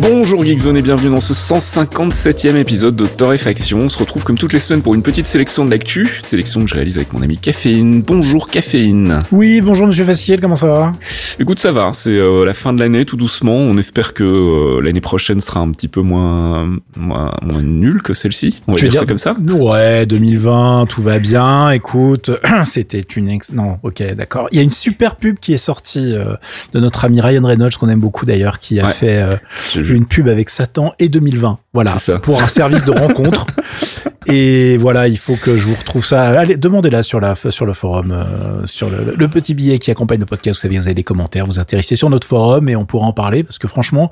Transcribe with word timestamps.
Bonjour 0.00 0.42
Geekzone 0.44 0.78
et 0.78 0.82
bienvenue 0.82 1.10
dans 1.10 1.20
ce 1.20 1.34
157e 1.34 2.56
épisode 2.56 2.96
de 2.96 3.04
Torréfaction. 3.04 3.80
On 3.80 3.88
se 3.90 3.98
retrouve 3.98 4.24
comme 4.24 4.38
toutes 4.38 4.52
les 4.54 4.58
semaines 4.60 4.80
pour 4.82 4.94
une 4.94 5.02
petite 5.02 5.26
sélection 5.26 5.64
de 5.66 5.70
l'actu, 5.70 6.20
sélection 6.22 6.62
que 6.62 6.68
je 6.70 6.74
réalise 6.74 6.96
avec 6.96 7.12
mon 7.12 7.20
ami 7.20 7.36
Caféine. 7.36 8.00
Bonjour 8.02 8.48
Caféine. 8.48 9.18
Oui, 9.30 9.60
bonjour 9.60 9.86
Monsieur 9.88 10.04
Faciel, 10.06 10.40
comment 10.40 10.56
ça 10.56 10.68
va? 10.68 10.92
Écoute, 11.38 11.58
ça 11.58 11.72
va, 11.72 11.90
c'est 11.92 12.16
euh, 12.16 12.46
la 12.46 12.54
fin 12.54 12.72
de 12.72 12.80
l'année 12.80 13.04
tout 13.04 13.16
doucement. 13.16 13.52
On 13.54 13.76
espère 13.76 14.14
que 14.14 14.24
euh, 14.24 14.80
l'année 14.80 15.02
prochaine 15.02 15.40
sera 15.40 15.60
un 15.60 15.70
petit 15.70 15.88
peu 15.88 16.00
moins, 16.00 16.76
moins, 16.96 17.32
moins 17.42 17.62
nulle 17.62 18.00
que 18.00 18.14
celle-ci. 18.14 18.58
On 18.68 18.72
va 18.72 18.78
Tu 18.78 18.84
veux 18.84 18.90
dire, 18.90 19.00
ça 19.00 19.04
dire- 19.04 19.08
comme 19.08 19.18
ça 19.18 19.36
Ouais, 19.58 20.06
2020, 20.06 20.86
tout 20.88 21.02
va 21.02 21.18
bien. 21.18 21.70
Écoute, 21.72 22.30
c'était 22.64 23.00
une 23.16 23.28
ex... 23.28 23.52
non, 23.52 23.78
ok, 23.82 24.02
d'accord. 24.14 24.48
Il 24.52 24.56
y 24.56 24.60
a 24.60 24.62
une 24.62 24.70
super 24.70 25.16
pub 25.16 25.38
qui 25.40 25.52
est 25.52 25.58
sortie 25.58 26.14
euh, 26.14 26.34
de 26.72 26.80
notre 26.80 27.04
ami 27.04 27.20
Ryan 27.20 27.44
Reynolds 27.44 27.72
qu'on 27.78 27.88
aime 27.90 28.00
beaucoup 28.00 28.24
d'ailleurs, 28.24 28.60
qui 28.60 28.80
a 28.80 28.86
Ouais. 28.86 28.92
fait 28.92 29.40
Je- 29.74 29.89
une 29.94 30.06
pub 30.06 30.28
avec 30.28 30.50
Satan 30.50 30.92
et 30.98 31.08
2020. 31.08 31.58
Voilà, 31.72 31.96
pour 32.22 32.42
un 32.42 32.46
service 32.46 32.84
de 32.84 32.92
rencontre. 32.92 33.46
Et 34.26 34.76
voilà, 34.76 35.08
il 35.08 35.16
faut 35.18 35.36
que 35.36 35.56
je 35.56 35.66
vous 35.66 35.74
retrouve 35.74 36.04
ça. 36.04 36.22
Allez, 36.38 36.56
demandez-la 36.56 37.02
sur 37.02 37.20
la 37.20 37.34
sur 37.34 37.64
le 37.64 37.72
forum, 37.72 38.12
euh, 38.12 38.66
sur 38.66 38.90
le, 38.90 39.14
le 39.16 39.28
petit 39.28 39.54
billet 39.54 39.78
qui 39.78 39.90
accompagne 39.90 40.20
le 40.20 40.26
podcast. 40.26 40.58
Vous 40.58 40.62
savez, 40.62 40.76
vous 40.76 40.86
avez 40.86 40.94
des 40.94 41.04
commentaires, 41.04 41.46
vous 41.46 41.58
intéressez 41.58 41.96
sur 41.96 42.10
notre 42.10 42.26
forum 42.26 42.68
et 42.68 42.76
on 42.76 42.84
pourra 42.84 43.06
en 43.06 43.12
parler 43.12 43.42
parce 43.42 43.58
que 43.58 43.66
franchement, 43.66 44.10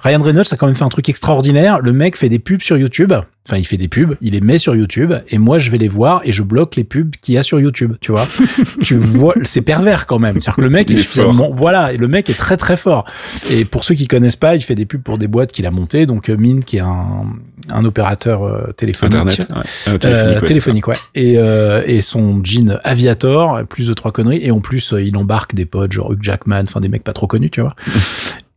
Ryan 0.00 0.22
Reynolds 0.22 0.46
a 0.52 0.56
quand 0.56 0.66
même 0.66 0.76
fait 0.76 0.84
un 0.84 0.88
truc 0.88 1.08
extraordinaire. 1.08 1.80
Le 1.80 1.92
mec 1.92 2.16
fait 2.16 2.28
des 2.28 2.38
pubs 2.38 2.62
sur 2.62 2.76
YouTube. 2.76 3.12
Enfin, 3.48 3.56
il 3.56 3.64
fait 3.64 3.78
des 3.78 3.88
pubs, 3.88 4.16
il 4.20 4.34
les 4.34 4.40
met 4.40 4.58
sur 4.58 4.76
YouTube 4.76 5.14
et 5.28 5.38
moi 5.38 5.58
je 5.58 5.70
vais 5.70 5.78
les 5.78 5.88
voir 5.88 6.20
et 6.24 6.32
je 6.32 6.42
bloque 6.42 6.76
les 6.76 6.84
pubs 6.84 7.16
qu'il 7.20 7.34
y 7.34 7.38
a 7.38 7.42
sur 7.42 7.58
YouTube. 7.58 7.94
Tu 8.00 8.12
vois, 8.12 8.26
tu 8.82 8.96
vois, 8.96 9.34
c'est 9.44 9.62
pervers 9.62 10.06
quand 10.06 10.18
même. 10.18 10.34
C'est-à-dire 10.34 10.56
que 10.56 10.60
le 10.60 10.70
mec 10.70 10.90
est, 10.90 11.00
est 11.00 11.22
voilà, 11.54 11.92
et 11.92 11.96
le 11.96 12.06
mec 12.06 12.30
est 12.30 12.38
très 12.38 12.56
très 12.56 12.76
fort. 12.76 13.06
Et 13.50 13.64
pour 13.64 13.82
ceux 13.82 13.94
qui 13.94 14.06
connaissent 14.06 14.36
pas, 14.36 14.54
il 14.54 14.62
fait 14.62 14.74
des 14.74 14.86
pubs 14.86 15.02
pour 15.02 15.18
des 15.18 15.26
boîtes 15.26 15.52
qu'il 15.52 15.66
a 15.66 15.70
montées. 15.70 16.06
Donc 16.06 16.28
euh, 16.28 16.36
Mine, 16.36 16.62
qui 16.62 16.76
est 16.76 16.80
un, 16.80 17.26
un 17.70 17.84
opérateur 17.84 18.44
euh, 18.44 18.72
téléphonique. 18.76 19.14
Internet. 19.14 19.49
Ouais. 19.50 19.62
Euh, 19.88 19.98
téléphonique, 19.98 20.40
ouais, 20.42 20.48
téléphonique, 20.48 20.88
ouais. 20.88 20.96
Et, 21.14 21.38
euh, 21.38 21.82
et 21.86 22.02
son 22.02 22.42
jean 22.44 22.78
Aviator, 22.84 23.64
plus 23.68 23.88
de 23.88 23.94
trois 23.94 24.12
conneries. 24.12 24.44
Et 24.44 24.50
en 24.50 24.60
plus, 24.60 24.92
euh, 24.92 25.02
il 25.02 25.16
embarque 25.16 25.54
des 25.54 25.66
potes, 25.66 25.92
genre 25.92 26.12
Hugh 26.12 26.22
Jackman, 26.22 26.62
enfin 26.62 26.80
des 26.80 26.88
mecs 26.88 27.04
pas 27.04 27.12
trop 27.12 27.26
connus, 27.26 27.50
tu 27.50 27.60
vois. 27.60 27.74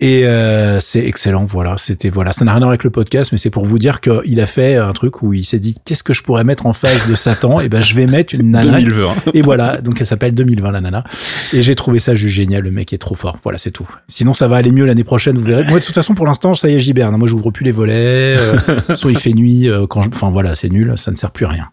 et 0.03 0.27
euh, 0.27 0.81
c'est 0.81 0.99
excellent, 0.99 1.45
voilà. 1.45 1.77
C'était 1.77 2.09
voilà, 2.09 2.33
ça 2.33 2.43
n'a 2.43 2.51
rien 2.51 2.57
à 2.57 2.65
voir 2.65 2.71
avec 2.71 2.83
le 2.83 2.89
podcast, 2.89 3.31
mais 3.31 3.37
c'est 3.37 3.49
pour 3.49 3.63
vous 3.63 3.79
dire 3.79 4.01
qu'il 4.01 4.41
a 4.41 4.47
fait 4.47 4.75
un 4.75 4.91
truc 4.91 5.21
où 5.21 5.33
il 5.33 5.45
s'est 5.45 5.59
dit 5.59 5.77
qu'est-ce 5.85 6.03
que 6.03 6.13
je 6.13 6.21
pourrais 6.21 6.43
mettre 6.43 6.65
en 6.65 6.73
face 6.73 7.07
de 7.07 7.15
Satan? 7.15 7.61
Et 7.61 7.69
ben, 7.69 7.81
je 7.81 7.95
vais 7.95 8.05
mettre 8.05 8.35
une 8.35 8.49
nana. 8.49 8.81
2020. 8.81 9.13
Et 9.33 9.41
voilà, 9.41 9.77
donc 9.77 10.01
elle 10.01 10.05
s'appelle 10.05 10.33
2020 10.35 10.71
la 10.71 10.81
nana. 10.81 11.05
Et 11.53 11.61
j'ai 11.61 11.73
trouvé 11.75 11.99
ça 11.99 12.15
juste 12.15 12.35
génial, 12.35 12.63
le 12.63 12.71
mec 12.71 12.91
est 12.91 12.97
trop 12.97 13.15
fort. 13.15 13.37
Voilà, 13.43 13.57
c'est 13.57 13.71
tout. 13.71 13.87
Sinon 14.09 14.33
ça 14.33 14.49
va 14.49 14.57
aller 14.57 14.73
mieux 14.73 14.85
l'année 14.85 15.05
prochaine, 15.05 15.37
vous 15.37 15.45
verrez. 15.45 15.63
Moi 15.69 15.79
de 15.79 15.85
toute 15.85 15.95
façon 15.95 16.15
pour 16.15 16.25
l'instant, 16.25 16.53
ça 16.53 16.67
y 16.67 16.73
est, 16.73 16.81
j'hiberne. 16.81 17.15
Moi 17.15 17.29
j'ouvre 17.29 17.51
plus 17.51 17.63
les 17.63 17.71
volets, 17.71 18.35
euh, 18.37 18.59
soit 18.95 19.11
il 19.11 19.17
fait 19.17 19.31
nuit 19.31 19.69
euh, 19.69 19.87
quand 19.87 20.01
je 20.01 20.09
enfin 20.09 20.31
voilà, 20.31 20.53
c'est 20.55 20.67
nul, 20.69 20.95
ça 20.97 21.11
ne 21.11 21.15
sert 21.15 21.31
plus 21.31 21.45
à 21.45 21.49
rien. 21.49 21.69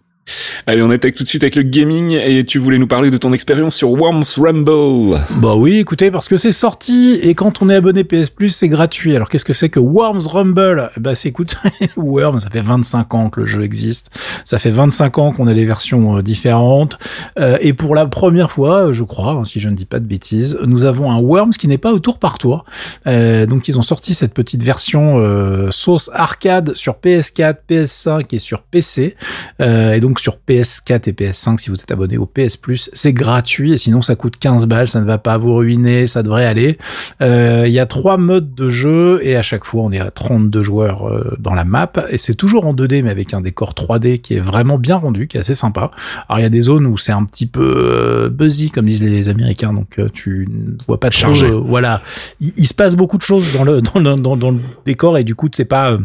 Allez, 0.67 0.83
on 0.83 0.91
attaque 0.91 1.15
tout 1.15 1.25
de 1.25 1.29
suite 1.29 1.43
avec 1.43 1.57
le 1.57 1.63
gaming 1.63 2.13
et 2.13 2.45
tu 2.45 2.59
voulais 2.59 2.79
nous 2.79 2.87
parler 2.87 3.11
de 3.11 3.17
ton 3.17 3.33
expérience 3.33 3.75
sur 3.75 3.91
Worms 3.91 4.23
Rumble. 4.37 5.21
Bah 5.37 5.55
oui, 5.57 5.79
écoutez, 5.79 6.11
parce 6.11 6.29
que 6.29 6.37
c'est 6.37 6.53
sorti 6.53 7.19
et 7.23 7.35
quand 7.35 7.63
on 7.63 7.69
est 7.71 7.75
abonné 7.75 8.05
PS 8.05 8.31
Plus, 8.31 8.51
c'est 8.51 8.69
gratuit. 8.69 9.17
Alors 9.17 9.29
qu'est-ce 9.29 9.45
que 9.45 9.53
c'est 9.53 9.69
que 9.69 9.81
Worms 9.81 10.27
Rumble? 10.27 10.91
Bah 10.99 11.15
c'est 11.15 11.31
écoute, 11.31 11.57
Worms, 11.97 12.41
ça 12.41 12.51
fait 12.51 12.61
25 12.61 13.15
ans 13.15 13.31
que 13.31 13.41
le 13.41 13.47
jeu 13.47 13.65
existe. 13.65 14.11
Ça 14.45 14.59
fait 14.59 14.71
25 14.71 15.19
ans 15.19 15.33
qu'on 15.33 15.47
a 15.47 15.55
des 15.55 15.65
versions 15.65 16.19
euh, 16.19 16.23
différentes. 16.23 16.99
Euh, 17.39 17.57
et 17.61 17.73
pour 17.73 17.95
la 17.95 18.07
première 18.07 18.53
fois, 18.53 18.89
euh, 18.89 18.93
je 18.93 19.05
crois, 19.05 19.33
hein, 19.33 19.45
si 19.45 19.61
je 19.61 19.69
ne 19.69 19.75
dis 19.75 19.87
pas 19.87 19.99
de 19.99 20.07
bêtises, 20.07 20.59
nous 20.65 20.85
avons 20.85 21.11
un 21.11 21.19
Worms 21.21 21.51
qui 21.51 21.69
n'est 21.69 21.79
pas 21.79 21.93
au 21.93 21.99
tour 21.99 22.19
par 22.19 22.39
tour. 22.39 22.65
Donc 23.07 23.69
ils 23.69 23.79
ont 23.79 23.83
sorti 23.83 24.15
cette 24.15 24.35
petite 24.35 24.63
version 24.63 25.71
sauce 25.71 26.11
arcade 26.13 26.75
sur 26.75 26.95
PS4, 26.95 27.57
PS5 27.69 28.27
et 28.33 28.39
sur 28.39 28.63
PC. 28.63 29.17
Et 29.61 30.01
donc 30.01 30.10
sur 30.19 30.39
PS4 30.49 31.09
et 31.09 31.13
PS5, 31.13 31.59
si 31.59 31.71
vous 31.71 31.77
êtes 31.77 31.91
abonné 31.91 32.19
au 32.19 32.27
PS 32.27 32.57
Plus, 32.57 32.91
c'est 32.93 33.13
gratuit 33.13 33.73
et 33.73 33.79
sinon 33.79 34.03
ça 34.03 34.17
coûte 34.17 34.37
15 34.39 34.67
balles, 34.67 34.89
ça 34.89 35.01
ne 35.01 35.07
va 35.07 35.19
pas 35.19 35.39
vous 35.39 35.55
ruiner, 35.55 36.07
ça 36.07 36.23
devrait 36.23 36.47
aller. 36.47 36.79
Euh, 37.21 37.65
Il 37.67 37.73
y 37.73 37.79
a 37.79 37.87
trois 37.87 38.17
modes 38.17 38.55
de 38.55 38.69
jeu 38.69 39.21
et 39.23 39.37
à 39.37 39.43
chaque 39.43 39.65
fois 39.65 39.83
on 39.83 39.93
est 39.93 40.01
à 40.01 40.11
32 40.11 40.63
joueurs 40.63 41.09
euh, 41.09 41.37
dans 41.39 41.55
la 41.55 41.65
map 41.65 41.93
et 42.11 42.19
c'est 42.19 42.35
toujours 42.35 42.67
en 42.67 42.75
2D 42.75 43.03
mais 43.03 43.11
avec 43.11 43.35
un 43.35 43.41
décor 43.41 43.73
3D 43.75 44.21
qui 44.21 44.35
est 44.35 44.41
vraiment 44.41 44.79
bien 44.79 44.97
rendu, 44.97 45.29
qui 45.29 45.37
est 45.37 45.41
assez 45.41 45.55
sympa. 45.55 45.91
Alors 46.29 46.41
il 46.41 46.43
y 46.43 46.47
a 46.47 46.51
des 46.51 46.63
zones 46.63 46.87
où 46.87 46.97
c'est 46.97 47.13
un 47.13 47.25
petit 47.25 47.47
peu 47.47 47.75
euh, 47.77 48.29
buzzy 48.29 48.71
comme 48.71 48.87
disent 48.87 49.03
les 49.03 49.29
Américains, 49.29 49.73
donc 49.73 49.99
euh, 49.99 50.09
tu 50.13 50.49
ne 50.51 50.77
vois 50.87 50.99
pas 50.99 51.09
de 51.11 51.45
euh, 51.45 51.61
voilà, 51.63 52.01
il, 52.41 52.53
il 52.57 52.67
se 52.67 52.75
passe 52.75 52.97
beaucoup 52.97 53.19
de 53.19 53.23
choses 53.23 53.53
dans 53.57 53.65
le 53.65 53.81
dans 53.81 54.01
le, 54.01 54.15
dans, 54.17 54.37
dans 54.37 54.51
le 54.51 54.61
décor 54.85 55.19
et 55.19 55.25
du 55.25 55.35
coup 55.35 55.49
c'est 55.55 55.65
pas 55.65 55.93
euh, 55.93 55.99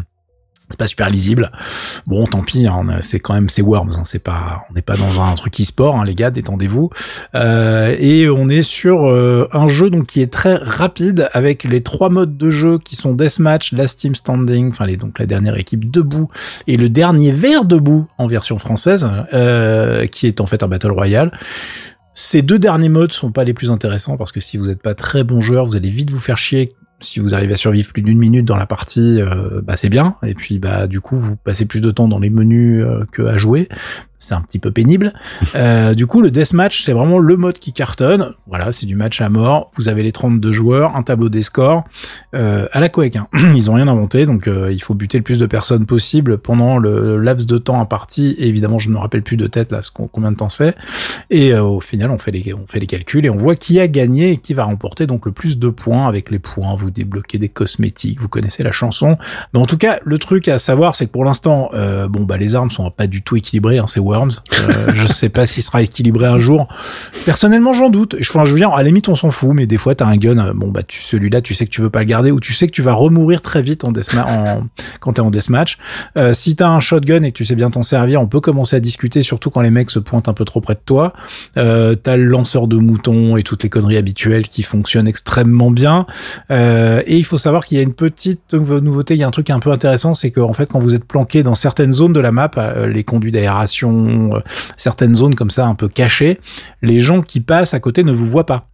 c'est 0.70 0.78
pas 0.78 0.86
super 0.86 1.10
lisible. 1.10 1.52
Bon, 2.06 2.26
tant 2.26 2.42
pis, 2.42 2.66
hein, 2.66 2.84
c'est 3.00 3.20
quand 3.20 3.34
même 3.34 3.48
c'est 3.48 3.62
Worms, 3.62 3.92
hein, 3.98 4.02
c'est 4.04 4.18
pas, 4.18 4.64
on 4.68 4.74
n'est 4.74 4.82
pas 4.82 4.96
dans 4.96 5.22
un 5.22 5.34
truc 5.34 5.60
e-sport, 5.60 5.96
hein, 5.96 6.04
les 6.04 6.14
gars, 6.14 6.30
détendez-vous. 6.30 6.90
Euh, 7.34 7.94
et 7.98 8.28
on 8.28 8.48
est 8.48 8.62
sur 8.62 9.06
euh, 9.06 9.48
un 9.52 9.68
jeu 9.68 9.90
donc 9.90 10.06
qui 10.06 10.20
est 10.20 10.32
très 10.32 10.56
rapide 10.56 11.28
avec 11.32 11.62
les 11.64 11.82
trois 11.82 12.08
modes 12.08 12.36
de 12.36 12.50
jeu 12.50 12.78
qui 12.78 12.96
sont 12.96 13.14
Deathmatch, 13.14 13.72
Last 13.72 14.00
Team 14.00 14.14
Standing, 14.14 14.70
enfin 14.70 14.86
les 14.86 14.96
donc 14.96 15.18
la 15.18 15.26
dernière 15.26 15.56
équipe 15.56 15.90
debout 15.90 16.28
et 16.66 16.76
le 16.76 16.88
dernier 16.88 17.30
vert 17.30 17.64
debout 17.64 18.08
en 18.18 18.26
version 18.26 18.58
française, 18.58 19.08
euh, 19.32 20.06
qui 20.06 20.26
est 20.26 20.40
en 20.40 20.46
fait 20.46 20.62
un 20.62 20.68
battle 20.68 20.90
royale. 20.90 21.30
Ces 22.14 22.42
deux 22.42 22.58
derniers 22.58 22.88
modes 22.88 23.12
sont 23.12 23.30
pas 23.30 23.44
les 23.44 23.52
plus 23.54 23.70
intéressants 23.70 24.16
parce 24.16 24.32
que 24.32 24.40
si 24.40 24.56
vous 24.56 24.66
n'êtes 24.66 24.82
pas 24.82 24.94
très 24.94 25.22
bon 25.22 25.40
joueur, 25.40 25.66
vous 25.66 25.76
allez 25.76 25.90
vite 25.90 26.10
vous 26.10 26.18
faire 26.18 26.38
chier. 26.38 26.74
Si 27.00 27.20
vous 27.20 27.34
arrivez 27.34 27.52
à 27.52 27.56
survivre 27.56 27.92
plus 27.92 28.02
d'une 28.02 28.18
minute 28.18 28.46
dans 28.46 28.56
la 28.56 28.66
partie, 28.66 29.20
euh, 29.20 29.60
bah 29.62 29.76
c'est 29.76 29.90
bien. 29.90 30.16
Et 30.26 30.32
puis 30.34 30.58
bah 30.58 30.86
du 30.86 31.00
coup 31.00 31.16
vous 31.18 31.36
passez 31.36 31.66
plus 31.66 31.82
de 31.82 31.90
temps 31.90 32.08
dans 32.08 32.18
les 32.18 32.30
menus 32.30 32.82
euh, 32.84 33.04
que 33.12 33.22
à 33.22 33.36
jouer. 33.36 33.68
C'est 34.18 34.34
un 34.34 34.40
petit 34.40 34.58
peu 34.58 34.70
pénible. 34.70 35.12
Euh, 35.54 35.94
du 35.94 36.06
coup 36.06 36.20
le 36.20 36.30
deathmatch 36.30 36.82
c'est 36.82 36.92
vraiment 36.92 37.18
le 37.18 37.36
mode 37.36 37.58
qui 37.58 37.72
cartonne. 37.72 38.32
Voilà 38.46 38.72
c'est 38.72 38.84
du 38.86 38.94
match 38.96 39.20
à 39.20 39.28
mort. 39.28 39.70
Vous 39.76 39.88
avez 39.88 40.02
les 40.02 40.12
32 40.12 40.52
joueurs, 40.52 40.96
un 40.96 41.02
tableau 41.02 41.28
des 41.28 41.42
scores 41.42 41.84
euh, 42.34 42.66
à 42.72 42.80
la 42.80 42.88
Quake. 42.88 43.16
hein. 43.16 43.28
Ils 43.54 43.70
ont 43.70 43.74
rien 43.74 43.88
inventé 43.88 44.26
donc 44.26 44.48
il 44.48 44.82
faut 44.82 44.94
buter 44.94 45.18
le 45.18 45.24
plus 45.24 45.38
de 45.38 45.46
personnes 45.46 45.86
possible 45.86 46.38
pendant 46.38 46.78
le 46.78 47.16
laps 47.18 47.46
de 47.46 47.58
temps 47.58 47.80
imparti. 47.80 48.34
Et 48.38 48.48
évidemment 48.48 48.78
je 48.78 48.88
ne 48.88 48.94
me 48.94 48.98
rappelle 48.98 49.22
plus 49.22 49.36
de 49.36 49.46
tête 49.46 49.70
là 49.70 49.82
ce 49.82 49.90
combien 49.90 50.32
de 50.32 50.36
temps 50.36 50.48
c'est. 50.48 50.74
Et 51.30 51.54
au 51.54 51.80
final, 51.80 52.10
on 52.10 52.18
fait 52.18 52.32
les 52.32 52.54
on 52.54 52.66
fait 52.66 52.80
les 52.80 52.86
calculs 52.86 53.24
et 53.24 53.30
on 53.30 53.36
voit 53.36 53.56
qui 53.56 53.80
a 53.80 53.88
gagné 53.88 54.32
et 54.32 54.36
qui 54.38 54.54
va 54.54 54.64
remporter 54.64 55.06
donc 55.06 55.26
le 55.26 55.32
plus 55.32 55.58
de 55.58 55.68
points. 55.68 56.06
Avec 56.08 56.30
les 56.30 56.38
points, 56.38 56.74
vous 56.74 56.85
débloquez 56.90 57.38
des 57.38 57.48
cosmétiques, 57.48 58.20
vous 58.20 58.28
connaissez 58.28 58.62
la 58.62 58.72
chanson. 58.72 59.16
Mais 59.52 59.60
en 59.60 59.66
tout 59.66 59.78
cas, 59.78 59.98
le 60.04 60.18
truc 60.18 60.48
à 60.48 60.58
savoir, 60.58 60.96
c'est 60.96 61.06
que 61.06 61.12
pour 61.12 61.24
l'instant, 61.24 61.70
euh, 61.74 62.08
bon 62.08 62.24
bah 62.24 62.36
les 62.36 62.54
armes 62.54 62.70
sont 62.70 62.90
pas 62.90 63.06
du 63.06 63.22
tout 63.22 63.36
équilibrées. 63.36 63.78
Hein, 63.78 63.86
c'est 63.86 64.00
Worms. 64.00 64.30
Euh, 64.52 64.72
je 64.94 65.06
sais 65.06 65.28
pas 65.28 65.46
s'il 65.46 65.62
sera 65.62 65.82
équilibré 65.82 66.26
un 66.26 66.38
jour. 66.38 66.72
Personnellement, 67.24 67.72
j'en 67.72 67.90
doute. 67.90 68.16
Je, 68.20 68.30
enfin, 68.30 68.44
je 68.44 68.54
dire, 68.54 68.72
à 68.72 68.78
la 68.78 68.84
limite, 68.84 69.08
on 69.08 69.14
s'en 69.14 69.30
fout. 69.30 69.50
Mais 69.54 69.66
des 69.66 69.78
fois, 69.78 69.94
t'as 69.94 70.06
un 70.06 70.16
gun. 70.16 70.52
Bon 70.54 70.68
bah 70.68 70.82
tu 70.82 71.02
celui-là, 71.02 71.40
tu 71.40 71.54
sais 71.54 71.66
que 71.66 71.70
tu 71.70 71.80
veux 71.80 71.90
pas 71.90 72.00
le 72.00 72.06
garder 72.06 72.30
ou 72.30 72.40
tu 72.40 72.52
sais 72.52 72.66
que 72.66 72.72
tu 72.72 72.82
vas 72.82 72.92
remourir 72.92 73.42
très 73.42 73.62
vite 73.62 73.84
en, 73.84 73.92
en 73.92 74.66
quand 75.00 75.12
t'es 75.14 75.20
en 75.20 75.30
deathmatch. 75.30 75.78
Euh, 76.16 76.34
si 76.34 76.56
t'as 76.56 76.68
un 76.68 76.80
shotgun 76.80 77.22
et 77.22 77.32
que 77.32 77.36
tu 77.36 77.44
sais 77.44 77.54
bien 77.54 77.70
t'en 77.70 77.82
servir, 77.82 78.20
on 78.20 78.26
peut 78.26 78.40
commencer 78.40 78.76
à 78.76 78.80
discuter, 78.80 79.22
surtout 79.22 79.50
quand 79.50 79.60
les 79.60 79.70
mecs 79.70 79.90
se 79.90 79.98
pointent 79.98 80.28
un 80.28 80.34
peu 80.34 80.44
trop 80.44 80.60
près 80.60 80.74
de 80.74 80.80
toi. 80.84 81.12
Euh, 81.56 81.94
t'as 81.94 82.16
le 82.16 82.24
lanceur 82.24 82.66
de 82.66 82.76
moutons 82.76 83.36
et 83.36 83.42
toutes 83.42 83.62
les 83.62 83.68
conneries 83.68 83.96
habituelles 83.96 84.48
qui 84.48 84.62
fonctionnent 84.62 85.08
extrêmement 85.08 85.70
bien. 85.70 86.06
Euh, 86.50 86.75
et 87.06 87.16
il 87.16 87.24
faut 87.24 87.38
savoir 87.38 87.64
qu'il 87.64 87.76
y 87.78 87.80
a 87.80 87.82
une 87.84 87.94
petite 87.94 88.52
nouve- 88.52 88.78
nouveauté, 88.80 89.14
il 89.14 89.20
y 89.20 89.22
a 89.24 89.26
un 89.26 89.30
truc 89.30 89.50
un 89.50 89.60
peu 89.60 89.70
intéressant, 89.70 90.14
c'est 90.14 90.30
que 90.30 90.40
en 90.40 90.52
fait 90.52 90.66
quand 90.66 90.78
vous 90.78 90.94
êtes 90.94 91.04
planqué 91.04 91.42
dans 91.42 91.54
certaines 91.54 91.92
zones 91.92 92.12
de 92.12 92.20
la 92.20 92.32
map, 92.32 92.50
euh, 92.58 92.86
les 92.88 93.04
conduits 93.04 93.32
d'aération, 93.32 94.30
euh, 94.34 94.40
certaines 94.76 95.14
zones 95.14 95.34
comme 95.34 95.50
ça 95.50 95.66
un 95.66 95.74
peu 95.74 95.88
cachées, 95.88 96.40
les 96.82 97.00
gens 97.00 97.20
qui 97.22 97.40
passent 97.40 97.74
à 97.74 97.80
côté 97.80 98.04
ne 98.04 98.12
vous 98.12 98.26
voient 98.26 98.46
pas. 98.46 98.66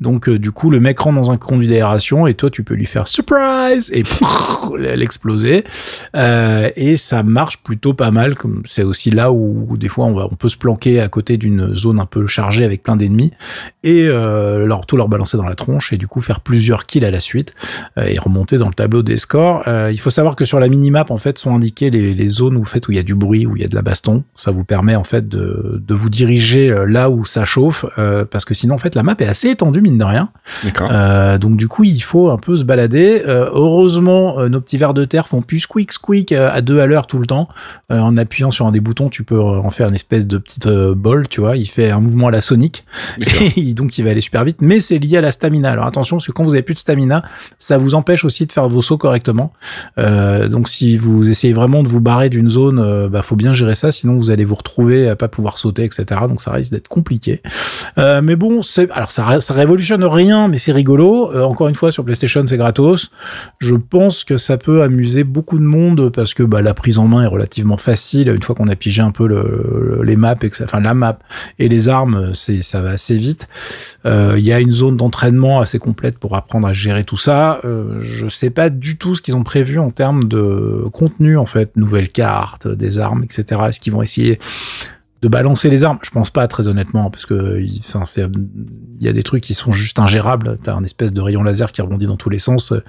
Donc 0.00 0.28
euh, 0.28 0.38
du 0.38 0.50
coup, 0.50 0.70
le 0.70 0.80
mec 0.80 0.98
rentre 0.98 1.20
dans 1.20 1.30
un 1.30 1.36
conduit 1.36 1.68
d'aération 1.68 2.26
et 2.26 2.34
toi, 2.34 2.50
tu 2.50 2.62
peux 2.62 2.74
lui 2.74 2.86
faire 2.86 3.08
surprise 3.08 3.90
et 3.92 4.02
l'exploser. 4.78 5.64
Euh, 6.16 6.70
et 6.76 6.96
ça 6.96 7.22
marche 7.22 7.58
plutôt 7.62 7.94
pas 7.94 8.10
mal. 8.10 8.34
Comme 8.34 8.62
c'est 8.66 8.82
aussi 8.82 9.10
là 9.10 9.30
où, 9.32 9.76
des 9.76 9.88
fois 9.88 10.06
on, 10.06 10.14
va, 10.14 10.28
on 10.30 10.34
peut 10.34 10.48
se 10.48 10.56
planquer 10.56 11.00
à 11.00 11.08
côté 11.08 11.36
d'une 11.36 11.74
zone 11.74 12.00
un 12.00 12.06
peu 12.06 12.26
chargée 12.26 12.64
avec 12.64 12.82
plein 12.82 12.96
d'ennemis 12.96 13.32
et 13.82 14.04
euh, 14.06 14.66
leur 14.66 14.86
tout 14.86 14.96
leur 14.96 15.08
balancer 15.08 15.36
dans 15.36 15.44
la 15.44 15.54
tronche 15.54 15.92
et 15.92 15.96
du 15.96 16.06
coup 16.06 16.20
faire 16.20 16.40
plusieurs 16.40 16.86
kills 16.86 17.04
à 17.04 17.10
la 17.10 17.20
suite 17.20 17.54
euh, 17.96 18.04
et 18.04 18.18
remonter 18.18 18.58
dans 18.58 18.68
le 18.68 18.74
tableau 18.74 19.02
des 19.02 19.16
scores. 19.16 19.62
Euh, 19.68 19.90
il 19.92 20.00
faut 20.00 20.10
savoir 20.10 20.36
que 20.36 20.44
sur 20.44 20.60
la 20.60 20.68
minimap 20.68 21.10
en 21.10 21.18
fait 21.18 21.38
sont 21.38 21.54
indiquées 21.54 21.90
les, 21.90 22.14
les 22.14 22.28
zones 22.28 22.56
où, 22.56 22.64
fait, 22.64 22.86
où 22.88 22.92
il 22.92 22.96
y 22.96 22.98
a 22.98 23.02
du 23.02 23.14
bruit, 23.14 23.46
où 23.46 23.56
il 23.56 23.62
y 23.62 23.64
a 23.64 23.68
de 23.68 23.74
la 23.74 23.82
baston. 23.82 24.24
Ça 24.36 24.50
vous 24.50 24.64
permet 24.64 24.96
en 24.96 25.04
fait 25.04 25.28
de, 25.28 25.82
de 25.86 25.94
vous 25.94 26.10
diriger 26.10 26.74
là 26.86 27.10
où 27.10 27.24
ça 27.24 27.44
chauffe 27.44 27.84
euh, 27.98 28.24
parce 28.24 28.44
que 28.44 28.54
sinon 28.54 28.74
en 28.74 28.78
fait 28.78 28.94
la 28.94 29.02
map 29.02 29.16
est 29.18 29.26
assez 29.26 29.48
étendue 29.48 29.80
mine 29.90 29.98
de 29.98 30.04
rien. 30.04 30.30
Euh, 30.80 31.38
donc 31.38 31.56
du 31.56 31.68
coup 31.68 31.84
il 31.84 32.00
faut 32.00 32.30
un 32.30 32.36
peu 32.36 32.56
se 32.56 32.64
balader. 32.64 33.22
heureusement 33.26 34.48
nos 34.48 34.60
petits 34.60 34.78
vers 34.78 34.94
de 34.94 35.04
terre 35.04 35.28
font 35.28 35.42
plus 35.42 35.60
squeak 35.60 35.92
squeak 35.92 36.32
à 36.32 36.60
deux 36.60 36.80
à 36.80 36.86
l'heure 36.86 37.06
tout 37.06 37.18
le 37.18 37.26
temps. 37.26 37.48
en 37.90 38.16
appuyant 38.16 38.50
sur 38.50 38.66
un 38.66 38.72
des 38.72 38.80
boutons 38.80 39.08
tu 39.08 39.24
peux 39.24 39.40
en 39.40 39.70
faire 39.70 39.88
une 39.88 39.94
espèce 39.94 40.26
de 40.26 40.38
petite 40.38 40.68
bol, 40.68 41.28
tu 41.28 41.40
vois. 41.40 41.56
Il 41.56 41.66
fait 41.66 41.90
un 41.90 42.00
mouvement 42.00 42.28
à 42.28 42.30
la 42.30 42.40
Sonic 42.40 42.84
et 43.56 43.74
donc 43.74 43.98
il 43.98 44.04
va 44.04 44.10
aller 44.10 44.20
super 44.20 44.44
vite. 44.44 44.58
Mais 44.60 44.80
c'est 44.80 44.98
lié 44.98 45.18
à 45.18 45.20
la 45.20 45.30
stamina. 45.30 45.70
Alors 45.70 45.86
attention 45.86 46.16
parce 46.16 46.26
que 46.26 46.32
quand 46.32 46.44
vous 46.44 46.54
avez 46.54 46.62
plus 46.62 46.74
de 46.74 46.78
stamina, 46.78 47.22
ça 47.58 47.78
vous 47.78 47.94
empêche 47.94 48.24
aussi 48.24 48.46
de 48.46 48.52
faire 48.52 48.68
vos 48.68 48.82
sauts 48.82 48.98
correctement. 48.98 49.52
donc 49.96 50.68
si 50.68 50.96
vous 50.96 51.30
essayez 51.30 51.52
vraiment 51.52 51.82
de 51.82 51.88
vous 51.88 52.00
barrer 52.00 52.28
d'une 52.28 52.48
zone, 52.48 53.08
bah 53.08 53.22
faut 53.22 53.36
bien 53.36 53.52
gérer 53.52 53.74
ça, 53.74 53.92
sinon 53.92 54.14
vous 54.14 54.30
allez 54.30 54.44
vous 54.44 54.54
retrouver 54.54 55.08
à 55.08 55.16
pas 55.16 55.28
pouvoir 55.28 55.58
sauter, 55.58 55.84
etc. 55.84 56.22
Donc 56.28 56.42
ça 56.42 56.50
risque 56.52 56.72
d'être 56.72 56.88
compliqué. 56.88 57.42
Euh, 57.98 58.20
mais 58.22 58.36
bon, 58.36 58.62
c'est 58.62 58.90
alors 58.90 59.12
ça, 59.12 59.40
ça 59.40 59.54
révolutionne 59.54 59.79
rien, 59.80 60.48
mais 60.48 60.58
c'est 60.58 60.72
rigolo. 60.72 61.32
Euh, 61.32 61.42
encore 61.42 61.68
une 61.68 61.74
fois, 61.74 61.92
sur 61.92 62.04
PlayStation, 62.04 62.42
c'est 62.46 62.56
gratos. 62.56 63.10
Je 63.58 63.74
pense 63.74 64.24
que 64.24 64.36
ça 64.36 64.58
peut 64.58 64.82
amuser 64.82 65.24
beaucoup 65.24 65.58
de 65.58 65.64
monde 65.64 66.10
parce 66.10 66.34
que 66.34 66.42
bah, 66.42 66.62
la 66.62 66.74
prise 66.74 66.98
en 66.98 67.06
main 67.06 67.22
est 67.22 67.28
relativement 67.28 67.76
facile. 67.76 68.28
Une 68.28 68.42
fois 68.42 68.54
qu'on 68.54 68.68
a 68.68 68.76
pigé 68.76 69.02
un 69.02 69.10
peu 69.10 69.26
le, 69.26 70.00
les 70.02 70.16
maps, 70.16 70.36
et 70.42 70.50
que 70.50 70.56
ça, 70.56 70.64
enfin 70.64 70.80
la 70.80 70.94
map 70.94 71.18
et 71.58 71.68
les 71.68 71.88
armes, 71.88 72.34
ça 72.34 72.80
va 72.80 72.90
assez 72.90 73.16
vite. 73.16 73.48
Euh, 74.06 74.34
il 74.38 74.44
y 74.44 74.52
a 74.52 74.60
une 74.60 74.72
zone 74.72 74.96
d'entraînement 74.96 75.60
assez 75.60 75.78
complète 75.78 76.18
pour 76.18 76.36
apprendre 76.36 76.66
à 76.66 76.72
gérer 76.72 77.04
tout 77.04 77.16
ça. 77.16 77.60
Euh, 77.64 77.98
je 78.00 78.28
sais 78.28 78.50
pas 78.50 78.70
du 78.70 78.96
tout 78.96 79.14
ce 79.14 79.22
qu'ils 79.22 79.36
ont 79.36 79.44
prévu 79.44 79.78
en 79.78 79.90
termes 79.90 80.24
de 80.24 80.84
contenu 80.92 81.36
en 81.36 81.46
fait, 81.46 81.76
nouvelles 81.76 82.10
cartes, 82.10 82.68
des 82.68 82.98
armes, 82.98 83.24
etc. 83.24 83.62
Est-ce 83.68 83.80
qu'ils 83.80 83.92
vont 83.92 84.02
essayer 84.02 84.38
de 85.22 85.28
balancer 85.28 85.70
les 85.70 85.84
armes. 85.84 85.98
Je 86.02 86.10
pense 86.10 86.30
pas 86.30 86.46
très 86.48 86.68
honnêtement 86.68 87.10
parce 87.10 87.26
que 87.26 87.62
enfin 87.80 88.04
c'est 88.04 88.26
il 89.00 89.06
y 89.06 89.08
a 89.08 89.12
des 89.14 89.22
trucs 89.22 89.42
qui 89.42 89.54
sont 89.54 89.72
juste 89.72 89.98
ingérables. 89.98 90.58
T'as 90.62 90.74
un 90.74 90.84
espèce 90.84 91.14
de 91.14 91.20
rayon 91.22 91.42
laser 91.42 91.72
qui 91.72 91.80
rebondit 91.80 92.06
dans 92.06 92.18
tous 92.18 92.28
les 92.28 92.38
sens, 92.38 92.72
euh, 92.72 92.82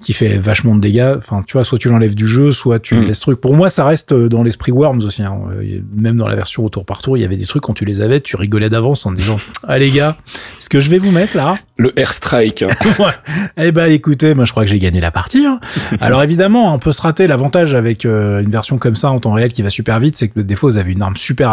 qui 0.00 0.14
fait 0.14 0.38
vachement 0.38 0.74
de 0.74 0.80
dégâts. 0.80 1.14
Enfin, 1.18 1.44
tu 1.46 1.52
vois, 1.52 1.64
soit 1.64 1.76
tu 1.76 1.90
l'enlèves 1.90 2.14
du 2.14 2.26
jeu, 2.26 2.52
soit 2.52 2.78
tu 2.78 2.96
mm. 2.96 3.02
laisses 3.04 3.20
truc. 3.20 3.38
Pour 3.38 3.54
moi, 3.54 3.68
ça 3.68 3.84
reste 3.84 4.12
euh, 4.12 4.30
dans 4.30 4.42
l'esprit 4.42 4.72
Worms 4.72 5.04
aussi. 5.04 5.22
Hein. 5.22 5.38
Euh, 5.50 5.80
même 5.94 6.16
dans 6.16 6.26
la 6.26 6.36
version 6.36 6.64
autour 6.64 6.86
par 6.86 7.02
tour, 7.02 7.18
il 7.18 7.20
y 7.20 7.24
avait 7.24 7.36
des 7.36 7.44
trucs 7.44 7.62
quand 7.62 7.74
tu 7.74 7.84
les 7.84 8.00
avais, 8.00 8.20
tu 8.20 8.36
rigolais 8.36 8.70
d'avance 8.70 9.04
en 9.04 9.12
disant 9.12 9.36
"Ah 9.68 9.78
les 9.78 9.90
gars, 9.90 10.16
ce 10.58 10.70
que 10.70 10.80
je 10.80 10.88
vais 10.88 10.98
vous 10.98 11.10
mettre 11.10 11.36
là." 11.36 11.58
Le 11.76 11.98
airstrike. 11.98 12.64
Eh 13.56 13.72
ben, 13.72 13.86
écoutez, 13.86 14.34
moi 14.34 14.44
je 14.44 14.52
crois 14.52 14.64
que 14.64 14.70
j'ai 14.70 14.78
gagné 14.78 15.00
la 15.00 15.10
partie. 15.10 15.44
Hein. 15.44 15.60
Alors 16.00 16.22
évidemment, 16.22 16.74
on 16.74 16.78
peut 16.78 16.92
se 16.92 17.02
rater. 17.02 17.26
L'avantage 17.26 17.74
avec 17.74 18.04
une 18.04 18.48
version 18.48 18.78
comme 18.78 18.94
ça 18.96 19.10
en 19.10 19.18
temps 19.18 19.32
réel 19.32 19.52
qui 19.52 19.62
va 19.62 19.70
super 19.70 19.98
vite, 19.98 20.16
c'est 20.16 20.28
que 20.28 20.40
des 20.40 20.54
fois 20.54 20.70
vous 20.70 20.78
avez 20.78 20.92
une 20.92 21.02
arme 21.02 21.16
super 21.16 21.50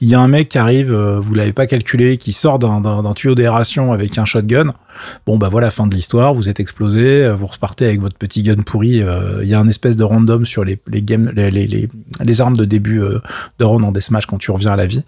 Il 0.00 0.08
y 0.08 0.14
a 0.14 0.20
un 0.20 0.28
mec 0.28 0.48
qui 0.48 0.58
arrive, 0.58 0.92
vous 0.92 1.34
l'avez 1.34 1.52
pas 1.52 1.66
calculé, 1.66 2.16
qui 2.16 2.32
sort 2.32 2.58
d'un 2.58 3.14
tuyau 3.14 3.34
d'aération 3.34 3.92
avec 3.92 4.18
un 4.18 4.24
shotgun. 4.24 4.74
Bon 5.26 5.38
bah 5.38 5.48
voilà, 5.48 5.70
fin 5.70 5.86
de 5.86 5.94
l'histoire, 5.94 6.34
vous 6.34 6.48
êtes 6.48 6.60
explosé, 6.60 7.24
euh, 7.24 7.34
vous 7.34 7.46
repartez 7.46 7.86
avec 7.86 8.00
votre 8.00 8.16
petit 8.16 8.42
gun 8.42 8.56
pourri. 8.56 9.02
Euh, 9.02 9.40
il 9.42 9.48
y 9.48 9.54
a 9.54 9.60
un 9.60 9.68
espèce 9.68 9.96
de 9.96 10.04
random 10.04 10.46
sur 10.46 10.64
les, 10.64 10.78
les, 10.88 11.00
les, 11.02 12.40
armes 12.40 12.56
de 12.56 12.64
début 12.64 13.00
euh, 13.00 13.20
de 13.58 13.64
run 13.64 13.82
en 13.82 13.92
deathmatch 13.92 14.26
quand 14.26 14.38
tu 14.38 14.50
reviens 14.50 14.72
à 14.72 14.76
la 14.76 14.86
vie. 14.86 15.04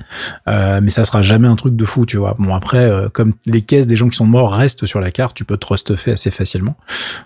mais 0.46 0.90
ça 0.90 1.04
sera 1.04 1.22
jamais 1.22 1.48
un 1.48 1.56
truc 1.56 1.76
de 1.76 1.84
fou, 1.84 2.06
tu 2.06 2.16
vois. 2.16 2.36
Bon 2.38 2.54
après, 2.54 2.90
comme 3.12 3.34
les 3.46 3.62
caisses 3.62 3.86
des 3.86 3.96
gens 3.96 4.08
qui 4.08 4.16
sont 4.16 4.26
morts 4.26 4.52
restent 4.52 4.86
sur 4.86 5.00
la 5.00 5.10
carte, 5.10 5.34
tu 5.36 5.44
peux 5.44 5.56
te 5.56 5.66
restuffer 5.66 6.12
assez 6.12 6.30
facilement. 6.30 6.76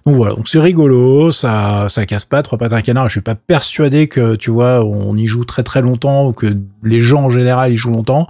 Donc 0.06 0.16
voilà, 0.16 0.34
donc 0.34 0.48
c'est 0.48 0.60
rigolo, 0.60 1.30
ça 1.30 1.86
ça 1.88 2.06
casse 2.06 2.24
pas, 2.24 2.42
trois 2.42 2.58
pattes 2.58 2.72
un 2.72 2.82
canard. 2.82 3.08
Je 3.08 3.12
suis 3.12 3.20
pas 3.20 3.34
persuadé 3.34 4.08
que 4.08 4.36
tu 4.36 4.50
vois, 4.50 4.84
on 4.84 5.16
y 5.16 5.26
joue 5.26 5.44
très 5.44 5.62
très 5.62 5.82
longtemps 5.82 6.28
ou 6.28 6.32
que 6.32 6.56
les 6.88 7.02
gens 7.02 7.24
en 7.24 7.30
général 7.30 7.72
y 7.72 7.76
jouent 7.76 7.92
longtemps. 7.92 8.28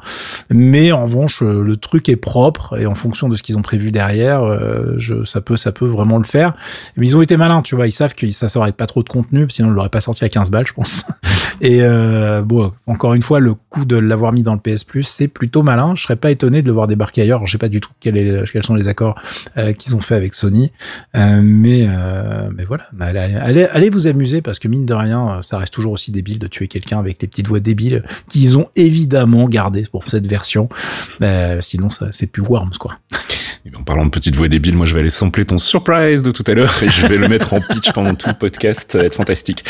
Mais 0.51 0.93
en 0.93 1.05
revanche, 1.05 1.43
le 1.43 1.77
truc 1.77 2.09
est 2.09 2.17
propre 2.17 2.79
et 2.79 2.87
en 2.87 2.95
fonction 2.95 3.29
de 3.29 3.37
ce 3.37 3.43
qu'ils 3.43 3.57
ont 3.57 3.63
prévu 3.63 3.91
derrière 3.91 4.19
euh, 4.19 4.95
je, 4.99 5.25
ça 5.25 5.41
peut, 5.41 5.57
ça 5.57 5.73
peut 5.73 5.87
vraiment 5.87 6.19
le 6.19 6.25
faire. 6.25 6.55
Mais 6.97 7.07
ils 7.07 7.17
ont 7.17 7.23
été 7.23 7.37
malins, 7.37 7.63
tu 7.63 7.75
vois. 7.75 7.87
Ils 7.87 7.93
savent 7.93 8.15
que 8.15 8.31
ça, 8.33 8.49
ça 8.49 8.61
pas 8.73 8.87
trop 8.87 9.03
de 9.03 9.09
contenu, 9.09 9.47
sinon 9.49 9.69
on 9.69 9.71
l'aurait 9.73 9.89
pas 9.89 10.01
sorti 10.01 10.25
à 10.25 10.29
15 10.29 10.51
balles, 10.51 10.67
je 10.67 10.73
pense. 10.73 11.05
Et 11.61 11.83
euh, 11.83 12.43
bon, 12.43 12.73
encore 12.87 13.15
une 13.15 13.23
fois, 13.23 13.41
le 13.41 13.55
coup 13.55 13.85
de 13.85 13.97
l'avoir 13.97 14.33
mis 14.33 14.43
dans 14.43 14.55
le 14.55 14.61
PS 14.61 14.85
Plus, 14.85 15.05
c'est 15.05 15.29
plutôt 15.29 15.63
malin. 15.63 15.95
Je 15.97 16.03
serais 16.03 16.17
pas 16.17 16.31
étonné 16.31 16.63
de 16.63 16.67
le 16.67 16.73
voir 16.73 16.87
débarquer 16.87 17.23
ailleurs. 17.23 17.47
Je 17.47 17.53
sais 17.53 17.59
pas 17.59 17.69
du 17.69 17.81
tout 17.81 17.91
quel 18.01 18.45
quels 18.53 18.63
sont 18.63 18.75
les 18.75 18.89
accords 18.89 19.17
euh, 19.57 19.73
qu'ils 19.73 19.97
ont 19.97 20.01
fait 20.01 20.15
avec 20.15 20.35
Sony, 20.35 20.71
mais 21.15 21.89
voilà, 22.67 22.85
allez, 23.01 23.65
allez, 23.65 23.91
vous 23.91 24.07
amuser 24.07 24.43
parce 24.43 24.59
que 24.59 24.69
mine 24.69 24.85
de 24.85 24.95
rien, 24.95 25.41
ça 25.43 25.59
reste 25.59 25.73
toujours 25.73 25.93
aussi 25.93 26.13
débile 26.13 26.39
de 26.39 26.47
tuer 26.47 26.69
quelqu'un 26.69 26.99
avec 26.99 27.23
les 27.23 27.29
petites 27.29 27.49
voix 27.49 27.61
débiles 27.61 28.05
qu'ils 28.49 28.59
ont 28.59 28.69
évidemment 28.77 29.49
gardées 29.49 29.87
pour 29.91 30.09
cette 30.09 30.27
version. 30.27 30.69
sinon, 31.61 31.91
ça 31.91 32.09
c'est 32.12 32.27
plus 32.27 32.43
Worms 32.43 32.77
quoi. 32.79 32.99
en 33.79 33.83
parlant 33.83 34.05
de 34.05 34.11
petite 34.11 34.35
voix 34.37 34.49
débile, 34.49 34.77
moi 34.77 34.87
je 34.87 34.95
vais 34.95 35.01
aller 35.01 35.11
sampler 35.11 35.45
ton 35.45 35.59
surprise 35.59 36.23
de 36.23 36.31
tout 36.31 36.45
à 36.47 36.55
l'heure 36.55 36.83
et 36.83 36.89
je 36.89 37.07
vais 37.07 37.17
le 37.17 37.29
mettre 37.29 37.55
en 37.55 37.61
pitch 37.61 37.93
pendant 37.93 38.15
tout 38.15 38.29
le 38.29 38.35
podcast, 38.35 38.93
ça 38.93 38.99
va 38.99 39.05
être 39.05 39.15
fantastique. 39.15 39.65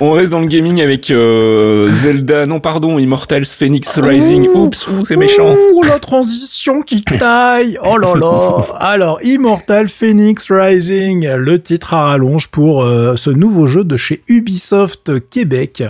On 0.00 0.12
reste 0.12 0.30
dans 0.30 0.40
le 0.40 0.46
gaming 0.46 0.80
avec 0.80 1.10
euh, 1.10 1.90
Zelda, 1.92 2.46
non 2.46 2.60
pardon, 2.60 2.98
Immortals 2.98 3.46
Phoenix 3.46 3.98
Rising. 3.98 4.48
Oups, 4.54 4.88
c'est 5.02 5.16
méchant. 5.16 5.54
Ouh, 5.74 5.82
la 5.82 5.98
transition 5.98 6.82
qui 6.82 7.02
taille. 7.02 7.78
Oh 7.82 7.98
là 7.98 8.14
là. 8.14 8.64
Alors, 8.78 9.18
Immortal 9.22 9.88
Phoenix 9.88 10.50
Rising, 10.50 11.28
le 11.28 11.60
titre 11.60 11.94
à 11.94 12.06
rallonge 12.06 12.48
pour 12.48 12.82
euh, 12.82 13.16
ce 13.16 13.30
nouveau 13.30 13.66
jeu 13.66 13.84
de 13.84 13.96
chez 13.96 14.22
Ubisoft 14.28 15.28
Québec. 15.30 15.82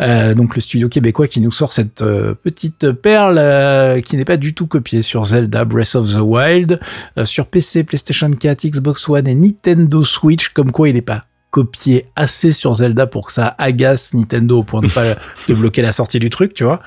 Euh, 0.00 0.34
donc 0.34 0.54
le 0.54 0.60
studio 0.60 0.88
québécois 0.88 1.28
qui 1.28 1.40
nous 1.40 1.52
sort 1.52 1.72
cette 1.72 2.02
petite 2.42 2.92
perle 2.92 4.02
qui 4.02 4.16
n'est 4.16 4.24
pas 4.24 4.36
du 4.36 4.54
tout 4.54 4.66
copiée 4.66 5.02
sur 5.02 5.24
Zelda 5.24 5.64
Breath 5.64 5.94
of 5.94 6.12
the 6.12 6.20
Wild. 6.20 6.80
Euh, 7.18 7.24
sur 7.24 7.46
PC, 7.46 7.84
PlayStation 7.84 8.30
4, 8.30 8.66
Xbox 8.66 9.08
One 9.08 9.26
et 9.26 9.34
Nintendo 9.34 10.04
Switch, 10.04 10.50
comme 10.50 10.72
quoi 10.72 10.88
il 10.88 10.94
n'est 10.94 11.02
pas 11.02 11.24
copié 11.50 12.04
assez 12.16 12.52
sur 12.52 12.74
Zelda 12.74 13.06
pour 13.06 13.28
que 13.28 13.32
ça 13.32 13.54
agace 13.56 14.12
Nintendo 14.12 14.58
au 14.58 14.62
point 14.62 14.82
de 14.82 14.88
pas 14.88 15.14
de 15.48 15.54
bloquer 15.54 15.80
la 15.80 15.90
sortie 15.90 16.18
du 16.18 16.28
truc, 16.28 16.52
tu 16.52 16.64
vois. 16.64 16.80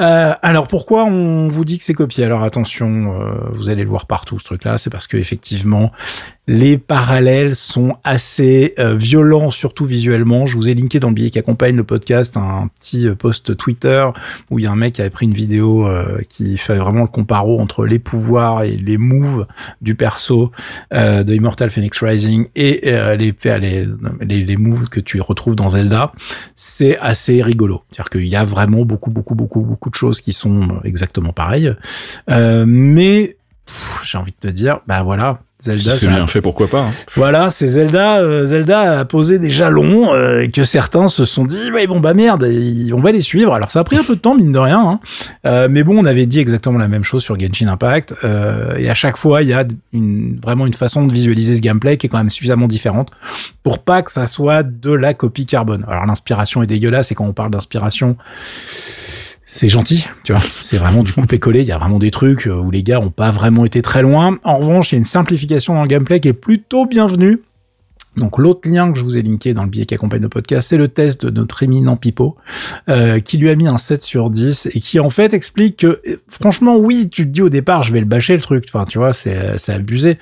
Euh, 0.00 0.32
alors 0.40 0.68
pourquoi 0.68 1.04
on 1.04 1.48
vous 1.48 1.66
dit 1.66 1.78
que 1.78 1.84
c'est 1.84 1.92
copié? 1.92 2.24
Alors 2.24 2.42
attention, 2.42 3.20
euh, 3.20 3.34
vous 3.52 3.68
allez 3.68 3.82
le 3.82 3.90
voir 3.90 4.06
partout 4.06 4.38
ce 4.38 4.44
truc-là, 4.44 4.78
c'est 4.78 4.88
parce 4.88 5.06
que 5.06 5.18
effectivement 5.18 5.92
les 6.48 6.78
parallèles 6.78 7.56
sont 7.56 7.96
assez 8.04 8.74
euh, 8.78 8.94
violents, 8.94 9.50
surtout 9.50 9.84
visuellement. 9.84 10.46
Je 10.46 10.56
vous 10.56 10.68
ai 10.68 10.74
linké 10.74 11.00
dans 11.00 11.08
le 11.08 11.14
billet 11.14 11.30
qui 11.30 11.40
accompagne 11.40 11.76
le 11.76 11.82
podcast 11.82 12.36
un 12.36 12.68
petit 12.78 13.08
euh, 13.08 13.16
post 13.16 13.56
Twitter 13.56 14.06
où 14.50 14.58
il 14.58 14.62
y 14.62 14.66
a 14.66 14.70
un 14.70 14.76
mec 14.76 14.94
qui 14.94 15.00
avait 15.00 15.10
pris 15.10 15.26
une 15.26 15.34
vidéo 15.34 15.88
euh, 15.88 16.20
qui 16.28 16.56
fait 16.56 16.76
vraiment 16.76 17.02
le 17.02 17.08
comparo 17.08 17.58
entre 17.60 17.84
les 17.84 17.98
pouvoirs 17.98 18.62
et 18.62 18.76
les 18.76 18.96
moves 18.96 19.46
du 19.80 19.94
perso 19.94 20.52
de 20.92 21.34
Immortal 21.34 21.70
Phoenix 21.70 22.02
Rising 22.02 22.46
et 22.54 22.80
les, 23.16 23.34
les, 23.44 23.86
les, 24.20 24.44
les 24.44 24.56
moves 24.56 24.88
que 24.88 25.00
tu 25.00 25.20
retrouves 25.20 25.56
dans 25.56 25.70
Zelda. 25.70 26.12
C'est 26.54 26.98
assez 26.98 27.42
rigolo. 27.42 27.82
C'est-à-dire 27.90 28.10
qu'il 28.10 28.26
y 28.26 28.36
a 28.36 28.44
vraiment 28.44 28.84
beaucoup, 28.84 29.10
beaucoup, 29.10 29.34
beaucoup, 29.34 29.60
beaucoup 29.60 29.90
de 29.90 29.94
choses 29.94 30.20
qui 30.20 30.32
sont 30.32 30.80
exactement 30.84 31.32
pareilles. 31.32 31.74
mais 32.28 33.36
j'ai 34.04 34.18
envie 34.18 34.32
de 34.32 34.48
te 34.48 34.52
dire, 34.52 34.80
bah 34.86 35.02
voilà, 35.02 35.40
Zelda, 35.58 35.90
c'est 35.92 36.08
bien 36.08 36.26
fait, 36.26 36.42
pourquoi 36.42 36.68
pas. 36.68 36.82
Hein. 36.82 36.92
Voilà, 37.14 37.48
c'est 37.48 37.66
Zelda. 37.66 38.18
Euh, 38.18 38.44
Zelda 38.44 39.00
a 39.00 39.04
posé 39.06 39.38
des 39.38 39.48
jalons 39.48 40.12
euh, 40.12 40.40
et 40.40 40.50
que 40.50 40.64
certains 40.64 41.08
se 41.08 41.24
sont 41.24 41.46
dit, 41.46 41.70
ouais 41.70 41.86
bon 41.86 41.98
bah 41.98 42.12
merde, 42.12 42.46
on 42.92 43.00
va 43.00 43.10
les 43.10 43.22
suivre. 43.22 43.54
Alors 43.54 43.70
ça 43.70 43.80
a 43.80 43.84
pris 43.84 43.96
un 43.96 44.02
peu 44.02 44.16
de 44.16 44.20
temps 44.20 44.34
mine 44.34 44.52
de 44.52 44.58
rien, 44.58 44.80
hein. 44.80 45.00
euh, 45.46 45.68
mais 45.70 45.82
bon, 45.82 45.98
on 45.98 46.04
avait 46.04 46.26
dit 46.26 46.40
exactement 46.40 46.76
la 46.76 46.88
même 46.88 47.04
chose 47.04 47.22
sur 47.22 47.40
Genshin 47.40 47.68
Impact. 47.68 48.14
et 48.22 48.90
à 48.90 48.94
chaque 48.94 49.16
fois, 49.16 49.42
il 49.42 49.48
y 49.48 49.54
a 49.54 49.64
une, 49.94 50.38
vraiment 50.42 50.66
une 50.66 50.74
façon 50.74 51.06
de 51.06 51.12
visualiser 51.12 51.56
ce 51.56 51.62
gameplay 51.62 51.96
qui 51.96 52.06
est 52.06 52.10
quand 52.10 52.18
même 52.18 52.28
suffisamment 52.28 52.68
différente 52.68 53.08
pour 53.62 53.78
pas 53.78 54.02
que 54.02 54.12
ça 54.12 54.26
soit 54.26 54.62
de 54.62 54.92
la 54.92 55.14
copie 55.14 55.46
carbone. 55.46 55.86
Alors 55.88 56.04
l'inspiration 56.04 56.62
est 56.62 56.66
dégueulasse 56.66 57.12
et 57.12 57.14
quand 57.14 57.24
on 57.24 57.32
parle 57.32 57.50
d'inspiration 57.50 58.16
c'est 59.48 59.68
gentil, 59.68 60.04
tu 60.24 60.32
vois. 60.32 60.42
C'est 60.42 60.76
vraiment 60.76 61.04
du 61.04 61.12
coupé-collé. 61.12 61.60
Il 61.60 61.68
y 61.68 61.72
a 61.72 61.78
vraiment 61.78 62.00
des 62.00 62.10
trucs 62.10 62.48
euh, 62.48 62.58
où 62.58 62.72
les 62.72 62.82
gars 62.82 62.98
ont 62.98 63.10
pas 63.10 63.30
vraiment 63.30 63.64
été 63.64 63.80
très 63.80 64.02
loin. 64.02 64.38
En 64.42 64.58
revanche, 64.58 64.90
il 64.90 64.96
y 64.96 64.96
a 64.96 64.98
une 64.98 65.04
simplification 65.04 65.74
dans 65.74 65.82
le 65.82 65.88
gameplay 65.88 66.18
qui 66.18 66.28
est 66.28 66.32
plutôt 66.32 66.84
bienvenue. 66.84 67.40
Donc 68.16 68.38
l'autre 68.38 68.68
lien 68.68 68.92
que 68.92 68.98
je 68.98 69.04
vous 69.04 69.18
ai 69.18 69.22
linké 69.22 69.54
dans 69.54 69.62
le 69.62 69.68
billet 69.68 69.86
qui 69.86 69.94
accompagne 69.94 70.22
le 70.22 70.28
podcast, 70.28 70.70
c'est 70.70 70.78
le 70.78 70.88
test 70.88 71.26
de 71.26 71.30
notre 71.30 71.62
éminent 71.62 71.96
Pipo, 71.96 72.36
euh, 72.88 73.20
qui 73.20 73.36
lui 73.36 73.50
a 73.50 73.54
mis 73.54 73.68
un 73.68 73.76
7 73.76 74.02
sur 74.02 74.30
10 74.30 74.70
et 74.72 74.80
qui 74.80 74.98
en 74.98 75.10
fait 75.10 75.34
explique 75.34 75.76
que 75.76 76.00
franchement 76.28 76.76
oui, 76.78 77.10
tu 77.10 77.24
te 77.24 77.28
dis 77.28 77.42
au 77.42 77.50
départ 77.50 77.82
je 77.82 77.92
vais 77.92 78.00
le 78.00 78.06
bâcher 78.06 78.34
le 78.34 78.40
truc, 78.40 78.64
enfin 78.68 78.86
tu 78.86 78.96
vois, 78.96 79.12
c'est 79.12 79.68
abusé. 79.68 80.18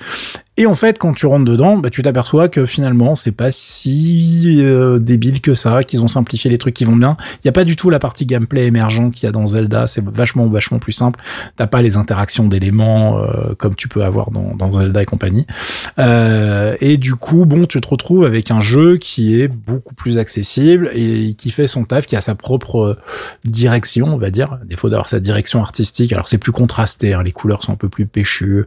Et 0.57 0.65
en 0.67 0.75
fait, 0.75 0.97
quand 0.97 1.13
tu 1.13 1.25
rentres 1.25 1.43
dedans, 1.43 1.77
bah, 1.77 1.89
tu 1.89 2.01
t'aperçois 2.01 2.47
que 2.47 2.65
finalement, 2.65 3.15
c'est 3.15 3.33
pas 3.33 3.51
si 3.51 4.61
euh, 4.61 4.99
débile 4.99 5.41
que 5.41 5.53
ça, 5.53 5.83
qu'ils 5.83 6.01
ont 6.01 6.07
simplifié 6.07 6.49
les 6.49 6.57
trucs 6.57 6.73
qui 6.73 6.85
vont 6.85 6.95
bien. 6.95 7.17
Il 7.43 7.47
y 7.47 7.49
a 7.49 7.51
pas 7.51 7.65
du 7.65 7.75
tout 7.75 7.89
la 7.89 7.99
partie 7.99 8.25
gameplay 8.25 8.65
émergent 8.65 9.11
qu'il 9.11 9.25
y 9.25 9.27
a 9.27 9.33
dans 9.33 9.47
Zelda. 9.47 9.85
C'est 9.85 10.03
vachement, 10.03 10.47
vachement 10.47 10.79
plus 10.79 10.93
simple. 10.93 11.19
T'as 11.57 11.67
pas 11.67 11.81
les 11.81 11.97
interactions 11.97 12.47
d'éléments 12.47 13.19
euh, 13.19 13.53
comme 13.57 13.75
tu 13.75 13.89
peux 13.89 14.05
avoir 14.05 14.31
dans, 14.31 14.55
dans 14.55 14.71
Zelda 14.71 15.01
et 15.01 15.05
compagnie. 15.05 15.45
Euh, 15.99 16.77
et 16.79 16.95
du 16.95 17.15
coup, 17.15 17.45
bon, 17.45 17.65
tu 17.65 17.81
te 17.81 17.87
retrouves 17.87 18.23
avec 18.23 18.49
un 18.49 18.61
jeu 18.61 18.95
qui 18.97 19.39
est 19.41 19.49
beaucoup 19.49 19.93
plus 19.93 20.17
accessible 20.17 20.89
et 20.93 21.33
qui 21.33 21.51
fait 21.51 21.67
son 21.67 21.83
taf, 21.83 22.05
qui 22.05 22.15
a 22.15 22.21
sa 22.21 22.35
propre 22.35 22.97
direction, 23.43 24.07
on 24.07 24.17
va 24.17 24.29
dire. 24.29 24.57
Défaut 24.65 24.89
d'avoir 24.89 25.09
sa 25.09 25.19
direction 25.19 25.61
artistique. 25.61 26.13
Alors 26.13 26.29
c'est 26.29 26.37
plus 26.37 26.53
contrasté. 26.53 27.13
Hein, 27.13 27.23
les 27.23 27.33
couleurs 27.33 27.61
sont 27.61 27.73
un 27.73 27.77
peu 27.77 27.89
plus 27.89 28.05
péchues. 28.05 28.65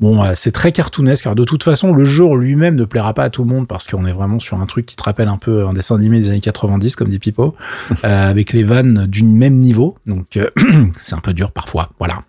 Bon, 0.00 0.24
c'est 0.34 0.50
très 0.50 0.72
cartoonesque 0.72 1.19
car 1.22 1.34
de 1.34 1.44
toute 1.44 1.62
façon, 1.62 1.92
le 1.92 2.04
jeu 2.04 2.24
lui-même 2.36 2.74
ne 2.74 2.84
plaira 2.84 3.14
pas 3.14 3.24
à 3.24 3.30
tout 3.30 3.42
le 3.42 3.48
monde 3.48 3.66
parce 3.66 3.86
qu'on 3.86 4.04
est 4.06 4.12
vraiment 4.12 4.38
sur 4.38 4.60
un 4.60 4.66
truc 4.66 4.86
qui 4.86 4.96
te 4.96 5.02
rappelle 5.02 5.28
un 5.28 5.36
peu 5.36 5.66
un 5.66 5.72
dessin 5.72 5.96
animé 5.96 6.18
des 6.18 6.30
années 6.30 6.40
90, 6.40 6.96
comme 6.96 7.08
dit 7.08 7.18
Pipo, 7.18 7.54
euh, 8.04 8.30
avec 8.30 8.52
les 8.52 8.64
vannes 8.64 9.06
du 9.06 9.24
même 9.24 9.56
niveau. 9.56 9.96
Donc, 10.06 10.36
euh, 10.36 10.50
c'est 10.96 11.14
un 11.14 11.20
peu 11.20 11.32
dur 11.32 11.52
parfois. 11.52 11.90
Voilà. 11.98 12.22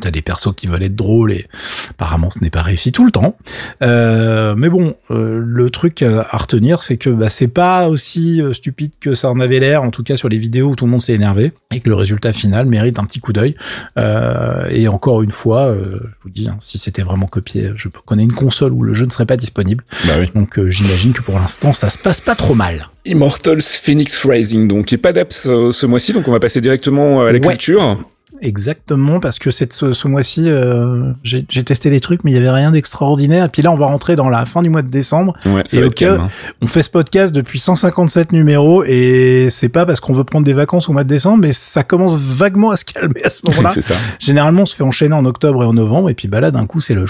T'as 0.00 0.10
des 0.10 0.22
persos 0.22 0.54
qui 0.54 0.66
veulent 0.66 0.82
être 0.82 0.94
drôles 0.94 1.32
et 1.32 1.46
apparemment 1.90 2.28
ce 2.30 2.40
n'est 2.40 2.50
pas 2.50 2.62
réussi 2.62 2.92
tout 2.92 3.04
le 3.04 3.10
temps. 3.10 3.36
Euh, 3.82 4.54
mais 4.56 4.68
bon, 4.68 4.94
euh, 5.10 5.40
le 5.42 5.70
truc 5.70 6.02
à 6.02 6.36
retenir, 6.36 6.82
c'est 6.82 6.98
que 6.98 7.08
bah, 7.10 7.30
c'est 7.30 7.48
pas 7.48 7.88
aussi 7.88 8.42
euh, 8.42 8.52
stupide 8.52 8.92
que 9.00 9.14
ça 9.14 9.30
en 9.30 9.40
avait 9.40 9.58
l'air, 9.58 9.82
en 9.82 9.90
tout 9.90 10.02
cas 10.02 10.16
sur 10.16 10.28
les 10.28 10.36
vidéos 10.36 10.70
où 10.70 10.74
tout 10.74 10.84
le 10.84 10.90
monde 10.90 11.00
s'est 11.00 11.14
énervé, 11.14 11.52
et 11.70 11.80
que 11.80 11.88
le 11.88 11.94
résultat 11.94 12.32
final 12.32 12.66
mérite 12.66 12.98
un 12.98 13.04
petit 13.04 13.20
coup 13.20 13.32
d'œil. 13.32 13.56
et 13.96 14.88
encore 14.88 15.22
une 15.22 15.32
fois, 15.32 15.74
je 15.74 15.98
vous 16.22 16.30
dis, 16.30 16.48
hein, 16.48 16.58
si 16.60 16.78
c'était 16.78 17.02
vraiment 17.02 17.26
copié, 17.26 17.72
je 17.76 17.88
connais 17.88 18.24
une 18.24 18.32
console 18.32 18.72
où 18.72 18.82
le 18.82 18.92
jeu 18.92 19.06
ne 19.06 19.10
serait 19.10 19.26
pas 19.26 19.36
disponible. 19.36 19.84
Bah 20.06 20.14
oui. 20.20 20.30
Donc 20.34 20.60
j'imagine 20.68 21.12
que 21.12 21.22
pour 21.22 21.38
l'instant, 21.38 21.72
ça 21.72 21.90
se 21.90 21.98
passe 21.98 22.20
pas 22.20 22.34
trop 22.34 22.54
mal. 22.54 22.88
Immortals 23.04 23.62
Phoenix 23.62 24.24
Rising, 24.26 24.68
donc 24.68 24.90
il 24.90 24.96
n'y 24.96 25.00
a 25.00 25.02
pas 25.02 25.12
d'apps 25.12 25.42
ce 25.42 25.86
mois-ci, 25.86 26.12
donc 26.12 26.28
on 26.28 26.32
va 26.32 26.40
passer 26.40 26.60
directement 26.60 27.22
à 27.22 27.32
la 27.32 27.38
culture. 27.38 27.96
Exactement, 28.42 29.20
parce 29.20 29.38
que 29.38 29.50
cette, 29.50 29.72
ce, 29.72 30.08
mois-ci, 30.08 30.44
euh, 30.48 31.12
j'ai 31.22 31.64
testé 31.64 31.90
les 31.90 32.00
trucs, 32.00 32.24
mais 32.24 32.30
il 32.30 32.34
y 32.34 32.38
avait 32.38 32.50
rien 32.50 32.72
d'extraordinaire. 32.72 33.44
Et 33.44 33.48
puis 33.48 33.62
là, 33.62 33.70
on 33.70 33.76
va 33.76 33.86
rentrer 33.86 34.16
dans 34.16 34.28
la 34.28 34.44
fin 34.44 34.62
du 34.62 34.70
mois 34.70 34.82
de 34.82 34.90
décembre. 34.90 35.34
Ouais, 35.44 35.62
et 35.72 35.82
ok, 35.82 36.02
hein. 36.02 36.28
on 36.60 36.66
fait 36.66 36.82
ce 36.82 36.90
podcast 36.90 37.34
depuis 37.34 37.58
157 37.58 38.32
numéros, 38.32 38.84
et 38.84 39.48
c'est 39.50 39.68
pas 39.68 39.86
parce 39.86 40.00
qu'on 40.00 40.12
veut 40.12 40.24
prendre 40.24 40.44
des 40.44 40.52
vacances 40.52 40.88
au 40.88 40.92
mois 40.92 41.04
de 41.04 41.08
décembre, 41.08 41.38
mais 41.42 41.52
ça 41.52 41.82
commence 41.82 42.16
vaguement 42.18 42.70
à 42.70 42.76
se 42.76 42.84
calmer 42.84 43.22
à 43.24 43.30
ce 43.30 43.40
moment-là. 43.48 43.70
c'est 43.70 43.82
ça. 43.82 43.94
Généralement, 44.18 44.62
on 44.62 44.66
se 44.66 44.76
fait 44.76 44.84
enchaîner 44.84 45.14
en 45.14 45.24
octobre 45.24 45.62
et 45.62 45.66
en 45.66 45.72
novembre, 45.72 46.10
et 46.10 46.14
puis 46.14 46.28
bah 46.28 46.40
là, 46.40 46.50
d'un 46.50 46.66
coup, 46.66 46.80
c'est 46.80 46.94
le 46.94 47.06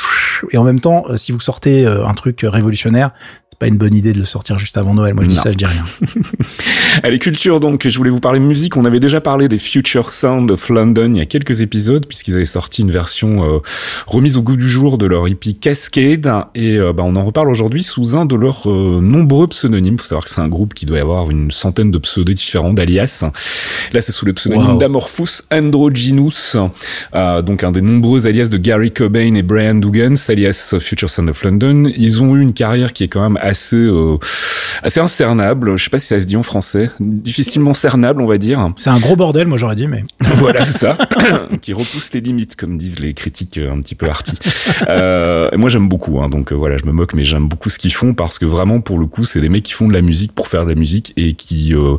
et 0.50 0.59
en 0.59 0.64
même 0.64 0.80
temps, 0.80 1.04
euh, 1.09 1.16
si 1.16 1.33
vous 1.33 1.40
sortez 1.40 1.87
euh, 1.87 2.06
un 2.06 2.14
truc 2.14 2.40
révolutionnaire, 2.42 3.12
pas 3.59 3.69
une 3.69 3.77
bonne 3.77 3.95
idée 3.95 4.13
de 4.13 4.19
le 4.19 4.25
sortir 4.25 4.59
juste 4.59 4.77
avant 4.77 4.95
Noël. 4.95 5.15
Moi, 5.15 5.25
je 5.25 5.29
dis 5.29 5.37
ça, 5.37 5.51
je 5.51 5.57
dis 5.57 5.65
rien. 5.65 5.85
Allez, 7.03 7.19
culture, 7.19 7.61
donc, 7.61 7.89
je 7.89 7.97
voulais 7.97 8.11
vous 8.11 8.21
parler 8.21 8.39
musique. 8.39 8.77
On 8.77 8.85
avait 8.85 9.01
déjà 9.01 9.21
parlé 9.21 9.49
des 9.49 9.59
Future 9.59 10.11
Sound 10.11 10.51
of 10.51 10.69
London 10.69 11.11
il 11.13 11.19
y 11.19 11.21
a 11.21 11.27
quelques 11.27 11.63
épisodes, 11.63 12.07
puisqu'ils 12.07 12.35
avaient 12.35 12.45
sorti 12.45 12.83
une 12.83 12.91
version 12.91 13.45
euh, 13.45 13.59
remise 14.07 14.37
au 14.37 14.43
goût 14.43 14.57
du 14.57 14.69
jour 14.69 14.99
de 14.99 15.07
leur 15.07 15.27
hippie 15.27 15.55
Cascade. 15.55 16.31
Et 16.55 16.77
euh, 16.77 16.93
bah, 16.93 17.03
on 17.07 17.17
en 17.17 17.25
reparle 17.25 17.49
aujourd'hui 17.49 17.83
sous 17.83 18.17
un 18.17 18.27
de 18.27 18.35
leurs 18.35 18.71
euh, 18.71 19.01
nombreux 19.01 19.47
pseudonymes. 19.47 19.99
faut 19.99 20.07
savoir 20.07 20.25
que 20.25 20.31
c'est 20.31 20.41
un 20.41 20.49
groupe 20.49 20.75
qui 20.75 20.85
doit 20.85 21.01
avoir 21.01 21.31
une 21.31 21.51
centaine 21.51 21.91
de 21.91 21.99
pseudos 21.99 22.35
différents, 22.35 22.75
d'alias. 22.75 23.25
Là, 23.93 24.03
c'est 24.03 24.13
sous 24.13 24.27
le 24.27 24.35
pseudonyme 24.35 24.77
d'Amorphous 24.77 25.43
Androgynous, 25.51 26.57
donc 27.13 27.65
un 27.65 27.73
des 27.73 27.81
nombreux 27.81 28.27
alias 28.27 28.49
de 28.49 28.59
Gary 28.59 28.91
Cobain 28.91 29.35
et 29.35 29.43
Brian 29.43 29.77
Dugan, 29.77 30.15
alias 30.29 30.75
Future 30.81 31.09
Sound 31.09 31.31
of 31.31 31.43
London. 31.43 31.91
Ils 31.97 32.23
ont 32.23 32.37
eu 32.37 32.43
une 32.43 32.53
carrière 32.53 32.93
qui 32.93 33.05
est 33.05 33.09
quand 33.09 33.23
même 33.23 33.39
assez 33.47 33.76
euh, 33.76 34.19
assez 34.83 35.00
incernable. 35.00 35.76
Je 35.76 35.85
sais 35.85 35.91
pas 35.91 35.99
si 35.99 36.09
ça 36.09 36.21
se 36.21 36.26
dit 36.26 36.37
en 36.37 36.43
français. 36.43 36.91
Difficilement 37.00 37.75
cernable, 37.75 38.21
on 38.21 38.26
va 38.26 38.38
dire. 38.38 38.73
C'est 38.76 38.91
un 38.91 39.00
gros 39.00 39.17
bordel, 39.17 39.47
moi 39.47 39.59
j'aurais 39.59 39.76
dit, 39.76 39.87
mais 39.87 40.03
voilà, 40.21 40.65
c'est 40.65 40.79
ça. 40.79 40.97
qui 41.61 41.73
repousse 41.73 42.12
les 42.12 42.21
limites, 42.21 42.57
comme 42.57 42.79
disent 42.79 42.99
les 42.99 43.15
critiques 43.15 43.59
euh, 43.59 43.73
un 43.73 43.81
petit 43.81 43.95
peu 43.95 44.09
arty. 44.09 44.37
Euh, 44.88 45.49
moi 45.57 45.69
j'aime 45.69 45.88
beaucoup, 45.88 46.21
hein, 46.21 46.29
donc 46.29 46.53
voilà, 46.53 46.76
je 46.79 46.85
me 46.85 46.93
moque, 46.93 47.15
mais 47.15 47.25
j'aime 47.25 47.49
beaucoup 47.49 47.71
ce 47.71 47.79
qu'ils 47.79 47.95
font 47.95 48.15
parce 48.15 48.38
que 48.38 48.45
vraiment 48.45 48.81
pour 48.81 48.99
le 48.99 49.07
coup, 49.07 49.25
c'est 49.25 49.41
des 49.41 49.49
mecs 49.49 49.65
qui 49.65 49.73
font 49.73 49.88
de 49.88 49.93
la 49.93 50.03
musique 50.03 50.33
pour 50.33 50.49
faire 50.49 50.65
de 50.65 50.71
la 50.71 50.75
musique 50.75 51.12
et 51.17 51.35
qui 51.35 51.75
euh, 51.75 51.97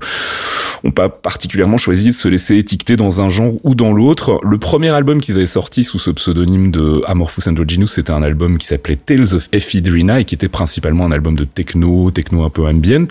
ont 0.83 0.91
pas 0.91 1.09
particulièrement 1.09 1.77
choisi 1.77 2.07
de 2.07 2.13
se 2.13 2.27
laisser 2.27 2.57
étiqueter 2.57 2.95
dans 2.95 3.21
un 3.21 3.29
genre 3.29 3.53
ou 3.63 3.75
dans 3.75 3.93
l'autre. 3.93 4.39
Le 4.43 4.57
premier 4.57 4.89
album 4.89 5.21
qu'ils 5.21 5.35
avaient 5.35 5.47
sorti 5.47 5.83
sous 5.83 5.99
ce 5.99 6.11
pseudonyme 6.11 6.71
de 6.71 7.01
Amorphous 7.07 7.47
Androgynous, 7.47 7.87
c'était 7.87 8.11
un 8.11 8.23
album 8.23 8.57
qui 8.57 8.67
s'appelait 8.67 8.97
Tales 8.97 9.33
of 9.33 9.49
Ephedrina 9.51 10.19
et 10.19 10.25
qui 10.25 10.35
était 10.35 10.49
principalement 10.49 11.05
un 11.05 11.11
album 11.11 11.35
de 11.37 11.45
techno, 11.45 12.11
techno 12.11 12.43
un 12.43 12.49
peu 12.49 12.65
ambient. 12.65 13.07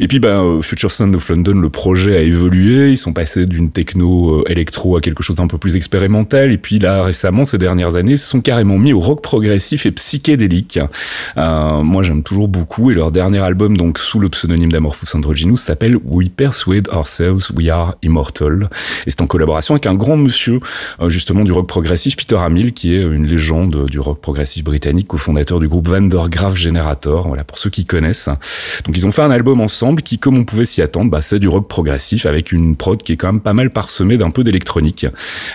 Et 0.00 0.08
puis, 0.08 0.18
bah, 0.18 0.40
euh, 0.40 0.62
Future 0.62 0.90
Sound 0.90 1.14
of 1.14 1.28
London, 1.28 1.54
le 1.54 1.70
projet 1.70 2.16
a 2.16 2.20
évolué. 2.20 2.90
Ils 2.90 2.96
sont 2.96 3.12
passés 3.12 3.46
d'une 3.46 3.70
techno 3.70 4.40
euh, 4.40 4.50
électro 4.50 4.96
à 4.96 5.00
quelque 5.00 5.22
chose 5.22 5.36
d'un 5.36 5.46
peu 5.46 5.58
plus 5.58 5.76
expérimental. 5.76 6.50
Et 6.50 6.58
puis 6.58 6.78
là, 6.78 7.02
récemment, 7.02 7.44
ces 7.44 7.58
dernières 7.58 7.96
années, 7.96 8.12
ils 8.12 8.18
se 8.18 8.26
sont 8.26 8.40
carrément 8.40 8.78
mis 8.78 8.92
au 8.92 8.98
rock 8.98 9.22
progressif 9.22 9.86
et 9.86 9.92
psychédélique. 9.92 10.80
Euh, 11.36 11.82
moi, 11.82 12.02
j'aime 12.02 12.22
toujours 12.22 12.48
beaucoup. 12.48 12.90
Et 12.90 12.94
leur 12.94 13.12
dernier 13.12 13.40
album, 13.40 13.76
donc 13.76 13.98
sous 13.98 14.18
le 14.18 14.28
pseudonyme 14.28 14.72
d'Amorphous 14.72 15.16
Androgynous, 15.16 15.58
s'appelle 15.58 15.98
We 16.04 16.28
Persuade 16.28 16.88
Ourselves 16.88 17.52
We 17.54 17.68
Are 17.68 17.94
Immortal. 18.02 18.70
Et 19.06 19.10
c'est 19.10 19.20
en 19.20 19.26
collaboration 19.26 19.74
avec 19.74 19.86
un 19.86 19.94
grand 19.94 20.16
monsieur, 20.16 20.60
justement, 21.08 21.44
du 21.44 21.52
rock 21.52 21.68
progressif, 21.68 22.16
Peter 22.16 22.36
Hamill, 22.36 22.72
qui 22.72 22.94
est 22.94 23.02
une 23.02 23.26
légende 23.26 23.86
du 23.86 24.00
rock 24.00 24.20
progressif 24.20 24.64
britannique, 24.64 25.08
cofondateur 25.08 25.60
du 25.60 25.68
groupe 25.68 25.88
Vandergraaf 25.88 26.56
Generator. 26.56 27.28
Voilà, 27.28 27.44
pour 27.50 27.58
ceux 27.58 27.68
qui 27.68 27.84
connaissent. 27.84 28.28
Donc 28.84 28.96
ils 28.96 29.08
ont 29.08 29.10
fait 29.10 29.22
un 29.22 29.32
album 29.32 29.60
ensemble 29.60 30.02
qui, 30.02 30.20
comme 30.20 30.38
on 30.38 30.44
pouvait 30.44 30.64
s'y 30.64 30.82
attendre, 30.82 31.10
bah, 31.10 31.20
c'est 31.20 31.40
du 31.40 31.48
rock 31.48 31.66
progressif 31.66 32.26
avec 32.26 32.52
une 32.52 32.76
prod 32.76 33.02
qui 33.02 33.12
est 33.12 33.16
quand 33.16 33.32
même 33.32 33.40
pas 33.40 33.54
mal 33.54 33.70
parsemée 33.70 34.16
d'un 34.16 34.30
peu 34.30 34.44
d'électronique. 34.44 35.04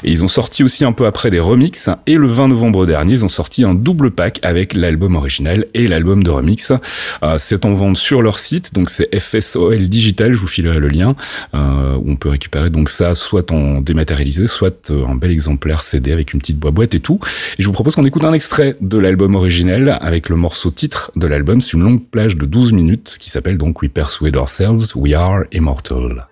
Et 0.04 0.12
ils 0.12 0.26
ont 0.26 0.28
sorti 0.28 0.62
aussi 0.62 0.84
un 0.84 0.92
peu 0.92 1.06
après 1.06 1.32
des 1.32 1.40
remixes. 1.40 1.90
Et 2.06 2.16
le 2.16 2.28
20 2.28 2.50
novembre 2.50 2.86
dernier, 2.86 3.14
ils 3.14 3.24
ont 3.24 3.30
sorti 3.30 3.64
un 3.64 3.74
double 3.74 4.12
pack 4.12 4.40
avec 4.44 4.74
l'album 4.74 5.16
original 5.16 5.68
et 5.74 5.88
l'album 5.88 6.22
de 6.22 6.32
remix. 6.32 6.74
Euh, 7.24 7.36
c'est 7.38 7.64
en 7.64 7.74
vente 7.74 7.96
sur 7.96 8.22
leur 8.22 8.40
site, 8.40 8.74
donc 8.74 8.90
c'est 8.90 9.08
FSOL 9.18 9.88
Digital, 9.88 10.34
je 10.34 10.40
vous 10.40 10.48
filerai 10.48 10.80
le 10.80 10.90
lien, 10.90 11.16
euh, 11.54 11.96
où 11.96 12.12
on 12.12 12.16
peut 12.18 12.30
récupérer 12.30 12.70
donc 12.70 12.90
ça 12.90 13.16
soit 13.16 13.52
en 13.52 13.80
dématérialisé, 13.80 14.48
soit 14.48 14.92
euh, 14.92 15.06
un 15.08 15.16
bel 15.16 15.32
exemplaire 15.32 15.84
CD 15.84 16.12
avec 16.12 16.34
une 16.34 16.40
petite 16.40 16.60
boîte 16.60 16.96
et 16.96 17.00
tout. 17.00 17.20
Et 17.58 17.64
je 17.64 17.68
vous 17.68 17.74
propose 17.74 17.96
qu'on 17.96 18.06
écoute 18.06 18.26
un 18.26 18.34
extrait 18.34 18.76
de 18.82 18.98
l'album 18.98 19.36
original 19.36 19.98
avec 20.02 20.30
le 20.30 20.36
morceau 20.36 20.72
titre 20.72 21.12
de 21.16 21.28
l'album. 21.28 21.62
Longue 21.86 22.10
plage 22.10 22.36
de 22.36 22.46
12 22.46 22.74
minutes 22.74 23.18
qui 23.20 23.30
s'appelle 23.30 23.58
donc 23.58 23.82
We 23.82 23.92
Persuade 23.92 24.36
Ourselves, 24.36 24.96
We 24.96 25.14
Are 25.14 25.44
Immortal. 25.52 26.28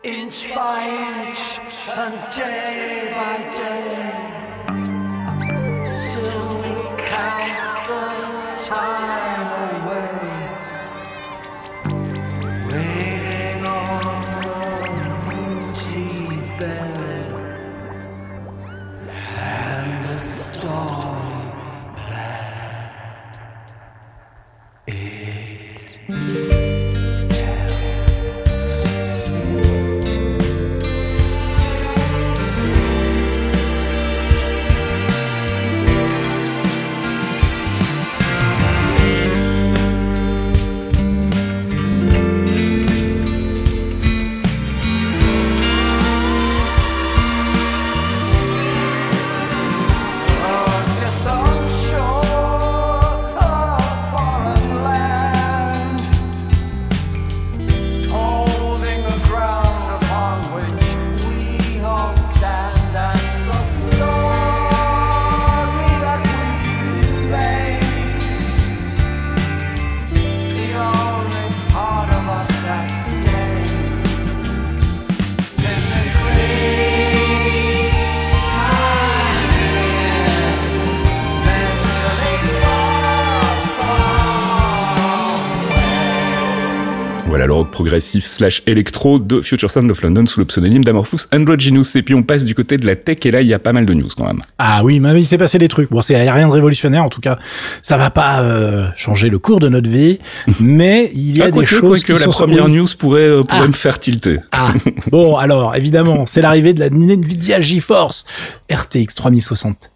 Progressif 87.94 88.26
slash 88.26 88.64
électro 88.66 89.20
de 89.20 89.40
Future 89.42 89.70
Sound 89.70 89.92
of 89.92 90.02
London 90.02 90.26
sous 90.26 90.40
le 90.40 90.48
pseudonyme 90.48 90.84
d'Amorphous 90.84 91.28
Androgynous. 91.32 91.84
Et 91.96 92.02
puis 92.02 92.16
on 92.16 92.24
passe 92.24 92.44
du 92.46 92.56
côté 92.56 92.78
de 92.78 92.88
la 92.88 92.96
tech 92.96 93.18
et 93.24 93.30
là 93.30 93.42
il 93.44 93.48
y 93.48 93.54
a 93.54 93.60
pas 93.60 93.72
mal 93.72 93.86
de 93.86 93.94
news 93.94 94.08
quand 94.18 94.26
même. 94.26 94.42
Ah 94.58 94.84
oui, 94.84 95.00
mais 95.00 95.20
il 95.22 95.26
s'est 95.28 95.38
passé 95.38 95.60
des 95.60 95.68
trucs. 95.68 95.92
Bon, 95.92 96.02
c'est 96.02 96.18
rien 96.32 96.48
de 96.48 96.52
révolutionnaire 96.54 97.04
en 97.04 97.10
tout 97.10 97.22
cas. 97.22 97.38
Ça 97.84 97.96
va 97.98 98.10
pas 98.10 98.42
euh, 98.42 98.88
changer 98.96 99.30
le 99.30 99.38
cours 99.38 99.60
de 99.60 99.70
notre 99.70 99.88
vie, 99.90 100.18
mais 100.60 101.12
il 101.14 101.38
y 101.38 101.42
a 101.42 101.46
Ah, 101.46 101.48
des 101.52 101.52
quoique- 101.52 101.70
choses 101.70 102.04
qui 102.04 102.14
la 102.14 102.18
sont 102.18 102.32
première 102.32 102.68
news 102.68 102.88
pourrait, 102.98 103.22
euh, 103.22 103.44
pourrait 103.44 103.62
Ah. 103.66 103.68
me 103.68 103.74
faire 103.74 104.00
tilter. 104.00 104.40
Ah, 104.52 104.74
bon, 105.12 105.36
alors, 105.36 105.76
évidemment, 105.76 106.24
c'est 106.26 106.42
l'arrivée 106.42 106.74
de 106.74 106.80
la 106.80 106.88
Nvidia 106.90 107.60
GeForce 107.60 108.26
RTX 108.72 109.14
3060 109.16 109.92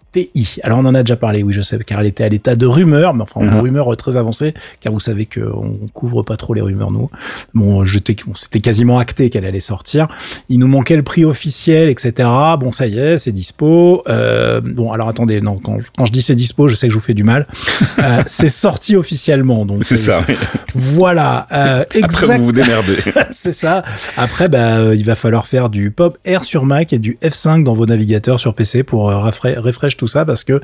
Alors, 0.63 0.79
on 0.79 0.85
en 0.85 0.95
a 0.95 1.03
déjà 1.03 1.15
parlé, 1.15 1.43
oui, 1.43 1.53
je 1.53 1.61
sais, 1.61 1.77
car 1.85 1.99
elle 1.99 2.07
était 2.07 2.23
à 2.23 2.29
l'état 2.29 2.55
de 2.55 2.65
rumeur, 2.65 3.13
mais 3.13 3.23
enfin, 3.23 3.41
une 3.41 3.51
Mhm. 3.51 3.59
rumeur 3.59 3.97
très 3.97 4.17
avancée, 4.17 4.53
car 4.81 4.93
vous 4.93 4.99
savez 4.99 5.25
qu'on 5.25 5.77
couvre 5.93 6.23
pas 6.23 6.37
trop 6.37 6.53
les 6.53 6.61
rumeurs, 6.61 6.91
nous. 6.91 7.09
Bon, 7.53 7.85
j'étais, 7.85 8.15
c'était 8.35 8.59
quasiment 8.59 8.99
acté 8.99 9.29
qu'elle 9.29 9.45
allait 9.45 9.59
sortir. 9.59 10.07
Il 10.49 10.59
nous 10.59 10.67
manquait 10.67 10.95
le 10.95 11.03
prix 11.03 11.25
officiel, 11.25 11.89
etc. 11.89 12.29
Bon, 12.59 12.71
ça 12.71 12.87
y 12.87 12.97
est, 12.99 13.17
c'est 13.17 13.31
dispo. 13.31 14.03
Euh, 14.07 14.61
bon, 14.63 14.91
alors 14.91 15.09
attendez, 15.09 15.41
non, 15.41 15.57
quand, 15.63 15.79
je- 15.79 15.87
quand 15.97 16.05
je 16.05 16.11
dis 16.11 16.21
c'est 16.21 16.35
dispo, 16.35 16.67
je 16.67 16.75
sais 16.75 16.87
que 16.87 16.93
je 16.93 16.97
vous 16.97 17.03
fais 17.05 17.13
du 17.13 17.23
mal. 17.23 17.47
Euh, 17.99 18.23
c'est 18.27 18.49
sorti 18.49 18.95
officiellement, 18.95 19.65
donc. 19.65 19.83
C'est 19.83 19.95
euh, 19.95 19.97
ça. 19.97 20.19
oui. 20.27 20.35
Voilà, 20.75 21.47
euh, 21.51 21.81
Après 21.81 21.99
exact. 21.99 22.37
vous 22.37 22.45
vous 22.45 22.51
démerdez. 22.51 22.97
C'est 23.31 23.51
ça. 23.51 23.83
Après, 24.15 24.49
bah, 24.49 24.93
il 24.95 25.03
va 25.05 25.15
falloir 25.15 25.47
faire 25.47 25.69
du 25.69 25.91
Pop 25.91 26.17
R 26.27 26.43
sur 26.45 26.65
Mac 26.65 26.91
et 26.93 26.99
du 26.99 27.17
F5 27.23 27.63
dans 27.63 27.73
vos 27.73 27.85
navigateurs 27.85 28.39
sur 28.39 28.53
PC 28.53 28.83
pour 28.83 29.09
rafra- 29.11 29.57
refresh 29.59 29.97
tout 29.97 30.06
ça 30.07 30.25
parce 30.25 30.43
que 30.43 30.61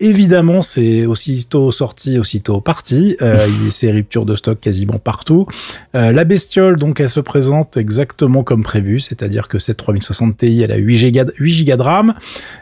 évidemment, 0.00 0.62
c'est 0.62 1.06
aussitôt 1.06 1.72
sorti, 1.72 2.18
aussitôt 2.18 2.60
parti. 2.60 3.16
Euh, 3.22 3.36
il 3.48 3.64
y 3.64 3.68
a 3.68 3.70
ces 3.70 3.90
ruptures 3.90 4.24
de 4.24 4.36
stock 4.36 4.60
quasiment 4.60 4.98
partout. 4.98 5.46
Euh, 5.94 6.12
la 6.12 6.24
bestiole, 6.24 6.76
donc, 6.76 7.00
elle 7.00 7.08
se 7.08 7.20
présente 7.20 7.76
exactement 7.76 8.42
comme 8.42 8.62
prévu, 8.62 9.00
c'est-à-dire 9.00 9.48
que 9.48 9.58
cette 9.58 9.78
3060 9.78 10.38
Ti, 10.38 10.62
elle 10.62 10.72
a 10.72 10.76
8 10.76 11.12
Go, 11.12 11.32
8 11.38 11.64
Go 11.64 11.76
de 11.76 11.82
RAM. 11.82 12.14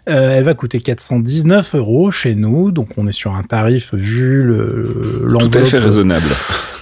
Euh, 0.09 0.39
elle 0.39 0.45
va 0.45 0.55
coûter 0.55 0.81
419 0.81 1.75
euros 1.75 2.11
chez 2.11 2.35
nous, 2.35 2.71
donc 2.71 2.89
on 2.97 3.07
est 3.07 3.13
sur 3.13 3.35
un 3.35 3.43
tarif 3.43 3.95
vu 3.95 4.43
le 4.43 5.35
Tout 5.39 5.59
à 5.59 5.65
fait 5.65 5.79
raisonnable. 5.79 6.27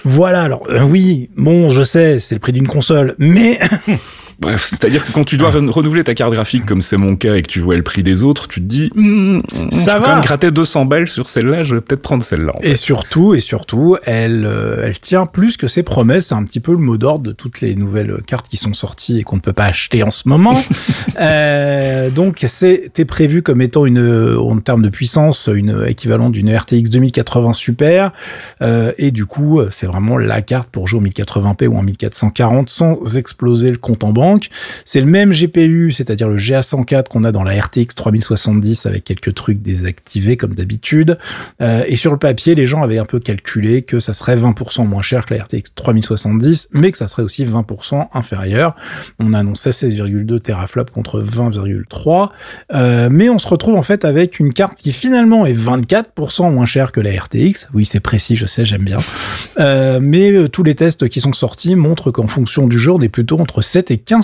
voilà, 0.03 0.43
alors 0.43 0.67
oui, 0.89 1.29
bon, 1.35 1.69
je 1.69 1.83
sais, 1.83 2.19
c'est 2.19 2.35
le 2.35 2.39
prix 2.39 2.53
d'une 2.53 2.67
console, 2.67 3.15
mais 3.17 3.59
Bref, 4.39 4.63
c'est-à-dire 4.63 5.05
que 5.05 5.11
quand 5.11 5.25
tu 5.25 5.37
dois 5.37 5.49
ren- 5.49 5.69
renouveler 5.69 6.03
ta 6.03 6.15
carte 6.15 6.31
graphique 6.33 6.65
comme 6.65 6.81
c'est 6.81 6.95
mon 6.97 7.15
cas 7.17 7.35
et 7.35 7.41
que 7.41 7.47
tu 7.47 7.59
vois 7.59 7.75
le 7.75 7.83
prix 7.83 8.03
des 8.03 8.23
autres, 8.23 8.47
tu 8.47 8.61
te 8.61 8.65
dis, 8.65 8.89
hmm, 8.95 9.41
Ça 9.71 9.95
je 9.95 9.99
va. 9.99 10.05
quand 10.05 10.13
même 10.15 10.23
gratter 10.23 10.51
200 10.51 10.85
balles 10.85 11.07
sur 11.09 11.29
celle-là, 11.29 11.61
je 11.63 11.75
vais 11.75 11.81
peut-être 11.81 12.01
prendre 12.01 12.23
celle-là. 12.23 12.53
en 12.55 12.61
fait. 12.61 12.69
et 12.69 12.75
surtout, 12.75 13.33
et 13.33 13.41
surtout, 13.41 13.97
elle, 14.05 14.45
euh, 14.45 14.83
elle 14.85 14.99
tient 14.99 15.25
plus 15.25 15.57
que 15.57 15.67
ses 15.67 15.83
promesses. 15.83 16.27
C'est 16.27 16.35
un 16.35 16.43
petit 16.45 16.61
peu 16.61 16.71
le 16.71 16.77
mot 16.77 16.97
d'ordre 16.97 17.25
de 17.25 17.31
toutes 17.33 17.59
les 17.61 17.75
nouvelles 17.75 18.17
cartes 18.25 18.47
qui 18.47 18.55
sont 18.57 18.73
sorties 18.73 19.19
et 19.19 19.23
qu'on 19.23 19.35
ne 19.35 19.41
peut 19.41 19.51
pas 19.53 19.65
acheter 19.65 20.03
en 20.03 20.11
ce 20.11 20.29
moment. 20.29 20.55
euh, 21.19 22.09
donc, 22.09 22.43
c'était 22.47 23.05
prévu 23.05 23.41
comme 23.41 23.61
étant 23.61 23.85
une, 23.85 23.99
euh, 23.99 24.39
en 24.39 24.57
termes 24.59 24.81
de 24.83 24.89
puissance, 24.89 25.49
une 25.53 25.83
équivalent 25.87 26.29
d'une 26.29 26.55
RTX 26.55 26.89
2080 26.89 27.53
Super. 27.53 28.11
Euh, 28.61 28.91
et 28.97 29.11
du 29.11 29.25
coup, 29.25 29.59
c'est 29.71 29.85
vraiment 29.85 30.17
la 30.17 30.41
carte 30.41 30.69
pour 30.69 30.87
jouer 30.87 30.99
en 30.99 31.03
1080p 31.03 31.67
ou 31.67 31.77
en 31.77 31.83
1440 31.83 32.69
sans 32.69 33.17
exploser 33.17 33.71
le 33.71 33.77
compte 33.77 34.03
en 34.03 34.11
banque. 34.13 34.28
C'est 34.85 35.01
le 35.01 35.07
même 35.07 35.31
GPU, 35.31 35.91
c'est-à-dire 35.91 36.29
le 36.29 36.37
GA104 36.37 37.07
qu'on 37.07 37.23
a 37.23 37.31
dans 37.31 37.43
la 37.43 37.59
RTX 37.59 37.95
3070 37.95 38.85
avec 38.85 39.03
quelques 39.03 39.33
trucs 39.33 39.61
désactivés 39.61 40.37
comme 40.37 40.53
d'habitude. 40.53 41.17
Euh, 41.61 41.83
et 41.87 41.95
sur 41.95 42.11
le 42.11 42.17
papier, 42.17 42.55
les 42.55 42.67
gens 42.67 42.81
avaient 42.81 42.97
un 42.97 43.05
peu 43.05 43.19
calculé 43.19 43.81
que 43.81 43.99
ça 43.99 44.13
serait 44.13 44.37
20% 44.37 44.87
moins 44.87 45.01
cher 45.01 45.25
que 45.25 45.33
la 45.33 45.43
RTX 45.43 45.73
3070, 45.75 46.69
mais 46.73 46.91
que 46.91 46.97
ça 46.97 47.07
serait 47.07 47.23
aussi 47.23 47.45
20% 47.45 48.07
inférieur. 48.13 48.75
On 49.19 49.33
annonçait 49.33 49.71
16,2 49.71 50.39
teraflops 50.39 50.91
contre 50.91 51.21
20,3. 51.21 52.29
Euh, 52.73 53.09
mais 53.11 53.29
on 53.29 53.37
se 53.37 53.47
retrouve 53.47 53.75
en 53.75 53.81
fait 53.81 54.05
avec 54.05 54.39
une 54.39 54.53
carte 54.53 54.77
qui 54.77 54.91
finalement 54.91 55.45
est 55.45 55.53
24% 55.53 56.51
moins 56.51 56.65
chère 56.65 56.91
que 56.91 57.01
la 57.01 57.11
RTX. 57.11 57.69
Oui, 57.73 57.85
c'est 57.85 57.99
précis, 57.99 58.35
je 58.35 58.45
sais, 58.45 58.65
j'aime 58.65 58.83
bien. 58.83 58.97
Euh, 59.59 59.99
mais 60.01 60.49
tous 60.49 60.63
les 60.63 60.75
tests 60.75 61.07
qui 61.09 61.19
sont 61.19 61.33
sortis 61.33 61.75
montrent 61.75 62.11
qu'en 62.11 62.27
fonction 62.27 62.67
du 62.67 62.79
jour, 62.79 62.97
on 62.99 63.01
est 63.01 63.09
plutôt 63.09 63.39
entre 63.39 63.61
7 63.61 63.91
et 63.91 63.97
15% 63.97 64.18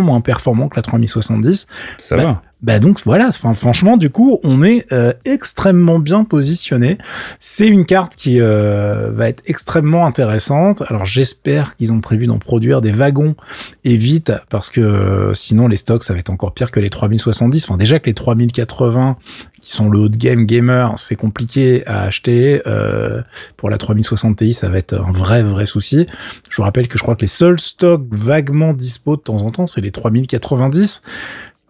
moins 0.00 0.20
performant 0.20 0.68
que 0.68 0.76
la 0.76 0.82
3070. 0.82 1.66
Ça 1.96 2.16
bah, 2.16 2.24
va. 2.24 2.42
Bah 2.60 2.80
donc 2.80 3.00
voilà, 3.04 3.28
enfin, 3.28 3.54
franchement 3.54 3.96
du 3.96 4.10
coup 4.10 4.40
on 4.42 4.64
est 4.64 4.92
euh, 4.92 5.12
extrêmement 5.24 6.00
bien 6.00 6.24
positionné. 6.24 6.98
C'est 7.38 7.68
une 7.68 7.84
carte 7.84 8.16
qui 8.16 8.40
euh, 8.40 9.10
va 9.12 9.28
être 9.28 9.44
extrêmement 9.46 10.06
intéressante. 10.06 10.82
Alors 10.88 11.04
j'espère 11.04 11.76
qu'ils 11.76 11.92
ont 11.92 12.00
prévu 12.00 12.26
d'en 12.26 12.38
produire 12.38 12.80
des 12.80 12.90
wagons 12.90 13.36
et 13.84 13.96
vite 13.96 14.32
parce 14.50 14.70
que 14.70 14.80
euh, 14.80 15.34
sinon 15.34 15.68
les 15.68 15.76
stocks 15.76 16.02
ça 16.02 16.14
va 16.14 16.18
être 16.18 16.30
encore 16.30 16.52
pire 16.52 16.72
que 16.72 16.80
les 16.80 16.90
3070. 16.90 17.64
Enfin 17.64 17.76
déjà 17.76 18.00
que 18.00 18.06
les 18.06 18.14
3080 18.14 19.18
qui 19.62 19.70
sont 19.70 19.88
le 19.88 20.00
haut 20.00 20.08
de 20.08 20.16
game 20.16 20.44
gamer 20.44 20.94
c'est 20.98 21.16
compliqué 21.16 21.86
à 21.86 22.02
acheter. 22.02 22.62
Euh, 22.66 23.22
pour 23.56 23.70
la 23.70 23.78
3060 23.78 24.36
Ti 24.36 24.52
ça 24.52 24.68
va 24.68 24.78
être 24.78 24.94
un 24.94 25.12
vrai 25.12 25.44
vrai 25.44 25.66
souci. 25.66 26.08
Je 26.50 26.56
vous 26.56 26.64
rappelle 26.64 26.88
que 26.88 26.98
je 26.98 27.04
crois 27.04 27.14
que 27.14 27.20
les 27.20 27.28
seuls 27.28 27.60
stocks 27.60 28.06
vaguement 28.10 28.72
dispo 28.72 29.14
de 29.14 29.22
temps 29.22 29.42
en 29.42 29.52
temps 29.52 29.68
c'est 29.68 29.80
les 29.80 29.92
3090 29.92 31.02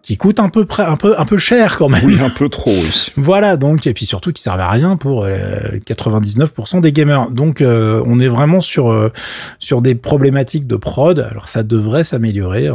qui 0.01 0.17
coûtent 0.17 0.39
un 0.39 0.49
peu 0.49 0.65
près, 0.65 0.83
un 0.83 0.95
peu, 0.95 1.19
un 1.19 1.25
peu 1.25 1.37
cher 1.37 1.77
quand 1.77 1.89
même. 1.89 2.03
Oui, 2.05 2.19
un 2.21 2.29
peu 2.29 2.49
trop, 2.49 2.71
oui. 2.71 3.11
Voilà, 3.17 3.57
donc, 3.57 3.85
et 3.85 3.93
puis 3.93 4.05
surtout 4.05 4.31
qui 4.31 4.41
servent 4.41 4.59
à 4.59 4.69
rien 4.69 4.97
pour 4.97 5.23
euh, 5.23 5.77
99% 5.85 6.81
des 6.81 6.91
gamers. 6.91 7.29
Donc, 7.31 7.61
euh, 7.61 8.01
on 8.05 8.19
est 8.19 8.27
vraiment 8.27 8.59
sur, 8.59 8.91
euh, 8.91 9.11
sur 9.59 9.81
des 9.81 9.95
problématiques 9.95 10.67
de 10.67 10.75
prod. 10.75 11.19
Alors, 11.19 11.47
ça 11.47 11.63
devrait 11.63 12.03
s'améliorer. 12.03 12.69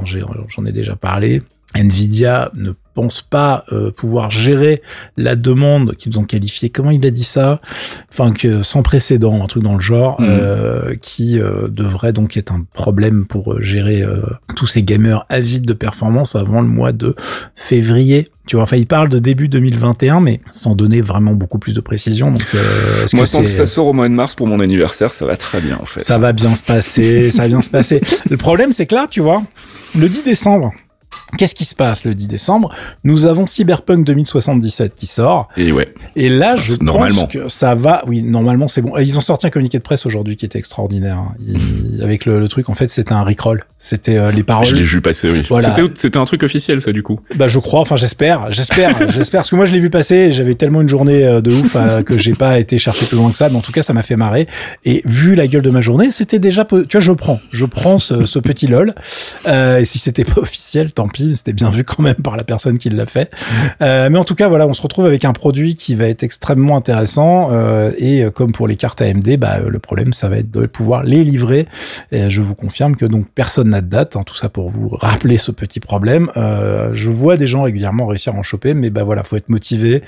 J'en 0.48 0.66
ai 0.66 0.72
déjà 0.72 0.96
parlé. 0.96 1.42
Nvidia 1.74 2.50
ne 2.54 2.72
pense 2.94 3.22
pas 3.22 3.64
euh, 3.72 3.90
pouvoir 3.90 4.30
gérer 4.30 4.80
la 5.16 5.34
demande 5.34 5.96
qu'ils 5.96 6.16
ont 6.20 6.22
qualifiée, 6.24 6.70
comment 6.70 6.92
il 6.92 7.04
a 7.04 7.10
dit 7.10 7.24
ça? 7.24 7.60
Enfin, 8.12 8.32
que 8.32 8.62
sans 8.62 8.82
précédent, 8.82 9.42
un 9.42 9.48
truc 9.48 9.64
dans 9.64 9.74
le 9.74 9.80
genre, 9.80 10.20
Mhm. 10.20 10.26
euh, 10.30 10.94
qui 11.02 11.40
euh, 11.40 11.66
devrait 11.68 12.12
donc 12.12 12.36
être 12.36 12.52
un 12.52 12.64
problème 12.72 13.24
pour 13.26 13.54
euh, 13.54 13.60
gérer 13.60 14.02
euh, 14.02 14.22
tous 14.54 14.66
ces 14.68 14.84
gamers 14.84 15.26
avides 15.28 15.66
de 15.66 15.72
performance 15.72 16.36
avant 16.36 16.60
le 16.60 16.68
mois 16.68 16.92
de 16.92 17.16
février. 17.56 18.28
Tu 18.46 18.54
vois, 18.56 18.62
enfin, 18.62 18.76
il 18.76 18.86
parle 18.86 19.08
de 19.08 19.18
début 19.18 19.48
2021, 19.48 20.20
mais 20.20 20.40
sans 20.52 20.76
donner 20.76 21.00
vraiment 21.00 21.32
beaucoup 21.32 21.58
plus 21.58 21.74
de 21.74 21.80
précision. 21.80 22.30
Donc, 22.30 22.44
euh, 22.54 23.06
Moi, 23.14 23.24
que 23.24 23.32
tant 23.32 23.40
que 23.40 23.46
ça 23.48 23.66
sort 23.66 23.86
au 23.88 23.92
mois 23.92 24.08
de 24.08 24.14
mars 24.14 24.34
pour 24.36 24.46
mon 24.46 24.60
anniversaire, 24.60 25.10
ça 25.10 25.26
va 25.26 25.34
très 25.36 25.60
bien, 25.60 25.78
en 25.80 25.86
fait. 25.86 26.00
ça 26.00 26.18
va 26.18 26.32
bien 26.32 26.54
se 26.54 26.62
passer, 26.62 27.30
ça 27.30 27.42
va 27.42 27.48
bien 27.48 27.60
se 27.62 27.70
passer. 27.70 28.00
Le 28.30 28.36
problème, 28.36 28.70
c'est 28.70 28.86
que 28.86 28.94
là, 28.94 29.06
tu 29.10 29.20
vois, 29.20 29.42
le 29.98 30.08
10 30.08 30.22
décembre, 30.24 30.72
qu'est-ce 31.36 31.54
qui 31.54 31.64
se 31.64 31.74
passe 31.74 32.04
le 32.04 32.14
10 32.14 32.28
décembre? 32.28 32.74
Nous 33.04 33.26
avons 33.26 33.46
Cyberpunk 33.46 34.04
2077 34.04 34.94
qui 34.94 35.06
sort. 35.06 35.48
Et 35.56 35.72
ouais. 35.72 35.88
Et 36.16 36.28
là, 36.28 36.56
je 36.56 36.74
normalement. 36.82 37.22
pense 37.22 37.32
que 37.32 37.48
ça 37.48 37.74
va. 37.74 38.02
Oui, 38.06 38.22
normalement, 38.22 38.68
c'est 38.68 38.82
bon. 38.82 38.96
Et 38.96 39.02
Ils 39.02 39.18
ont 39.18 39.20
sorti 39.22 39.46
un 39.46 39.50
communiqué 39.50 39.78
de 39.78 39.82
presse 39.82 40.06
aujourd'hui 40.06 40.36
qui 40.36 40.44
était 40.44 40.58
extraordinaire. 40.58 41.18
hein. 41.18 41.34
Avec 42.02 42.24
le, 42.26 42.38
le 42.40 42.48
truc, 42.48 42.68
en 42.68 42.74
fait, 42.74 42.88
c'était 42.88 43.12
un 43.12 43.24
rickroll. 43.24 43.64
C'était 43.78 44.16
euh, 44.16 44.30
les 44.30 44.42
paroles. 44.42 44.64
Je 44.66 44.74
l'ai 44.74 44.82
vu 44.82 45.00
passer, 45.00 45.30
oui. 45.30 45.42
Voilà. 45.48 45.74
C'était, 45.94 46.16
un 46.18 46.24
truc 46.24 46.42
officiel, 46.42 46.80
ça, 46.80 46.92
du 46.92 47.02
coup. 47.02 47.20
Bah 47.36 47.48
je 47.48 47.58
crois, 47.58 47.80
enfin 47.80 47.96
j'espère, 47.96 48.50
j'espère, 48.50 48.96
j'espère 49.10 49.40
parce 49.40 49.50
que 49.50 49.56
moi 49.56 49.66
je 49.66 49.72
l'ai 49.72 49.78
vu 49.80 49.90
passer, 49.90 50.32
j'avais 50.32 50.54
tellement 50.54 50.80
une 50.80 50.88
journée 50.88 51.24
euh, 51.24 51.40
de 51.40 51.50
ouf 51.52 51.76
euh, 51.76 52.02
que 52.02 52.16
j'ai 52.16 52.32
pas 52.32 52.58
été 52.58 52.78
chercher 52.78 53.04
plus 53.06 53.16
loin 53.16 53.30
que 53.30 53.36
ça, 53.36 53.48
mais 53.50 53.56
en 53.56 53.60
tout 53.60 53.72
cas 53.72 53.82
ça 53.82 53.92
m'a 53.92 54.02
fait 54.02 54.16
marrer 54.16 54.46
et 54.84 55.02
vu 55.04 55.34
la 55.34 55.46
gueule 55.46 55.62
de 55.62 55.70
ma 55.70 55.80
journée, 55.82 56.10
c'était 56.10 56.38
déjà 56.38 56.64
tu 56.64 56.76
vois 56.92 57.00
je 57.00 57.12
prends, 57.12 57.40
je 57.52 57.64
prends 57.66 57.98
ce, 57.98 58.24
ce 58.24 58.38
petit 58.38 58.66
lol 58.66 58.94
euh, 59.46 59.78
et 59.78 59.84
si 59.84 59.98
c'était 59.98 60.24
pas 60.24 60.40
officiel, 60.40 60.92
tant 60.92 61.08
pis, 61.08 61.13
c'était 61.16 61.52
bien 61.52 61.70
vu 61.72 61.84
quand 61.84 62.02
même 62.02 62.16
par 62.16 62.36
la 62.36 62.44
personne 62.44 62.78
qui 62.78 62.90
l'a 62.90 63.06
fait. 63.06 63.30
Euh, 63.82 64.08
mais 64.10 64.18
en 64.18 64.24
tout 64.24 64.34
cas 64.34 64.48
voilà, 64.48 64.66
on 64.66 64.72
se 64.72 64.82
retrouve 64.82 65.06
avec 65.06 65.24
un 65.24 65.32
produit 65.32 65.76
qui 65.76 65.94
va 65.94 66.06
être 66.06 66.22
extrêmement 66.22 66.76
intéressant 66.76 67.48
euh, 67.52 67.92
et 67.98 68.24
euh, 68.24 68.30
comme 68.30 68.52
pour 68.52 68.68
les 68.68 68.76
cartes 68.76 69.00
AMD, 69.02 69.36
bah 69.38 69.60
le 69.60 69.78
problème 69.78 70.12
ça 70.12 70.28
va 70.28 70.38
être 70.38 70.50
de 70.50 70.66
pouvoir 70.66 71.04
les 71.04 71.24
livrer. 71.24 71.66
Et 72.12 72.30
je 72.30 72.42
vous 72.42 72.54
confirme 72.54 72.96
que 72.96 73.06
donc 73.06 73.26
personne 73.34 73.70
n'a 73.70 73.80
de 73.80 73.88
date, 73.88 74.16
hein, 74.16 74.22
tout 74.24 74.34
ça 74.34 74.48
pour 74.48 74.70
vous 74.70 74.88
rappeler 74.88 75.36
ce 75.38 75.50
petit 75.50 75.80
problème. 75.80 76.30
Euh, 76.36 76.90
je 76.92 77.10
vois 77.10 77.36
des 77.36 77.46
gens 77.46 77.62
régulièrement 77.62 78.06
réussir 78.06 78.34
à 78.34 78.38
en 78.38 78.42
choper, 78.42 78.74
mais 78.74 78.90
bah 78.90 79.04
voilà, 79.04 79.22
faut 79.22 79.36
être 79.36 79.48
motivé, 79.48 80.02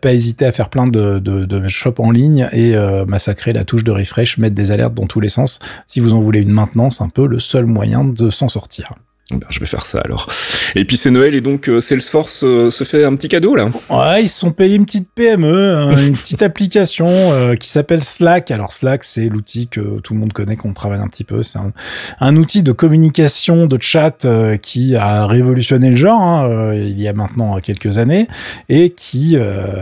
pas 0.00 0.12
hésiter 0.12 0.46
à 0.46 0.52
faire 0.52 0.68
plein 0.68 0.86
de, 0.86 1.18
de, 1.18 1.44
de 1.44 1.68
shops 1.68 1.98
en 1.98 2.10
ligne 2.10 2.48
et 2.52 2.76
euh, 2.76 3.04
massacrer 3.04 3.52
la 3.52 3.64
touche 3.64 3.84
de 3.84 3.90
refresh, 3.90 4.38
mettre 4.38 4.54
des 4.54 4.72
alertes 4.72 4.94
dans 4.94 5.06
tous 5.06 5.20
les 5.20 5.28
sens. 5.28 5.58
Si 5.86 6.00
vous 6.00 6.14
en 6.14 6.20
voulez 6.20 6.40
une 6.40 6.50
maintenant, 6.50 6.90
c'est 6.90 7.02
un 7.02 7.08
peu 7.08 7.26
le 7.26 7.40
seul 7.40 7.66
moyen 7.66 8.04
de 8.04 8.30
s'en 8.30 8.48
sortir. 8.48 8.94
Ben, 9.30 9.40
je 9.48 9.58
vais 9.58 9.64
faire 9.64 9.86
ça 9.86 10.02
alors. 10.04 10.28
Et 10.74 10.84
puis 10.84 10.98
c'est 10.98 11.10
Noël 11.10 11.34
et 11.34 11.40
donc 11.40 11.70
euh, 11.70 11.80
Salesforce 11.80 12.44
euh, 12.44 12.68
se 12.68 12.84
fait 12.84 13.04
un 13.04 13.16
petit 13.16 13.28
cadeau 13.28 13.54
là. 13.54 13.70
Ouais, 13.88 14.24
ils 14.24 14.28
se 14.28 14.38
sont 14.38 14.52
payés 14.52 14.76
une 14.76 14.84
petite 14.84 15.08
PME, 15.14 15.74
hein, 15.74 15.96
une 16.06 16.12
petite 16.12 16.42
application 16.42 17.06
euh, 17.08 17.54
qui 17.54 17.70
s'appelle 17.70 18.04
Slack. 18.04 18.50
Alors 18.50 18.74
Slack, 18.74 19.02
c'est 19.02 19.30
l'outil 19.30 19.68
que 19.68 19.98
tout 20.00 20.12
le 20.12 20.20
monde 20.20 20.34
connaît, 20.34 20.56
qu'on 20.56 20.74
travaille 20.74 21.00
un 21.00 21.08
petit 21.08 21.24
peu. 21.24 21.42
C'est 21.42 21.58
un, 21.58 21.72
un, 22.20 22.36
outil 22.36 22.62
de 22.62 22.72
communication, 22.72 23.66
de 23.66 23.78
chat 23.80 24.26
qui 24.60 24.94
a 24.94 25.26
révolutionné 25.26 25.88
le 25.88 25.96
genre 25.96 26.20
hein, 26.20 26.74
il 26.74 27.00
y 27.00 27.08
a 27.08 27.14
maintenant 27.14 27.58
quelques 27.60 27.96
années 27.96 28.28
et 28.68 28.90
qui 28.90 29.38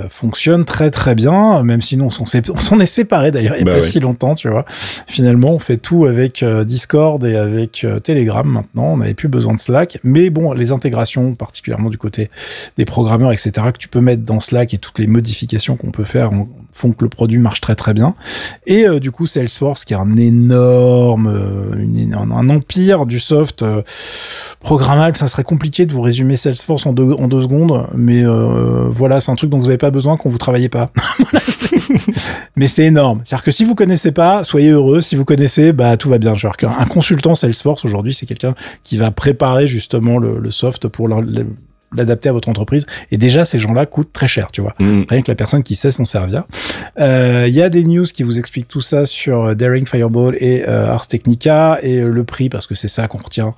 fonctionne 0.08 0.64
très 0.64 0.90
très 0.90 1.16
bien, 1.16 1.64
même 1.64 1.82
si 1.82 1.96
nous 1.96 2.04
on 2.04 2.10
s'en 2.10 2.80
est 2.80 2.86
séparés 2.86 3.32
d'ailleurs 3.32 3.56
il 3.56 3.64
n'y 3.64 3.70
a 3.70 3.72
bah 3.72 3.78
pas 3.78 3.82
si 3.82 3.98
longtemps, 3.98 4.34
tu 4.34 4.48
vois. 4.48 4.64
Finalement, 5.08 5.54
on 5.54 5.58
fait 5.58 5.78
tout 5.78 6.06
avec 6.06 6.44
Discord 6.44 7.24
et 7.24 7.36
avec 7.36 7.84
Telegram 8.04 8.46
maintenant. 8.46 8.92
On 8.92 8.98
n'avait 8.98 9.14
plus 9.14 9.28
besoin 9.32 9.54
de 9.54 9.58
Slack. 9.58 9.98
Mais 10.04 10.30
bon, 10.30 10.52
les 10.52 10.70
intégrations, 10.70 11.34
particulièrement 11.34 11.90
du 11.90 11.98
côté 11.98 12.30
des 12.76 12.84
programmeurs, 12.84 13.32
etc., 13.32 13.50
que 13.72 13.78
tu 13.78 13.88
peux 13.88 14.00
mettre 14.00 14.22
dans 14.22 14.38
Slack 14.38 14.72
et 14.74 14.78
toutes 14.78 15.00
les 15.00 15.08
modifications 15.08 15.76
qu'on 15.76 15.90
peut 15.90 16.04
faire 16.04 16.30
font 16.72 16.92
que 16.92 17.04
le 17.04 17.08
produit 17.08 17.38
marche 17.38 17.60
très 17.60 17.74
très 17.74 17.94
bien. 17.94 18.14
Et 18.66 18.86
euh, 18.86 18.98
du 18.98 19.10
coup, 19.10 19.26
Salesforce, 19.26 19.84
qui 19.84 19.92
est 19.92 19.96
un 19.96 20.16
énorme, 20.16 21.28
euh, 21.28 22.16
un, 22.16 22.48
empire 22.48 23.06
du 23.06 23.20
soft 23.20 23.62
euh, 23.62 23.82
programmable, 24.60 25.16
ça 25.16 25.28
serait 25.28 25.44
compliqué 25.44 25.86
de 25.86 25.92
vous 25.92 26.00
résumer 26.00 26.36
Salesforce 26.36 26.86
en 26.86 26.92
deux, 26.92 27.12
en 27.12 27.28
deux 27.28 27.42
secondes, 27.42 27.86
mais 27.94 28.24
voilà, 28.88 29.20
c'est 29.20 29.30
un 29.30 29.34
truc 29.34 29.50
dont 29.50 29.58
vous 29.58 29.66
n'avez 29.66 29.78
pas 29.78 29.90
besoin 29.90 30.16
quand 30.16 30.28
vous 30.28 30.38
travaillez 30.38 30.68
pas. 30.68 30.90
mais 32.56 32.66
c'est 32.66 32.84
énorme. 32.84 33.20
C'est-à-dire 33.24 33.44
que 33.44 33.50
si 33.50 33.64
vous 33.64 33.74
connaissez 33.74 34.12
pas, 34.12 34.44
soyez 34.44 34.70
heureux. 34.70 35.00
Si 35.00 35.16
vous 35.16 35.24
connaissez, 35.24 35.72
bah 35.72 35.96
tout 35.96 36.08
va 36.08 36.18
bien. 36.18 36.34
Genre 36.34 36.56
un 36.62 36.86
consultant 36.86 37.34
Salesforce 37.34 37.84
aujourd'hui, 37.84 38.14
c'est 38.14 38.26
quelqu'un 38.26 38.54
qui 38.84 38.96
va 38.96 39.10
préparer 39.10 39.66
justement 39.66 40.18
le, 40.18 40.50
soft 40.50 40.88
pour 40.88 41.08
l'adapter 41.94 42.28
à 42.28 42.32
votre 42.32 42.48
entreprise. 42.48 42.86
Et 43.10 43.16
déjà, 43.16 43.44
ces 43.44 43.58
gens-là 43.58 43.86
coûtent 43.86 44.12
très 44.12 44.28
cher, 44.28 44.48
tu 44.52 44.60
vois. 44.60 44.74
Mm. 44.78 45.02
Rien 45.08 45.22
que 45.22 45.30
la 45.30 45.34
personne 45.34 45.62
qui 45.62 45.74
sait 45.74 45.90
s'en 45.90 46.04
servir. 46.04 46.44
Euh, 46.98 47.46
il 47.48 47.54
y 47.54 47.62
a 47.62 47.68
des 47.68 47.84
news 47.84 48.04
qui 48.04 48.22
vous 48.22 48.38
expliquent 48.38 48.68
tout 48.68 48.80
ça 48.80 49.06
sur 49.06 49.54
Daring 49.54 49.86
Fireball 49.86 50.36
et 50.40 50.64
euh, 50.68 50.90
Ars 50.90 51.06
Technica 51.06 51.78
et 51.82 52.00
le 52.00 52.24
prix, 52.24 52.48
parce 52.48 52.66
que 52.66 52.74
c'est 52.74 52.88
ça 52.88 53.08
qu'on 53.08 53.18
retient. 53.18 53.54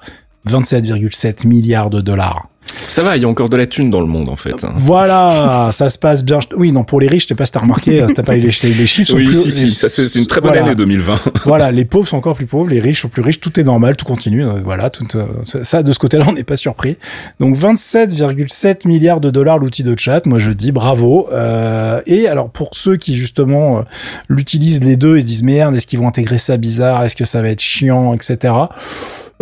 27,7 0.49 1.47
milliards 1.47 1.91
de 1.91 2.01
dollars. 2.01 2.49
Ça 2.85 3.03
va, 3.03 3.17
il 3.17 3.23
y 3.23 3.25
a 3.25 3.29
encore 3.29 3.49
de 3.49 3.57
la 3.57 3.67
thune 3.67 3.91
dans 3.91 4.01
le 4.01 4.07
monde 4.07 4.29
en 4.29 4.37
fait. 4.37 4.67
Voilà, 4.77 5.71
ça 5.73 5.91
se 5.91 5.99
passe 5.99 6.25
bien. 6.25 6.39
Oui, 6.57 6.73
non, 6.73 6.85
pour 6.85 7.01
les 7.01 7.09
riches, 7.09 7.25
je 7.25 7.29
sais 7.29 7.35
pas 7.35 7.47
si 7.47 7.53
t'as 7.53 7.61
remarqué, 7.61 8.05
t'as 8.15 8.23
pas 8.23 8.37
eu 8.37 8.41
les, 8.41 8.47
les 8.47 8.87
chiffres. 8.87 9.11
Sont 9.11 9.17
oui, 9.17 9.25
plus, 9.25 9.51
si, 9.51 9.53
si, 9.53 9.71
ça 9.71 9.89
c'est 9.89 10.15
une 10.15 10.27
très 10.27 10.41
bonne 10.41 10.57
année 10.57 10.75
2020. 10.75 11.21
voilà, 11.45 11.71
les 11.73 11.85
pauvres 11.85 12.07
sont 12.07 12.17
encore 12.17 12.37
plus 12.37 12.47
pauvres, 12.47 12.69
les 12.69 12.81
riches 12.81 13.03
sont 13.03 13.09
plus 13.09 13.23
riches, 13.23 13.41
tout 13.41 13.59
est 13.59 13.65
normal, 13.65 13.97
tout 13.97 14.05
continue. 14.05 14.45
Euh, 14.45 14.61
voilà, 14.65 14.91
tout, 14.91 15.07
euh, 15.17 15.27
ça 15.45 15.83
de 15.83 15.93
ce 15.93 15.99
côté-là, 15.99 16.25
on 16.29 16.33
n'est 16.33 16.45
pas 16.45 16.57
surpris. 16.57 16.97
Donc 17.41 17.57
27,7 17.57 18.87
milliards 18.87 19.21
de 19.21 19.31
dollars 19.31 19.59
l'outil 19.59 19.83
de 19.83 19.99
chat. 19.99 20.27
Moi, 20.27 20.39
je 20.39 20.53
dis 20.53 20.73
bravo. 20.73 21.29
Euh, 21.33 22.01
et 22.07 22.27
alors 22.29 22.51
pour 22.51 22.71
ceux 22.73 22.97
qui 22.97 23.17
justement 23.17 23.79
euh, 23.79 23.83
l'utilisent 24.29 24.83
les 24.83 24.97
deux, 24.97 25.17
ils 25.17 25.23
se 25.23 25.27
disent 25.27 25.43
merde, 25.43 25.75
est-ce 25.75 25.87
qu'ils 25.87 25.99
vont 25.99 26.09
intégrer 26.09 26.39
ça 26.39 26.57
bizarre, 26.57 27.05
est-ce 27.05 27.17
que 27.17 27.25
ça 27.25 27.43
va 27.43 27.49
être 27.49 27.61
chiant, 27.61 28.15
etc. 28.15 28.55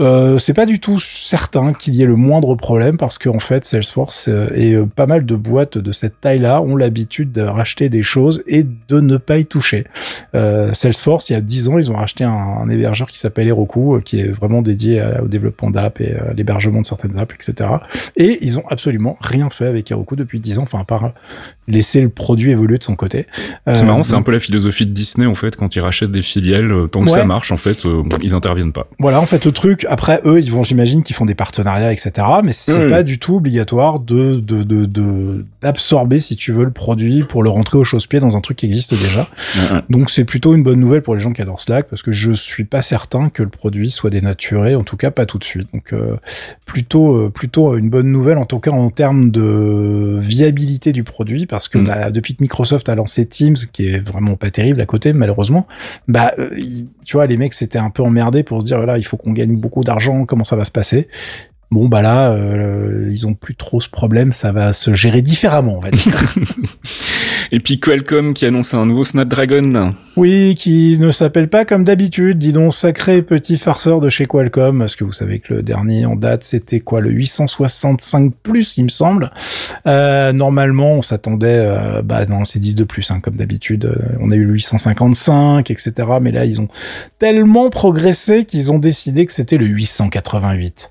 Euh, 0.00 0.38
c'est 0.38 0.54
pas 0.54 0.64
du 0.64 0.80
tout 0.80 0.98
certain 0.98 1.74
qu'il 1.74 1.94
y 1.94 2.02
ait 2.02 2.06
le 2.06 2.16
moindre 2.16 2.54
problème 2.54 2.96
parce 2.96 3.18
qu'en 3.18 3.40
fait 3.40 3.64
Salesforce 3.64 4.26
euh, 4.28 4.48
et 4.54 4.72
euh, 4.72 4.86
pas 4.86 5.06
mal 5.06 5.26
de 5.26 5.34
boîtes 5.34 5.76
de 5.76 5.92
cette 5.92 6.18
taille-là 6.20 6.62
ont 6.62 6.76
l'habitude 6.76 7.30
de 7.30 7.42
racheter 7.42 7.90
des 7.90 8.02
choses 8.02 8.42
et 8.46 8.64
de 8.64 9.00
ne 9.00 9.18
pas 9.18 9.38
y 9.38 9.46
toucher. 9.46 9.86
Salesforce, 10.32 11.30
il 11.30 11.34
y 11.34 11.36
a 11.36 11.40
10 11.40 11.68
ans, 11.68 11.78
ils 11.78 11.90
ont 11.90 11.96
racheté 11.96 12.24
un, 12.24 12.68
hébergeur 12.70 13.08
qui 13.08 13.18
s'appelle 13.18 13.48
Heroku, 13.48 14.00
qui 14.02 14.20
est 14.20 14.28
vraiment 14.28 14.62
dédié 14.62 15.02
au 15.22 15.28
développement 15.28 15.70
d'app 15.70 16.00
et 16.00 16.14
à 16.14 16.32
l'hébergement 16.32 16.80
de 16.80 16.86
certaines 16.86 17.18
apps, 17.18 17.34
etc. 17.34 17.70
Et 18.16 18.38
ils 18.40 18.58
ont 18.58 18.64
absolument 18.68 19.18
rien 19.20 19.50
fait 19.50 19.66
avec 19.66 19.90
Heroku 19.90 20.16
depuis 20.16 20.40
10 20.40 20.58
ans, 20.58 20.62
enfin 20.62 20.80
à 20.80 20.84
part 20.84 21.12
laisser 21.68 22.00
le 22.00 22.08
produit 22.08 22.50
évoluer 22.50 22.78
de 22.78 22.82
son 22.82 22.96
côté. 22.96 23.26
C'est 23.66 23.84
marrant, 23.84 24.02
c'est 24.02 24.14
un 24.14 24.22
peu 24.22 24.32
la 24.32 24.40
philosophie 24.40 24.86
de 24.86 24.92
Disney 24.92 25.26
en 25.26 25.34
fait, 25.34 25.56
quand 25.56 25.76
ils 25.76 25.80
rachètent 25.80 26.12
des 26.12 26.22
filiales, 26.22 26.88
tant 26.90 27.04
que 27.04 27.10
ça 27.10 27.24
marche 27.24 27.52
en 27.52 27.58
fait, 27.58 27.86
ils 28.22 28.34
interviennent 28.34 28.72
pas. 28.72 28.86
Voilà, 28.98 29.20
en 29.20 29.26
fait 29.26 29.44
le 29.44 29.52
truc 29.52 29.81
après, 29.88 30.20
eux, 30.24 30.40
ils 30.40 30.50
vont, 30.50 30.62
j'imagine, 30.62 31.02
qu'ils 31.02 31.16
font 31.16 31.26
des 31.26 31.34
partenariats, 31.34 31.92
etc. 31.92 32.12
Mais 32.44 32.52
c'est 32.52 32.88
pas 32.88 33.02
du 33.02 33.18
tout 33.18 33.36
obligatoire 33.36 34.00
de, 34.00 34.40
de, 34.40 35.44
d'absorber, 35.60 36.18
si 36.18 36.36
tu 36.36 36.52
veux, 36.52 36.64
le 36.64 36.70
produit 36.70 37.22
pour 37.22 37.42
le 37.42 37.50
rentrer 37.50 37.78
au 37.78 37.84
chausse-pied 37.84 38.20
dans 38.20 38.36
un 38.36 38.40
truc 38.40 38.58
qui 38.58 38.66
existe 38.66 38.94
déjà. 38.94 39.28
Donc, 39.88 40.10
c'est 40.10 40.24
plutôt 40.24 40.54
une 40.54 40.62
bonne 40.62 40.80
nouvelle 40.80 41.02
pour 41.02 41.14
les 41.14 41.20
gens 41.20 41.32
qui 41.32 41.42
adorent 41.42 41.60
Slack 41.60 41.88
parce 41.88 42.02
que 42.02 42.12
je 42.12 42.32
suis 42.32 42.64
pas 42.64 42.82
certain 42.82 43.28
que 43.28 43.42
le 43.42 43.48
produit 43.48 43.90
soit 43.90 44.10
dénaturé, 44.10 44.74
en 44.74 44.84
tout 44.84 44.96
cas 44.96 45.10
pas 45.10 45.26
tout 45.26 45.38
de 45.38 45.44
suite. 45.44 45.68
Donc, 45.72 45.92
euh, 45.92 46.16
plutôt, 46.66 47.16
euh, 47.16 47.30
plutôt 47.30 47.76
une 47.76 47.90
bonne 47.90 48.10
nouvelle, 48.10 48.38
en 48.38 48.46
tout 48.46 48.58
cas 48.58 48.70
en 48.70 48.90
termes 48.90 49.30
de 49.30 50.18
viabilité 50.20 50.92
du 50.92 51.04
produit 51.04 51.46
parce 51.46 51.68
que 51.68 51.78
mm. 51.78 51.84
bah, 51.84 52.10
depuis 52.10 52.34
que 52.34 52.42
Microsoft 52.42 52.88
a 52.88 52.94
lancé 52.94 53.26
Teams, 53.26 53.56
qui 53.72 53.88
est 53.88 53.98
vraiment 53.98 54.36
pas 54.36 54.50
terrible 54.50 54.80
à 54.80 54.86
côté, 54.86 55.12
malheureusement, 55.12 55.66
bah, 56.08 56.32
euh, 56.38 56.50
tu 57.04 57.16
vois, 57.16 57.26
les 57.26 57.36
mecs 57.36 57.54
s'étaient 57.54 57.78
un 57.78 57.90
peu 57.90 58.02
emmerdés 58.02 58.42
pour 58.42 58.60
se 58.60 58.66
dire, 58.66 58.84
là, 58.84 58.98
il 58.98 59.04
faut 59.04 59.16
qu'on 59.16 59.32
gagne 59.32 59.56
beaucoup 59.56 59.71
d'argent, 59.80 60.24
comment 60.26 60.44
ça 60.44 60.56
va 60.56 60.64
se 60.64 60.70
passer 60.70 61.08
Bon, 61.72 61.88
bah 61.88 62.02
là, 62.02 62.32
euh, 62.32 63.08
ils 63.10 63.26
ont 63.26 63.32
plus 63.32 63.54
trop 63.54 63.80
ce 63.80 63.88
problème, 63.88 64.32
ça 64.32 64.52
va 64.52 64.74
se 64.74 64.92
gérer 64.92 65.22
différemment, 65.22 65.78
on 65.78 65.80
va 65.80 65.90
dire. 65.90 66.12
Et 67.50 67.60
puis 67.60 67.80
Qualcomm 67.80 68.34
qui 68.34 68.46
annonce 68.46 68.74
un 68.74 68.84
nouveau 68.84 69.04
Snapdragon. 69.04 69.92
Oui, 70.16 70.54
qui 70.54 70.98
ne 70.98 71.10
s'appelle 71.10 71.48
pas 71.48 71.64
comme 71.64 71.84
d'habitude, 71.84 72.38
dis 72.38 72.52
donc, 72.52 72.74
sacré 72.74 73.22
petit 73.22 73.56
farceur 73.56 74.00
de 74.00 74.08
chez 74.08 74.26
Qualcomm, 74.26 74.78
parce 74.80 74.96
que 74.96 75.04
vous 75.04 75.12
savez 75.12 75.38
que 75.38 75.54
le 75.54 75.62
dernier 75.62 76.04
en 76.06 76.16
date, 76.16 76.44
c'était 76.44 76.80
quoi, 76.80 77.00
le 77.00 77.10
865 77.10 78.32
plus, 78.42 78.76
il 78.76 78.84
me 78.84 78.88
semble. 78.88 79.30
Euh, 79.86 80.32
normalement, 80.32 80.92
on 80.94 81.02
s'attendait, 81.02 81.58
euh, 81.58 82.02
bah 82.02 82.26
non, 82.26 82.44
c'est 82.44 82.58
10 82.58 82.74
de 82.74 82.84
plus, 82.84 83.10
hein, 83.10 83.20
comme 83.20 83.36
d'habitude. 83.36 83.86
Euh, 83.86 84.16
on 84.20 84.30
a 84.30 84.34
eu 84.34 84.44
le 84.44 84.54
855, 84.54 85.70
etc. 85.70 85.92
Mais 86.20 86.32
là, 86.32 86.44
ils 86.44 86.60
ont 86.60 86.68
tellement 87.18 87.70
progressé 87.70 88.44
qu'ils 88.44 88.72
ont 88.72 88.78
décidé 88.78 89.26
que 89.26 89.32
c'était 89.32 89.58
le 89.58 89.66
888. 89.66 90.90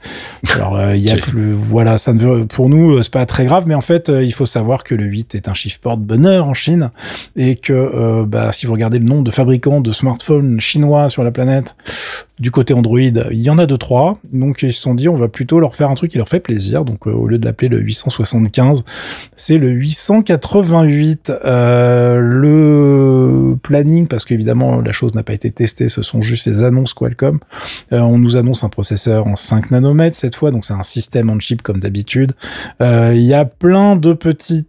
Alors, 0.55 0.70
euh, 0.75 0.95
il 0.95 1.03
y 1.03 1.11
a 1.11 1.17
plus, 1.17 1.51
voilà, 1.51 1.97
ça 1.97 2.13
ne 2.13 2.43
pour 2.43 2.69
nous, 2.69 2.95
euh, 2.95 3.03
c'est 3.03 3.11
pas 3.11 3.25
très 3.25 3.45
grave, 3.45 3.65
mais 3.67 3.75
en 3.75 3.81
fait, 3.81 4.09
euh, 4.09 4.23
il 4.23 4.33
faut 4.33 4.45
savoir 4.45 4.83
que 4.83 4.95
le 4.95 5.03
8 5.03 5.35
est 5.35 5.47
un 5.47 5.53
chiffre 5.53 5.79
porte-bonheur 5.79 6.47
en 6.47 6.53
Chine 6.53 6.91
et 7.35 7.55
que, 7.55 8.23
bah, 8.25 8.51
si 8.51 8.65
vous 8.65 8.73
regardez 8.73 8.99
le 8.99 9.05
nombre 9.05 9.23
de 9.23 9.31
fabricants 9.31 9.81
de 9.81 9.91
smartphones 9.91 10.59
chinois 10.59 11.09
sur 11.09 11.23
la 11.23 11.31
planète, 11.31 11.75
du 12.41 12.49
côté 12.49 12.73
Android, 12.73 12.99
il 12.99 13.41
y 13.41 13.51
en 13.51 13.59
a 13.59 13.67
deux 13.67 13.77
trois, 13.77 14.17
donc 14.33 14.63
ils 14.63 14.73
se 14.73 14.81
sont 14.81 14.95
dit 14.95 15.07
on 15.07 15.15
va 15.15 15.27
plutôt 15.27 15.59
leur 15.59 15.75
faire 15.75 15.91
un 15.91 15.93
truc 15.93 16.09
qui 16.09 16.17
leur 16.17 16.27
fait 16.27 16.39
plaisir. 16.39 16.83
Donc 16.83 17.05
au 17.05 17.27
lieu 17.27 17.37
de 17.37 17.45
l'appeler 17.45 17.69
le 17.69 17.79
875, 17.79 18.83
c'est 19.35 19.59
le 19.59 19.69
888. 19.69 21.31
Euh, 21.45 22.19
le 22.19 23.55
planning, 23.61 24.07
parce 24.07 24.25
qu'évidemment 24.25 24.81
la 24.81 24.91
chose 24.91 25.13
n'a 25.13 25.21
pas 25.21 25.33
été 25.33 25.51
testée, 25.51 25.87
ce 25.87 26.01
sont 26.01 26.23
juste 26.23 26.47
les 26.47 26.63
annonces 26.63 26.95
Qualcomm. 26.95 27.39
on 27.91 28.17
nous 28.17 28.37
annonce 28.37 28.63
un 28.63 28.69
processeur 28.69 29.27
en 29.27 29.35
5 29.35 29.69
nanomètres 29.69 30.17
cette 30.17 30.35
fois, 30.35 30.49
donc 30.49 30.65
c'est 30.65 30.73
un 30.73 30.83
système 30.83 31.29
en 31.29 31.39
chip 31.39 31.61
comme 31.61 31.79
d'habitude. 31.79 32.33
Euh, 32.81 33.11
il 33.13 33.21
y 33.21 33.35
a 33.35 33.45
plein 33.45 33.95
de 33.95 34.13
petits 34.13 34.65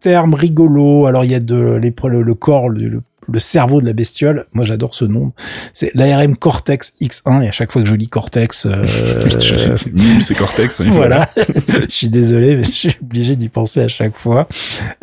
termes 0.00 0.34
rigolos. 0.34 1.06
Alors 1.06 1.24
il 1.24 1.30
y 1.30 1.34
a 1.34 1.40
de 1.40 1.78
les, 1.80 1.94
le, 2.02 2.34
corps, 2.34 2.68
le, 2.68 3.02
cerveau 3.38 3.80
de 3.80 3.86
la 3.86 3.92
bestiole. 3.92 4.46
Moi 4.52 4.64
j'adore 4.64 4.94
ce 4.94 5.04
nom. 5.04 5.32
C'est 5.74 5.90
l'ARM 5.94 6.36
Cortex 6.36 6.94
X1 7.00 7.42
et 7.42 7.48
à 7.48 7.52
chaque 7.52 7.72
fois 7.72 7.82
que 7.82 7.88
je 7.88 7.94
lis 7.94 8.08
Cortex, 8.08 8.66
euh, 8.66 8.84
c'est 10.20 10.34
Cortex. 10.34 10.82
voilà. 10.86 11.28
je 11.36 11.86
suis 11.88 12.08
désolé, 12.08 12.56
mais 12.56 12.64
je 12.64 12.72
suis 12.72 12.96
obligé 13.02 13.36
d'y 13.36 13.48
penser 13.48 13.80
à 13.80 13.88
chaque 13.88 14.16
fois. 14.16 14.48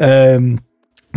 Euh, 0.01 0.55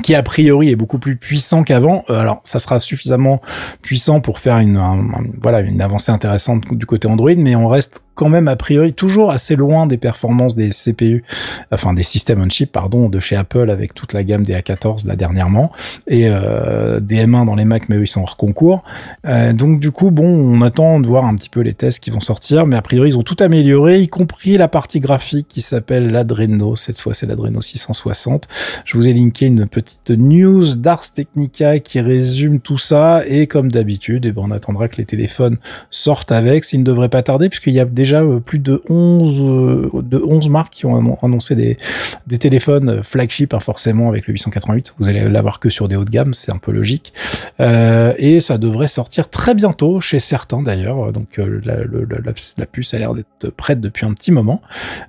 qui 0.03 0.15
a 0.15 0.23
priori 0.23 0.71
est 0.71 0.77
beaucoup 0.77 0.99
plus 0.99 1.17
puissant 1.17 1.63
qu'avant. 1.63 2.05
Euh, 2.09 2.15
alors, 2.15 2.41
ça 2.45 2.59
sera 2.59 2.79
suffisamment 2.79 3.43
puissant 3.83 4.21
pour 4.21 4.39
faire 4.39 4.57
une, 4.59 4.81
voilà, 5.43 5.61
une 5.61 5.81
avancée 5.83 6.13
intéressante 6.13 6.73
du 6.73 6.87
côté 6.87 7.07
Android, 7.07 7.35
mais 7.37 7.55
on 7.55 7.69
reste 7.69 8.03
quand 8.21 8.29
même 8.29 8.49
a 8.49 8.57
priori 8.57 8.93
toujours 8.93 9.31
assez 9.31 9.57
loin 9.57 9.87
des 9.87 9.97
performances 9.97 10.55
des 10.55 10.69
CPU, 10.69 11.25
enfin 11.73 11.95
des 11.95 12.03
systèmes 12.03 12.43
on 12.43 12.51
chip, 12.51 12.71
pardon, 12.71 13.09
de 13.09 13.19
chez 13.19 13.35
Apple 13.35 13.71
avec 13.71 13.95
toute 13.95 14.13
la 14.13 14.25
gamme 14.25 14.43
des 14.43 14.53
A14 14.53 15.07
là 15.07 15.17
dernièrement 15.17 15.73
et 16.07 16.29
euh, 16.29 17.01
des 17.01 17.25
M1 17.25 17.47
dans 17.47 17.55
les 17.55 17.65
Mac, 17.65 17.89
mais 17.89 17.97
eux 17.97 18.03
ils 18.03 18.07
sont 18.07 18.21
hors 18.21 18.37
concours. 18.37 18.85
Euh, 19.25 19.55
donc 19.55 19.81
du 19.81 19.91
coup, 19.91 20.11
bon, 20.11 20.27
on 20.27 20.61
attend 20.61 21.01
de 21.01 21.07
voir 21.07 21.25
un 21.25 21.35
petit 21.35 21.49
peu 21.49 21.61
les 21.61 21.73
tests 21.73 22.01
qui 22.01 22.11
vont 22.11 22.21
sortir, 22.21 22.67
mais 22.67 22.77
a 22.77 22.83
priori 22.83 23.09
ils 23.09 23.17
ont 23.17 23.23
tout 23.23 23.39
amélioré, 23.41 24.01
y 24.01 24.09
compris 24.09 24.59
la 24.59 24.69
partie 24.69 25.01
graphique 25.01 25.49
qui 25.49 25.63
s'appelle 25.63 26.11
l'Adreno. 26.11 26.77
Cette 26.77 27.01
fois, 27.01 27.15
c'est 27.15 27.27
l'Adreno 27.27 27.63
660. 27.63 28.49
Je 28.85 28.99
vous 28.99 29.09
ai 29.09 29.15
linké 29.15 29.47
une 29.47 29.67
petite 29.67 30.11
news 30.11 30.75
d'Ars 30.75 31.11
Technica 31.15 31.79
qui 31.79 32.01
résume 32.01 32.61
tout 32.61 32.77
ça 32.77 33.23
et 33.27 33.47
comme 33.47 33.73
d'habitude, 33.73 34.27
et 34.27 34.29
eh 34.29 34.33
ben 34.33 34.43
on 34.45 34.51
attendra 34.51 34.89
que 34.89 34.97
les 34.97 35.07
téléphones 35.07 35.57
sortent 35.91 36.33
avec. 36.33 36.67
S'ils 36.67 36.81
ne 36.81 36.85
devrait 36.85 37.09
pas 37.09 37.23
tarder 37.23 37.49
puisqu'il 37.49 37.73
y 37.73 37.81
a 37.81 37.87
déjà 37.87 38.10
déjà 38.11 38.41
plus 38.45 38.59
de 38.59 38.83
11, 38.89 39.93
de 40.03 40.19
11 40.19 40.49
marques 40.49 40.73
qui 40.73 40.87
ont 40.87 41.19
annoncé 41.23 41.55
des, 41.55 41.77
des 42.27 42.39
téléphones 42.39 43.03
flagship, 43.05 43.55
hein, 43.55 43.61
forcément, 43.61 44.09
avec 44.09 44.27
le 44.27 44.33
888. 44.33 44.95
Vous 44.99 45.09
allez 45.09 45.29
l'avoir 45.29 45.61
que 45.61 45.71
sur 45.71 45.89
des 45.89 45.97
hauts 45.97 46.05
de 46.05 46.11
gamme, 46.11 46.35
c'est 46.35 46.53
un 46.53 46.59
peu 46.59 46.73
logique. 46.73 47.13
et 47.59 48.41
ça 48.41 48.59
devrait 48.59 48.89
sortir 48.89 49.29
très 49.31 49.55
bientôt 49.55 50.01
chez 50.01 50.19
certains 50.19 50.63
d'ailleurs. 50.63 51.13
Donc 51.13 51.39
la, 51.39 51.85
la, 51.85 52.67
puce 52.67 52.95
a 52.95 52.99
l'air 52.99 53.15
d'être 53.15 53.51
prête 53.51 53.81
depuis 53.81 54.07
un 54.07 54.13
petit 54.13 54.33
moment. 54.33 54.61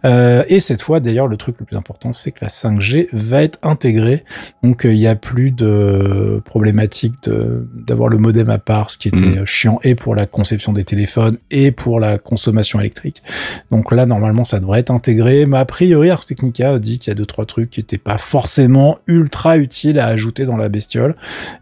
et 0.03 0.59
cette 0.59 0.81
fois, 0.81 0.99
d'ailleurs, 0.99 1.27
le 1.27 1.37
truc 1.37 1.55
le 1.59 1.65
plus 1.65 1.77
important, 1.77 2.13
c'est 2.13 2.31
que 2.31 2.39
la 2.41 2.49
5G 2.49 3.07
va 3.13 3.43
être 3.43 3.59
intégrée. 3.63 4.23
Donc 4.63 4.81
il 4.83 4.97
n'y 4.97 5.07
a 5.07 5.15
plus 5.15 5.51
de 5.51 6.41
problématique 6.45 7.15
d'avoir 7.25 8.09
le 8.09 8.17
modem 8.17 8.49
à 8.49 8.59
part, 8.59 8.91
ce 8.91 8.97
qui 8.97 9.07
était 9.07 9.41
mm. 9.41 9.45
chiant 9.45 9.79
et 9.83 9.95
pour 9.95 10.15
la 10.15 10.25
conception 10.25 10.73
des 10.73 10.83
téléphones 10.83 11.37
et 11.49 11.71
pour 11.71 11.99
la 11.99 12.17
consommation 12.17 12.79
électrique. 12.81 13.23
Donc 13.71 13.91
là, 13.91 14.05
normalement, 14.05 14.43
ça 14.43 14.59
devrait 14.59 14.81
être 14.81 14.91
intégré. 14.91 15.45
Mais 15.45 15.57
a 15.57 15.65
priori, 15.65 16.09
Ars 16.09 16.25
Technica 16.25 16.77
dit 16.79 16.99
qu'il 16.99 17.09
y 17.09 17.13
a 17.13 17.15
deux 17.15 17.25
trois 17.25 17.45
trucs 17.45 17.69
qui 17.69 17.79
n'étaient 17.79 17.97
pas 17.97 18.17
forcément 18.17 18.97
ultra 19.07 19.57
utiles 19.57 19.99
à 19.99 20.07
ajouter 20.07 20.45
dans 20.45 20.57
la 20.57 20.69
bestiole 20.69 21.15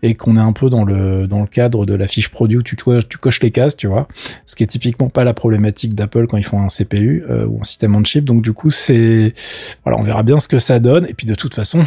et 0.03 0.15
qu'on 0.15 0.37
est 0.37 0.41
un 0.41 0.53
peu 0.53 0.69
dans 0.69 0.83
le 0.83 1.27
dans 1.27 1.41
le 1.41 1.47
cadre 1.47 1.85
de 1.85 1.93
la 1.93 2.07
fiche 2.07 2.29
produit 2.29 2.57
où 2.57 2.63
tu, 2.63 2.75
coches 2.75 3.41
les 3.41 3.51
cases, 3.51 3.77
tu 3.77 3.87
vois. 3.87 4.07
Ce 4.45 4.55
qui 4.55 4.63
est 4.63 4.67
typiquement 4.67 5.09
pas 5.09 5.23
la 5.23 5.33
problématique 5.33 5.95
d'Apple 5.95 6.27
quand 6.27 6.37
ils 6.37 6.45
font 6.45 6.61
un 6.61 6.67
CPU 6.67 7.23
euh, 7.29 7.45
ou 7.45 7.59
un 7.61 7.63
système 7.63 7.95
on 7.95 8.03
chip. 8.03 8.25
Donc 8.25 8.41
du 8.41 8.53
coup, 8.53 8.71
c'est 8.71 9.33
voilà, 9.83 9.99
on 9.99 10.03
verra 10.03 10.23
bien 10.23 10.39
ce 10.39 10.47
que 10.47 10.59
ça 10.59 10.79
donne. 10.79 11.05
Et 11.07 11.13
puis 11.13 11.27
de 11.27 11.35
toute 11.35 11.53
façon, 11.53 11.83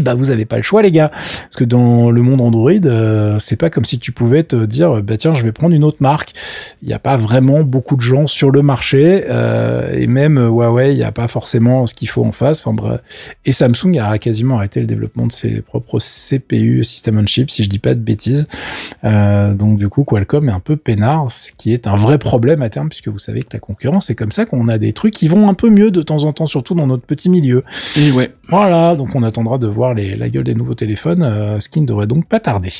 bah 0.00 0.14
vous 0.18 0.30
avez 0.30 0.44
pas 0.44 0.56
le 0.56 0.62
choix, 0.62 0.82
les 0.82 0.92
gars, 0.92 1.10
parce 1.10 1.56
que 1.56 1.64
dans 1.64 2.10
le 2.10 2.22
monde 2.22 2.40
Android, 2.40 2.70
euh, 2.84 3.38
c'est 3.38 3.56
pas 3.56 3.70
comme 3.70 3.84
si 3.84 3.98
tu 3.98 4.12
pouvais 4.12 4.44
te 4.44 4.64
dire, 4.64 5.02
bah 5.02 5.16
tiens, 5.16 5.34
je 5.34 5.42
vais 5.42 5.52
prendre 5.52 5.74
une 5.74 5.84
autre 5.84 5.98
marque. 6.00 6.32
Il 6.82 6.88
n'y 6.88 6.94
a 6.94 6.98
pas 6.98 7.16
vraiment 7.16 7.62
beaucoup 7.62 7.96
de 7.96 8.02
gens 8.02 8.26
sur 8.26 8.43
le 8.50 8.62
marché 8.62 9.24
euh, 9.28 9.92
et 9.94 10.06
même 10.06 10.38
Huawei, 10.38 10.92
il 10.92 10.96
n'y 10.96 11.02
a 11.02 11.12
pas 11.12 11.28
forcément 11.28 11.86
ce 11.86 11.94
qu'il 11.94 12.08
faut 12.08 12.24
en 12.24 12.32
face. 12.32 12.60
Enfin 12.60 12.72
bref. 12.72 13.00
Et 13.44 13.52
Samsung 13.52 13.98
a 14.00 14.18
quasiment 14.18 14.56
arrêté 14.56 14.80
le 14.80 14.86
développement 14.86 15.26
de 15.26 15.32
ses 15.32 15.62
propres 15.62 15.98
CPU, 15.98 16.84
system 16.84 17.18
on 17.18 17.26
chip, 17.26 17.50
si 17.50 17.64
je 17.64 17.68
dis 17.68 17.78
pas 17.78 17.94
de 17.94 18.00
bêtises. 18.00 18.46
Euh, 19.04 19.54
donc 19.54 19.78
du 19.78 19.88
coup, 19.88 20.04
Qualcomm 20.04 20.48
est 20.48 20.52
un 20.52 20.60
peu 20.60 20.76
peinard, 20.76 21.30
ce 21.30 21.52
qui 21.52 21.72
est 21.72 21.86
un 21.86 21.96
vrai 21.96 22.18
problème 22.18 22.62
à 22.62 22.70
terme, 22.70 22.88
puisque 22.88 23.08
vous 23.08 23.18
savez 23.18 23.40
que 23.40 23.48
la 23.52 23.60
concurrence, 23.60 24.06
c'est 24.06 24.14
comme 24.14 24.32
ça 24.32 24.46
qu'on 24.46 24.68
a 24.68 24.78
des 24.78 24.92
trucs 24.92 25.14
qui 25.14 25.28
vont 25.28 25.48
un 25.48 25.54
peu 25.54 25.70
mieux 25.70 25.90
de 25.90 26.02
temps 26.02 26.24
en 26.24 26.32
temps, 26.32 26.46
surtout 26.46 26.74
dans 26.74 26.86
notre 26.86 27.04
petit 27.04 27.30
milieu. 27.30 27.64
Et 27.96 28.10
ouais. 28.12 28.32
Voilà, 28.48 28.94
donc 28.94 29.14
on 29.14 29.22
attendra 29.22 29.58
de 29.58 29.66
voir 29.66 29.94
les, 29.94 30.16
la 30.16 30.28
gueule 30.28 30.44
des 30.44 30.54
nouveaux 30.54 30.74
téléphones, 30.74 31.22
euh, 31.22 31.60
ce 31.60 31.68
qui 31.68 31.80
ne 31.80 31.86
devrait 31.86 32.06
donc 32.06 32.26
pas 32.26 32.40
tarder. 32.40 32.70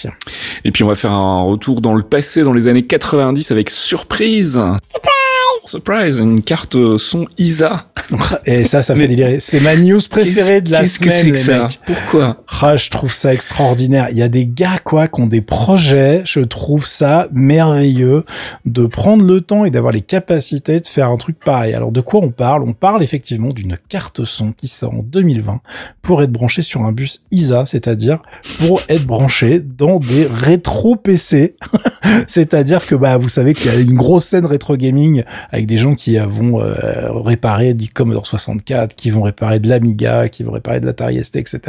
Et 0.64 0.72
puis 0.72 0.82
on 0.82 0.88
va 0.88 0.94
faire 0.94 1.12
un 1.12 1.42
retour 1.42 1.80
dans 1.80 1.94
le 1.94 2.02
passé, 2.02 2.42
dans 2.42 2.52
les 2.52 2.68
années 2.68 2.86
90, 2.86 3.50
avec 3.50 3.70
surprise. 3.70 4.60
Surprise 4.82 5.13
Surprise, 5.66 6.18
une 6.18 6.42
carte 6.42 6.76
son 6.98 7.26
ISA. 7.38 7.86
Et 8.46 8.64
ça, 8.64 8.82
ça 8.82 8.94
fait 8.94 9.08
délirer. 9.08 9.40
C'est 9.40 9.60
ma 9.60 9.76
news 9.76 10.00
préférée 10.10 10.60
de 10.60 10.70
la 10.70 10.86
semaine, 10.86 11.32
que 11.32 11.48
les 11.48 11.58
mecs. 11.58 11.80
Pourquoi 11.86 12.36
ah, 12.60 12.76
Je 12.76 12.90
trouve 12.90 13.12
ça 13.12 13.32
extraordinaire. 13.32 14.08
Il 14.10 14.18
y 14.18 14.22
a 14.22 14.28
des 14.28 14.46
gars, 14.46 14.78
quoi, 14.82 15.08
qui 15.08 15.20
ont 15.20 15.26
des 15.26 15.40
projets. 15.40 16.22
Je 16.24 16.40
trouve 16.40 16.86
ça 16.86 17.28
merveilleux 17.32 18.24
de 18.64 18.86
prendre 18.86 19.24
le 19.24 19.40
temps 19.40 19.64
et 19.64 19.70
d'avoir 19.70 19.92
les 19.92 20.02
capacités 20.02 20.80
de 20.80 20.86
faire 20.86 21.08
un 21.08 21.16
truc 21.16 21.38
pareil. 21.38 21.74
Alors, 21.74 21.92
de 21.92 22.00
quoi 22.00 22.20
on 22.20 22.30
parle? 22.30 22.62
On 22.62 22.74
parle 22.74 23.02
effectivement 23.02 23.50
d'une 23.50 23.78
carte 23.88 24.24
son 24.24 24.52
qui 24.52 24.68
sort 24.68 24.94
en 24.94 25.02
2020 25.02 25.60
pour 26.02 26.22
être 26.22 26.32
branchée 26.32 26.62
sur 26.62 26.82
un 26.82 26.92
bus 26.92 27.24
ISA, 27.30 27.64
c'est-à-dire 27.66 28.20
pour 28.58 28.82
être 28.88 29.06
branchée 29.06 29.60
dans 29.60 29.98
des 29.98 30.26
rétro 30.26 30.96
PC. 30.96 31.56
c'est-à-dire 32.26 32.86
que, 32.86 32.94
bah, 32.94 33.16
vous 33.16 33.28
savez 33.28 33.54
qu'il 33.54 33.72
y 33.72 33.74
a 33.74 33.78
une 33.78 33.94
grosse 33.94 34.26
scène 34.26 34.46
rétro 34.46 34.76
gaming 34.76 35.24
avec 35.54 35.66
des 35.66 35.78
gens 35.78 35.94
qui 35.94 36.18
vont 36.18 36.60
euh, 36.60 37.12
réparer 37.12 37.74
du 37.74 37.88
Commodore 37.88 38.26
64, 38.26 38.94
qui 38.94 39.10
vont 39.10 39.22
réparer 39.22 39.60
de 39.60 39.68
l'Amiga, 39.68 40.28
qui 40.28 40.42
vont 40.42 40.52
réparer 40.52 40.80
de 40.80 40.86
l'Atari 40.86 41.24
ST, 41.24 41.36
etc. 41.36 41.60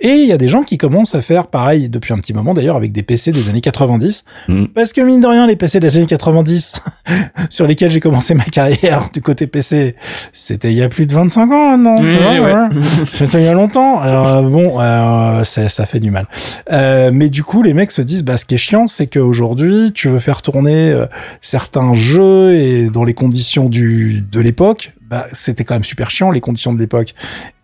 Et 0.00 0.10
il 0.10 0.28
y 0.28 0.32
a 0.32 0.38
des 0.38 0.48
gens 0.48 0.62
qui 0.62 0.78
commencent 0.78 1.14
à 1.14 1.22
faire 1.22 1.48
pareil 1.48 1.88
depuis 1.88 2.12
un 2.12 2.18
petit 2.18 2.32
moment 2.32 2.54
d'ailleurs 2.54 2.76
avec 2.76 2.92
des 2.92 3.02
PC 3.02 3.32
des 3.32 3.48
années 3.48 3.60
90, 3.60 4.24
mm. 4.46 4.66
parce 4.66 4.92
que 4.92 5.00
mine 5.00 5.20
de 5.20 5.26
rien 5.26 5.46
les 5.46 5.56
PC 5.56 5.80
des 5.80 5.96
années 5.98 6.06
90 6.06 6.74
sur 7.50 7.66
lesquels 7.66 7.90
j'ai 7.90 8.00
commencé 8.00 8.34
ma 8.34 8.44
carrière 8.44 9.08
du 9.12 9.20
côté 9.20 9.46
PC, 9.46 9.96
c'était 10.32 10.70
il 10.70 10.78
y 10.78 10.82
a 10.82 10.88
plus 10.88 11.06
de 11.06 11.14
25 11.14 11.52
ans, 11.52 11.76
non 11.76 11.96
C'était 13.04 13.38
il 13.38 13.44
y 13.44 13.48
a 13.48 13.52
longtemps. 13.52 14.00
Alors 14.00 14.28
euh, 14.28 14.42
bon, 14.42 14.80
euh, 14.80 15.44
ça, 15.44 15.68
ça 15.68 15.86
fait 15.86 16.00
du 16.00 16.10
mal. 16.10 16.26
Euh, 16.70 17.10
mais 17.12 17.28
du 17.28 17.42
coup, 17.42 17.62
les 17.62 17.74
mecs 17.74 17.90
se 17.90 18.02
disent, 18.02 18.22
bah 18.22 18.36
ce 18.36 18.44
qui 18.44 18.54
est 18.54 18.58
chiant, 18.58 18.86
c'est 18.86 19.06
qu'aujourd'hui, 19.06 19.92
tu 19.92 20.08
veux 20.08 20.20
faire 20.20 20.42
tourner 20.42 20.94
certains 21.40 21.94
jeux 21.94 22.54
et 22.54 22.90
dans 22.90 23.04
les 23.08 23.14
conditions 23.14 23.70
du, 23.70 24.20
de 24.20 24.38
l'époque, 24.38 24.92
bah, 25.08 25.26
c'était 25.32 25.64
quand 25.64 25.74
même 25.74 25.84
super 25.84 26.10
chiant 26.10 26.30
les 26.30 26.42
conditions 26.42 26.74
de 26.74 26.78
l'époque. 26.78 27.14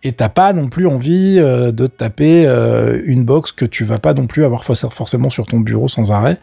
Et 0.01 0.11
t'as 0.11 0.29
pas 0.29 0.53
non 0.53 0.69
plus 0.69 0.87
envie 0.87 1.37
euh, 1.37 1.71
de 1.71 1.85
taper 1.85 2.47
euh, 2.47 2.99
une 3.05 3.23
box 3.23 3.51
que 3.51 3.65
tu 3.65 3.83
vas 3.83 3.99
pas 3.99 4.15
non 4.15 4.25
plus 4.25 4.43
avoir 4.43 4.63
forcément 4.65 5.29
sur 5.29 5.45
ton 5.45 5.59
bureau 5.59 5.87
sans 5.87 6.11
arrêt, 6.11 6.39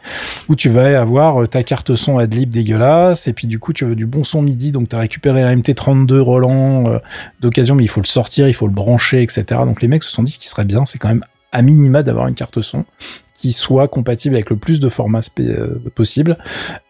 où 0.49 0.55
tu 0.55 0.69
vas 0.69 1.01
avoir 1.01 1.43
euh, 1.43 1.47
ta 1.49 1.65
carte 1.65 1.97
son 1.97 2.19
Adlib 2.19 2.51
dégueulasse, 2.51 3.27
et 3.27 3.33
puis 3.33 3.49
du 3.49 3.59
coup 3.59 3.73
tu 3.73 3.85
veux 3.85 3.97
du 3.97 4.07
bon 4.07 4.23
son 4.23 4.41
MIDI, 4.41 4.71
donc 4.71 4.88
t'as 4.88 5.01
récupéré 5.01 5.43
un 5.43 5.57
MT32 5.57 6.21
Roland 6.21 7.01
d'occasion, 7.41 7.75
mais 7.75 7.83
il 7.83 7.88
faut 7.88 8.01
le 8.01 8.07
sortir, 8.07 8.47
il 8.47 8.55
faut 8.55 8.69
le 8.69 8.73
brancher, 8.73 9.23
etc. 9.23 9.45
Donc 9.67 9.83
les 9.83 9.88
mecs 9.88 10.05
se 10.05 10.12
sont 10.12 10.23
dit 10.23 10.31
ce 10.31 10.38
qui 10.38 10.49
serait 10.49 10.65
bien, 10.65 10.85
c'est 10.85 10.99
quand 10.99 11.09
même 11.09 11.25
à 11.53 11.62
minima 11.62 12.03
d'avoir 12.03 12.27
une 12.29 12.35
carte 12.35 12.61
son 12.62 12.85
qui 13.35 13.53
soit 13.53 13.88
compatible 13.88 14.37
avec 14.37 14.51
le 14.51 14.57
plus 14.57 14.79
de 14.79 14.88
formats 14.88 15.21
euh, 15.41 15.75
possible 15.95 16.38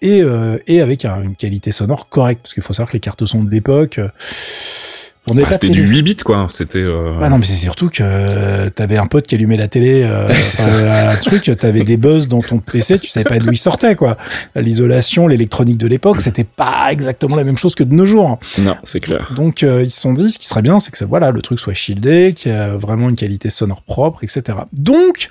et, 0.03 0.23
euh, 0.23 0.59
avec 0.69 1.05
une 1.05 1.35
qualité 1.35 1.73
sonore 1.73 2.09
correcte. 2.09 2.43
Parce 2.43 2.55
qu'il 2.55 2.63
faut 2.63 2.75
savoir 2.75 2.91
que 2.91 2.97
les 2.97 3.01
cartes 3.01 3.25
son 3.25 3.43
de 3.43 3.51
l'époque 3.51 3.99
euh, 3.99 4.09
on 5.31 5.35
bah, 5.35 5.43
c'était 5.51 5.69
du 5.69 5.87
8 5.87 6.03
bits 6.03 6.17
quoi, 6.17 6.49
c'était 6.51 6.81
euh... 6.81 7.15
Ah 7.23 7.29
non 7.29 7.39
mais 7.39 7.45
c'est 7.45 7.55
surtout 7.55 7.91
que 7.91 8.69
t'avais 8.71 8.97
un 8.97 9.07
pote 9.07 9.27
qui 9.27 9.37
allumait 9.37 9.57
la 9.57 9.69
télé 9.69 10.03
euh, 10.03 10.29
un 11.11 11.17
truc, 11.17 11.51
t'avais 11.59 11.85
des 11.85 11.97
buzz 11.97 12.27
dans 12.27 12.41
ton 12.41 12.59
PC, 12.59 12.99
tu 12.99 13.09
savais 13.09 13.25
pas 13.25 13.39
d'où 13.39 13.53
ils 13.53 13.57
sortaient 13.57 13.95
quoi. 13.95 14.17
L'isolation, 14.57 15.29
l'électronique 15.29 15.79
de 15.79 15.87
l'époque, 15.87 16.21
c'était 16.21 16.45
pas 16.45 16.89
exactement 16.91 17.37
la 17.37 17.45
même 17.45 17.57
chose 17.57 17.77
que 17.77 17.85
de 17.85 17.95
nos 17.95 18.05
jours. 18.05 18.39
Non, 18.59 18.77
c'est 18.83 19.01
clair. 19.01 19.33
Donc 19.37 19.63
euh, 19.63 19.85
ils 19.85 19.93
se 19.93 20.01
sont 20.01 20.13
dit 20.13 20.29
ce 20.29 20.39
qui 20.39 20.47
serait 20.47 20.63
bien, 20.63 20.81
c'est 20.81 20.91
que 20.91 21.05
voilà, 21.05 21.31
le 21.31 21.41
truc 21.41 21.61
soit 21.61 21.75
shieldé, 21.75 22.35
qu'il 22.35 22.51
y 22.51 22.55
a 22.55 22.77
vraiment 22.77 23.09
une 23.09 23.17
qualité 23.17 23.49
sonore 23.49 23.83
propre, 23.83 24.25
etc. 24.25 24.59
Donc 24.73 25.31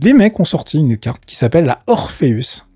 les 0.00 0.12
mecs 0.12 0.38
ont 0.38 0.44
sorti 0.44 0.78
une 0.78 0.96
carte 0.96 1.24
qui 1.26 1.34
s'appelle 1.34 1.64
la 1.64 1.80
Orpheus. 1.88 2.67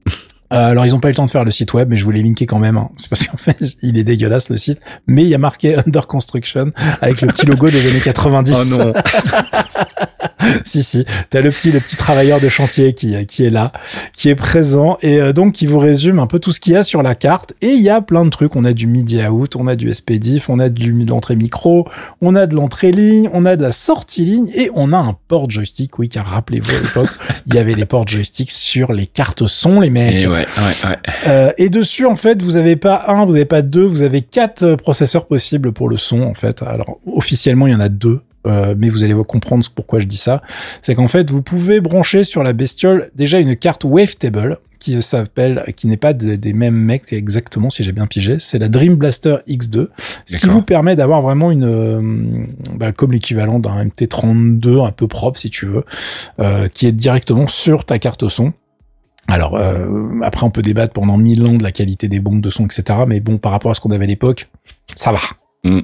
Euh, 0.53 0.71
alors 0.71 0.87
ils 0.87 0.95
ont 0.95 1.01
pas 1.01 1.09
eu 1.09 1.13
le 1.13 1.17
temps 1.17 1.27
de 1.27 1.31
faire 1.31 1.45
le 1.45 1.51
site 1.51 1.73
web, 1.75 1.89
mais 1.89 1.97
je 1.97 2.05
voulais 2.05 2.23
linker 2.23 2.47
quand 2.47 2.59
même. 2.59 2.77
Hein. 2.77 2.91
C'est 2.97 3.09
parce 3.09 3.27
qu'en 3.27 3.37
fait 3.39 3.59
il 3.83 3.99
est 3.99 4.05
dégueulasse 4.05 4.49
le 4.51 4.57
site, 4.57 4.81
mais 5.07 5.23
il 5.23 5.29
y 5.29 5.35
a 5.35 5.39
marqué 5.39 5.77
Under 5.87 6.07
Construction 6.07 6.73
avec 7.01 7.21
le 7.21 7.29
petit 7.29 7.47
logo 7.47 7.69
des 7.69 7.87
années 7.89 8.01
90. 8.01 8.75
Oh 8.75 8.79
non. 8.79 8.93
si 10.65 10.83
si, 10.83 11.05
t'as 11.31 11.41
le 11.41 11.51
petit 11.51 11.73
le 11.73 11.81
petit 11.81 11.97
travailleur 11.97 12.41
de 12.41 12.49
chantier 12.49 12.95
qui 12.95 13.27
qui 13.27 13.45
est 13.45 13.51
là, 13.51 13.73
qui 14.13 14.29
est 14.29 14.35
présent 14.35 14.99
et 15.03 15.21
euh, 15.21 15.33
donc 15.33 15.53
qui 15.53 15.67
vous 15.67 15.79
résume 15.79 16.19
un 16.19 16.27
peu 16.27 16.39
tout 16.39 16.53
ce 16.53 16.61
qu'il 16.61 16.75
y 16.75 16.77
a 16.77 16.85
sur 16.85 17.03
la 17.03 17.15
carte. 17.15 17.55
Et 17.63 17.69
il 17.69 17.83
y 17.83 17.91
a 17.91 18.01
plein 18.01 18.25
de 18.25 18.31
trucs. 18.31 18.57
On 18.57 18.65
a 18.65 18.73
du 18.73 18.87
MIDI 18.87 19.27
out, 19.27 19.57
on 19.57 19.67
a 19.67 19.77
du 19.77 19.93
SPDIF, 19.93 20.49
on 20.49 20.59
a 20.59 20.69
du 20.69 20.93
de 20.93 21.11
l'entrée 21.11 21.37
micro, 21.37 21.89
on 22.21 22.35
a 22.35 22.47
de 22.47 22.55
l'entrée 22.55 22.93
ligne, 22.93 23.29
on 23.33 23.45
a 23.45 23.57
de 23.57 23.63
la 23.63 23.73
sortie 23.73 24.25
ligne 24.25 24.51
et 24.55 24.71
on 24.75 24.93
a 24.93 24.99
un 24.99 25.17
port 25.29 25.51
joystick. 25.51 25.99
Oui, 25.99 26.09
car 26.09 26.27
rappelez-vous 26.27 26.71
à 26.71 26.81
l'époque, 26.81 27.11
il 27.47 27.55
y 27.55 27.59
avait 27.59 27.75
les 27.75 27.87
ports 27.87 28.07
joystick 28.07 28.51
sur 28.51 28.93
les 28.93 29.07
cartes 29.07 29.47
son, 29.47 29.81
les 29.81 29.91
mecs. 29.91 30.29
ouais, 30.29 30.42
ouais, 30.59 30.91
ouais. 30.91 30.97
Euh, 31.27 31.53
et 31.59 31.69
dessus, 31.69 32.07
en 32.07 32.17
fait, 32.17 32.43
vous 32.43 32.57
avez 32.57 32.77
pas 32.77 33.05
un, 33.09 33.25
vous 33.25 33.35
avez 33.35 33.45
pas 33.45 33.63
deux, 33.63 33.85
vous 33.85 34.03
avez 34.03 34.23
quatre 34.23 34.63
euh, 34.63 34.77
processeurs 34.77 35.27
possibles 35.27 35.73
pour 35.73 35.89
le 35.89 35.97
son, 35.97 36.23
en 36.23 36.35
fait. 36.35 36.63
Alors 36.63 36.99
officiellement, 37.07 37.67
il 37.67 37.73
y 37.73 37.77
en 37.77 37.81
a 37.81 37.89
deux 37.89 38.21
euh, 38.47 38.75
mais 38.77 38.89
vous 38.89 39.05
allez 39.05 39.15
comprendre 39.27 39.65
pourquoi 39.75 40.01
je 40.01 40.07
dis 40.07 40.17
ça, 40.17 40.43
c'est 40.81 40.95
qu'en 40.95 41.09
fait, 41.09 41.31
vous 41.31 41.43
pouvez 41.43 41.81
brancher 41.81 42.25
sur 42.25 42.43
la 42.43 42.53
bestiole 42.53 43.11
déjà 43.15 43.39
une 43.39 43.57
carte 43.57 43.85
Wavetable 43.85 44.59
qui 44.81 45.01
s'appelle, 45.01 45.63
qui 45.77 45.87
n'est 45.87 45.97
pas 45.97 46.13
des 46.13 46.53
mêmes 46.53 46.75
mecs 46.75 47.13
exactement, 47.13 47.71
si 47.71 47.85
j'ai 47.85 47.93
bien 47.93 48.09
pigé, 48.09 48.39
c'est 48.41 48.59
la 48.59 48.69
Dream 48.69 48.97
Blaster 48.97 49.37
X2, 49.47 49.87
ce 50.27 50.37
qui 50.37 50.47
vous 50.47 50.63
permet 50.63 50.97
d'avoir 50.97 51.23
vraiment 51.23 51.53
une, 51.53 51.65
euh, 51.65 52.47
bah, 52.75 52.91
comme 52.91 53.13
l'équivalent 53.13 53.61
d'un 53.61 53.85
MT32 53.85 54.85
un 54.85 54.91
peu 54.91 55.07
propre, 55.07 55.39
si 55.39 55.51
tu 55.51 55.67
veux, 55.67 55.85
euh, 56.41 56.67
qui 56.67 56.89
est 56.89 56.93
directement 56.93 57.47
sur 57.47 57.85
ta 57.85 58.01
carte 58.01 58.29
son. 58.29 58.53
Alors 59.29 59.59
après 60.23 60.45
on 60.45 60.51
peut 60.51 60.63
débattre 60.63 60.93
pendant 60.93 61.17
mille 61.17 61.47
ans 61.47 61.55
de 61.55 61.63
la 61.63 61.73
qualité 61.73 62.09
des 62.09 62.21
bombes 62.21 62.41
de 62.41 62.51
son 62.51 62.67
etc 62.67 63.01
mais 63.07 63.21
bon 63.21 63.39
par 63.39 63.53
rapport 63.53 63.71
à 63.71 63.75
ce 63.75 63.81
qu'on 63.81 63.91
avait 63.91 64.05
à 64.05 64.09
l'époque 64.09 64.49
ça 64.95 65.13
va 65.13 65.19
mm. 65.65 65.81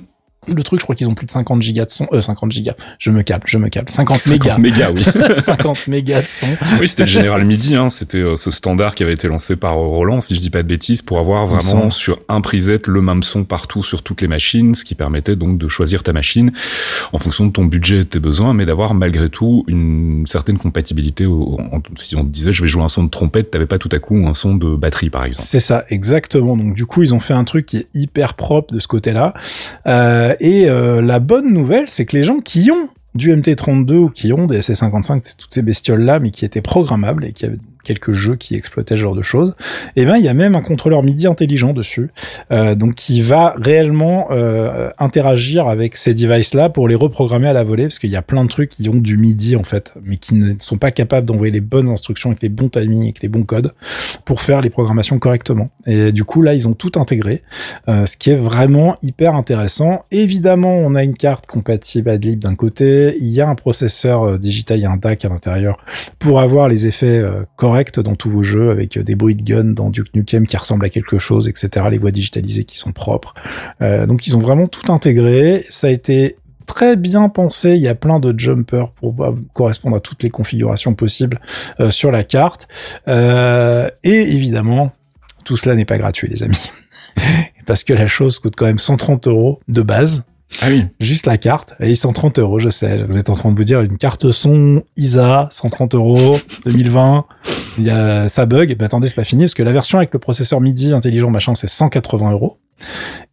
Le 0.55 0.63
truc, 0.63 0.81
je 0.81 0.85
crois 0.85 0.95
qu'ils 0.95 1.09
ont 1.09 1.15
plus 1.15 1.27
de 1.27 1.31
50 1.31 1.63
gigas 1.63 1.85
de 1.87 1.91
son. 1.91 2.07
Euh, 2.13 2.21
50 2.21 2.51
gigas. 2.53 2.75
Je 2.99 3.11
me 3.11 3.23
câble, 3.23 3.45
je 3.47 3.59
me 3.59 3.69
câble. 3.69 3.91
50, 3.91 4.19
50 4.19 4.59
mégas. 4.59 4.59
mégas, 4.59 4.91
oui. 4.91 5.05
50 5.39 5.87
mégas 5.89 6.23
de 6.23 6.27
son. 6.27 6.47
oui, 6.81 6.89
c'était 6.89 7.03
le 7.05 7.09
General 7.09 7.45
MIDI, 7.45 7.77
hein. 7.77 7.91
C'était 7.91 8.19
euh, 8.19 8.37
ce 8.37 8.51
standard 8.51 8.95
qui 8.95 9.03
avait 9.03 9.13
été 9.15 9.29
lancé 9.29 9.57
par 9.57 9.75
Roland, 9.77 10.21
si 10.21 10.35
je 10.35 10.41
dis 10.41 10.51
pas 10.51 10.63
de 10.63 10.69
bêtises, 10.69 11.03
pour 11.03 11.19
avoir 11.19 11.47
vraiment 11.47 11.91
sur 11.91 12.21
un 12.29 12.41
preset 12.41 12.81
le 12.87 13.01
même 13.01 13.23
son 13.23 13.45
partout 13.45 13.83
sur 13.83 14.03
toutes 14.03 14.21
les 14.21 14.29
machines, 14.29 14.75
ce 14.75 14.85
qui 14.85 14.95
permettait 14.95 15.37
donc 15.37 15.59
de 15.59 15.69
choisir 15.69 16.03
ta 16.03 16.13
machine 16.13 16.53
en 17.13 17.19
fonction 17.19 17.47
de 17.47 17.53
ton 17.53 17.65
budget 17.65 17.97
et 17.97 17.99
de 18.01 18.03
tes 18.05 18.21
besoins, 18.21 18.55
mais 18.55 18.67
d'avoir 18.67 18.95
malgré 18.95 19.29
tout 19.31 19.65
une 19.69 20.27
certaine 20.27 20.59
compatibilité. 20.59 21.27
Au, 21.27 21.59
en- 21.61 21.83
si 21.97 22.17
on 22.17 22.25
te 22.25 22.31
disait 22.31 22.53
je 22.53 22.63
vais 22.63 22.69
jouer 22.69 22.83
un 22.83 22.89
son 22.89 23.05
de 23.05 23.11
trompette, 23.11 23.51
t'avais 23.51 23.67
pas 23.67 23.79
tout 23.79 23.89
à 23.93 23.99
coup 23.99 24.17
un 24.27 24.35
son 24.35 24.55
de 24.55 24.77
batterie, 24.77 25.11
par 25.11 25.25
exemple. 25.25 25.47
C'est 25.49 25.61
ça, 25.61 25.85
exactement. 25.91 26.57
Donc 26.57 26.75
du 26.75 26.87
coup, 26.87 27.03
ils 27.03 27.15
ont 27.15 27.21
fait 27.21 27.35
un 27.35 27.45
truc 27.45 27.67
qui 27.67 27.77
est 27.79 27.87
hyper 27.95 28.35
propre 28.35 28.75
de 28.75 28.81
ce 28.81 28.89
côté-là. 28.89 29.35
Euh, 29.87 30.35
et 30.41 30.69
euh, 30.69 31.01
la 31.01 31.21
bonne 31.21 31.53
nouvelle, 31.53 31.89
c'est 31.89 32.07
que 32.07 32.17
les 32.17 32.23
gens 32.23 32.41
qui 32.41 32.71
ont 32.71 32.89
du 33.15 33.35
MT32 33.35 33.93
ou 33.95 34.09
qui 34.11 34.33
ont 34.33 34.47
des 34.47 34.61
SC55, 34.61 35.21
c'est 35.25 35.37
toutes 35.37 35.53
ces 35.53 35.63
bestioles-là, 35.63 36.21
mais 36.21 36.31
qui 36.31 36.45
étaient 36.45 36.63
programmables 36.63 37.25
et 37.25 37.33
qui 37.33 37.47
avaient 37.47 37.59
quelques 37.89 38.13
jeux 38.13 38.37
qui 38.37 38.55
exploitaient 38.55 38.97
ce 38.97 39.01
genre 39.01 39.15
de 39.15 39.23
choses, 39.23 39.55
et 39.97 40.05
ben 40.05 40.19
il 40.19 40.25
y 40.25 40.29
a 40.29 40.35
même 40.35 40.55
un 40.55 40.61
contrôleur 40.61 41.03
MIDI 41.03 41.27
intelligent 41.27 41.73
dessus, 41.73 42.11
euh, 42.53 42.75
donc 42.75 42.95
qui 42.97 43.23
va 43.23 43.55
réellement 43.59 44.29
euh, 44.31 44.91
interagir 44.99 45.69
avec 45.69 45.97
ces 45.97 46.13
devices-là 46.13 46.69
pour 46.69 46.87
les 46.87 46.95
reprogrammer 46.95 47.49
à 47.49 47.55
la 47.55 47.65
volée, 47.65 47.85
parce 47.85 47.99
qu'il 47.99 48.11
y 48.11 48.17
a 48.17 48.21
plein 48.21 48.45
de 48.45 48.51
trucs 48.51 48.71
qui 48.71 48.87
ont 48.91 48.95
du 48.95 49.17
MIDI 49.17 49.57
en 49.57 49.63
fait, 49.63 49.95
mais 50.05 50.19
qui 50.19 50.35
ne 50.35 50.53
sont 50.61 50.77
pas 50.77 50.91
capables 50.91 51.27
d'envoyer 51.27 51.51
les 51.51 51.63
bonnes 51.63 51.89
instructions 51.89 52.29
avec 52.29 52.43
les 52.43 52.51
bons 52.51 52.69
timings, 52.69 53.05
avec 53.05 53.23
les 53.23 53.29
bons 53.29 53.45
codes 53.45 53.73
pour 54.27 54.43
faire 54.43 54.61
les 54.61 54.69
programmations 54.69 55.19
correctement. 55.19 55.71
Et 55.87 56.13
du 56.13 56.25
coup 56.25 56.43
là 56.43 56.53
ils 56.53 56.69
ont 56.69 56.75
tout 56.75 56.93
intégré, 56.97 57.43
euh, 57.89 58.05
ce 58.05 58.19
qui 58.19 58.29
est 58.31 58.37
vraiment 58.37 58.97
hyper 59.01 59.35
intéressant. 59.35 60.05
Évidemment 60.11 60.77
on 60.77 60.95
a 60.95 61.03
une 61.03 61.17
carte 61.17 61.47
compatible 61.47 62.11
Adlib 62.11 62.39
d'un 62.39 62.55
côté, 62.55 63.17
il 63.19 63.29
y 63.29 63.41
a 63.41 63.49
un 63.49 63.55
processeur 63.55 64.39
digital, 64.39 64.79
il 64.79 64.83
y 64.83 64.85
a 64.85 64.91
un 64.91 64.99
DAC 64.99 65.25
à 65.25 65.31
l'intérieur 65.31 65.79
pour 66.19 66.41
avoir 66.41 66.69
les 66.69 66.87
effets 66.87 67.19
euh, 67.19 67.45
dans 67.99 68.15
tous 68.15 68.31
vos 68.31 68.43
jeux 68.43 68.71
avec 68.71 68.97
euh, 68.97 69.03
des 69.03 69.15
bruits 69.15 69.35
de 69.35 69.43
gun 69.43 69.65
dans 69.65 69.91
Duke 69.91 70.15
Nukem 70.15 70.47
qui 70.47 70.57
ressemblent 70.57 70.85
à 70.85 70.91
quelque 70.91 71.19
chose, 71.19 71.49
etc. 71.49 71.87
Les 71.91 71.99
voix 71.99 72.11
digitalisées 72.11 72.65
qui 72.65 72.79
sont 72.79 72.93
propres. 72.93 73.35
Euh, 73.83 74.07
donc 74.07 74.27
ils 74.27 74.37
ont 74.37 74.41
vraiment 74.41 74.67
tout 74.67 74.93
intégré. 74.93 75.65
Ça 75.71 75.87
a 75.87 75.91
été 75.91 76.37
très 76.67 76.97
bien 76.97 77.29
pensé. 77.29 77.71
Il 77.71 77.81
y 77.81 77.89
a 77.89 77.95
plein 77.95 78.21
de 78.21 78.39
jumpers 78.39 78.91
pour 78.91 79.15
correspondre 79.55 79.97
à 79.97 80.01
toutes 80.01 80.23
les 80.23 80.31
configurations 80.31 80.95
possibles 80.95 81.41
euh, 81.81 81.91
sur 81.91 82.11
la 82.11 82.25
carte. 82.25 82.69
Et 83.07 83.93
évidemment, 84.05 84.93
tout 85.45 85.57
cela 85.57 85.75
n'est 85.75 85.87
pas 85.87 85.99
gratuit, 85.99 86.29
les 86.29 86.43
amis. 86.43 86.71
Parce 87.67 87.85
que 87.85 87.93
la 87.93 88.07
chose 88.07 88.39
coûte 88.39 88.55
quand 88.57 88.67
même 88.67 88.79
130 88.79 89.29
euros 89.29 89.61
de 89.69 89.83
base. 89.83 90.25
Ah 90.63 90.67
oui. 90.69 90.85
Juste 90.99 91.27
la 91.27 91.39
carte. 91.39 91.75
Et 91.81 91.95
130 91.95 92.39
euros, 92.39 92.59
je 92.59 92.71
sais. 92.71 93.05
Vous 93.05 93.19
êtes 93.19 93.31
en 93.31 93.35
train 93.35 93.51
de 93.51 93.57
vous 93.57 93.65
dire 93.65 93.81
une 93.83 93.99
carte 93.99 94.31
son 94.31 94.83
ISA, 94.97 95.49
130 95.51 95.95
euros, 95.95 96.37
2020. 96.65 97.27
Il 97.79 97.85
y 97.85 97.91
a, 97.91 98.29
ça 98.29 98.47
bug. 98.47 98.77
Ben 98.77 98.87
attendez, 98.87 99.09
c'est 99.09 99.15
pas 99.15 99.25
fini 99.25 99.45
parce 99.45 99.55
que 99.55 99.63
la 99.63 99.73
version 99.73 99.99
avec 99.99 100.13
le 100.13 100.19
processeur 100.19 100.61
MIDI 100.61 100.93
intelligent 100.93 101.31
machin, 101.31 101.55
c'est 101.55 101.69
180 101.69 102.33
euros. 102.33 102.59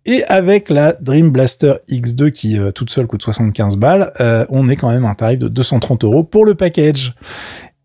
Et 0.05 0.23
avec 0.25 0.69
la 0.69 0.93
Dream 0.93 1.31
Blaster 1.31 1.75
X2 1.89 2.31
qui 2.31 2.59
euh, 2.59 2.71
toute 2.71 2.89
seule 2.89 3.07
coûte 3.07 3.23
75 3.23 3.77
balles, 3.77 4.11
euh, 4.19 4.45
on 4.49 4.67
est 4.67 4.75
quand 4.75 4.89
même 4.89 5.05
à 5.05 5.09
un 5.09 5.15
tarif 5.15 5.39
de 5.39 5.47
230 5.47 6.03
euros 6.03 6.23
pour 6.23 6.45
le 6.45 6.55
package. 6.55 7.15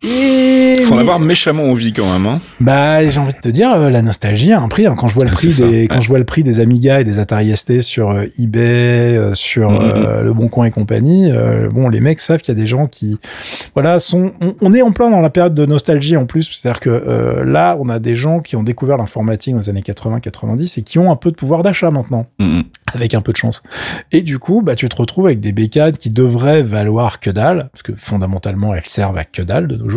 Et 0.02 0.80
Faut 0.82 0.94
en 0.94 0.96
mais- 0.96 1.02
avoir 1.02 1.20
méchamment 1.20 1.64
envie 1.64 1.92
quand 1.92 2.10
même, 2.10 2.26
hein. 2.26 2.40
bah, 2.58 3.06
j'ai 3.06 3.20
envie 3.20 3.34
de 3.34 3.38
te 3.40 3.48
dire, 3.50 3.70
euh, 3.72 3.90
la 3.90 4.00
nostalgie 4.00 4.50
a 4.52 4.60
un 4.60 4.68
prix. 4.68 4.86
hein. 4.86 4.94
Quand 4.96 5.08
je 5.08 5.14
vois 5.14 5.24
le 5.26 5.30
prix 5.30 5.48
des, 5.48 5.62
ouais. 5.62 5.88
quand 5.88 6.00
je 6.00 6.08
vois 6.08 6.18
le 6.18 6.24
prix 6.24 6.42
des 6.42 6.58
Amiga 6.60 7.00
et 7.00 7.04
des 7.04 7.18
Atari 7.18 7.54
ST 7.54 7.82
sur 7.82 8.10
euh, 8.10 8.24
eBay, 8.38 9.16
euh, 9.18 9.34
sur 9.34 9.70
euh, 9.70 10.22
Le 10.22 10.32
Bon 10.32 10.48
Coin 10.48 10.64
et 10.64 10.70
compagnie, 10.70 11.30
bon, 11.70 11.88
les 11.90 12.00
mecs 12.00 12.20
savent 12.20 12.40
qu'il 12.40 12.54
y 12.56 12.58
a 12.58 12.60
des 12.60 12.66
gens 12.66 12.86
qui, 12.86 13.18
voilà, 13.74 14.00
sont. 14.00 14.32
On, 14.40 14.54
on 14.62 14.72
est 14.72 14.80
en 14.82 14.92
plein 14.92 15.10
dans 15.10 15.20
la 15.20 15.30
période 15.30 15.52
de 15.54 15.66
nostalgie 15.66 16.16
en 16.16 16.24
plus, 16.24 16.44
c'est-à-dire 16.50 16.80
que 16.80 17.42
là, 17.44 17.76
on 17.78 17.88
a 17.90 17.98
des 17.98 18.16
gens 18.16 18.40
qui 18.40 18.56
ont 18.56 18.62
découvert 18.62 18.96
l'informatique 18.96 19.52
dans 19.54 19.60
les 19.60 19.68
années 19.68 19.82
80-90 19.82 20.78
et 20.78 20.82
qui 20.82 20.98
ont 20.98 21.12
un 21.12 21.16
peu 21.16 21.30
de 21.30 21.36
pouvoir 21.36 21.62
d'achat 21.62 21.90
maintenant 21.90 22.26
Mm, 22.38 22.44
mm. 22.60 22.64
avec 22.94 23.14
un 23.14 23.20
peu 23.20 23.32
de 23.32 23.36
chance. 23.36 23.62
Et 24.12 24.22
du 24.22 24.38
coup, 24.38 24.62
bah, 24.62 24.74
tu 24.76 24.88
te 24.88 24.96
retrouves 24.96 25.26
avec 25.26 25.40
des 25.40 25.52
bécanes 25.52 25.96
qui 25.96 26.08
devraient 26.10 26.62
valoir 26.62 27.20
que 27.20 27.30
dalle, 27.30 27.68
parce 27.72 27.82
que 27.82 27.92
fondamentalement, 27.94 28.74
elles 28.74 28.82
servent 28.86 29.18
à 29.18 29.24
que 29.24 29.42
dalle 29.42 29.68
de 29.68 29.76
nos 29.76 29.88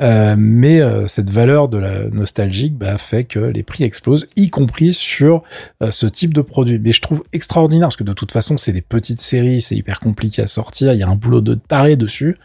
Euh, 0.00 0.34
mais 0.38 0.80
euh, 0.80 1.06
cette 1.06 1.30
valeur 1.30 1.68
de 1.68 1.78
la 1.78 2.04
nostalgique 2.08 2.76
bah, 2.76 2.98
fait 2.98 3.24
que 3.24 3.38
les 3.38 3.62
prix 3.62 3.84
explosent, 3.84 4.28
y 4.36 4.50
compris 4.50 4.92
sur 4.92 5.42
euh, 5.82 5.90
ce 5.90 6.06
type 6.06 6.34
de 6.34 6.40
produit. 6.40 6.78
Mais 6.78 6.92
je 6.92 7.00
trouve 7.00 7.24
extraordinaire, 7.32 7.88
parce 7.88 7.96
que 7.96 8.04
de 8.04 8.12
toute 8.12 8.32
façon, 8.32 8.56
c'est 8.56 8.72
des 8.72 8.82
petites 8.82 9.20
séries, 9.20 9.60
c'est 9.60 9.76
hyper 9.76 10.00
compliqué 10.00 10.42
à 10.42 10.46
sortir, 10.46 10.92
il 10.92 10.98
y 10.98 11.02
a 11.02 11.08
un 11.08 11.16
boulot 11.16 11.40
de 11.40 11.54
taré 11.54 11.96
dessus. 11.96 12.38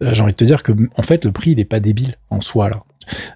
J'ai 0.00 0.22
envie 0.22 0.32
de 0.32 0.36
te 0.36 0.44
dire 0.44 0.62
que, 0.62 0.72
en 0.96 1.02
fait, 1.02 1.24
le 1.24 1.32
prix, 1.32 1.52
il 1.52 1.60
est 1.60 1.64
pas 1.64 1.80
débile 1.80 2.16
en 2.30 2.40
soi, 2.40 2.68
là. 2.68 2.82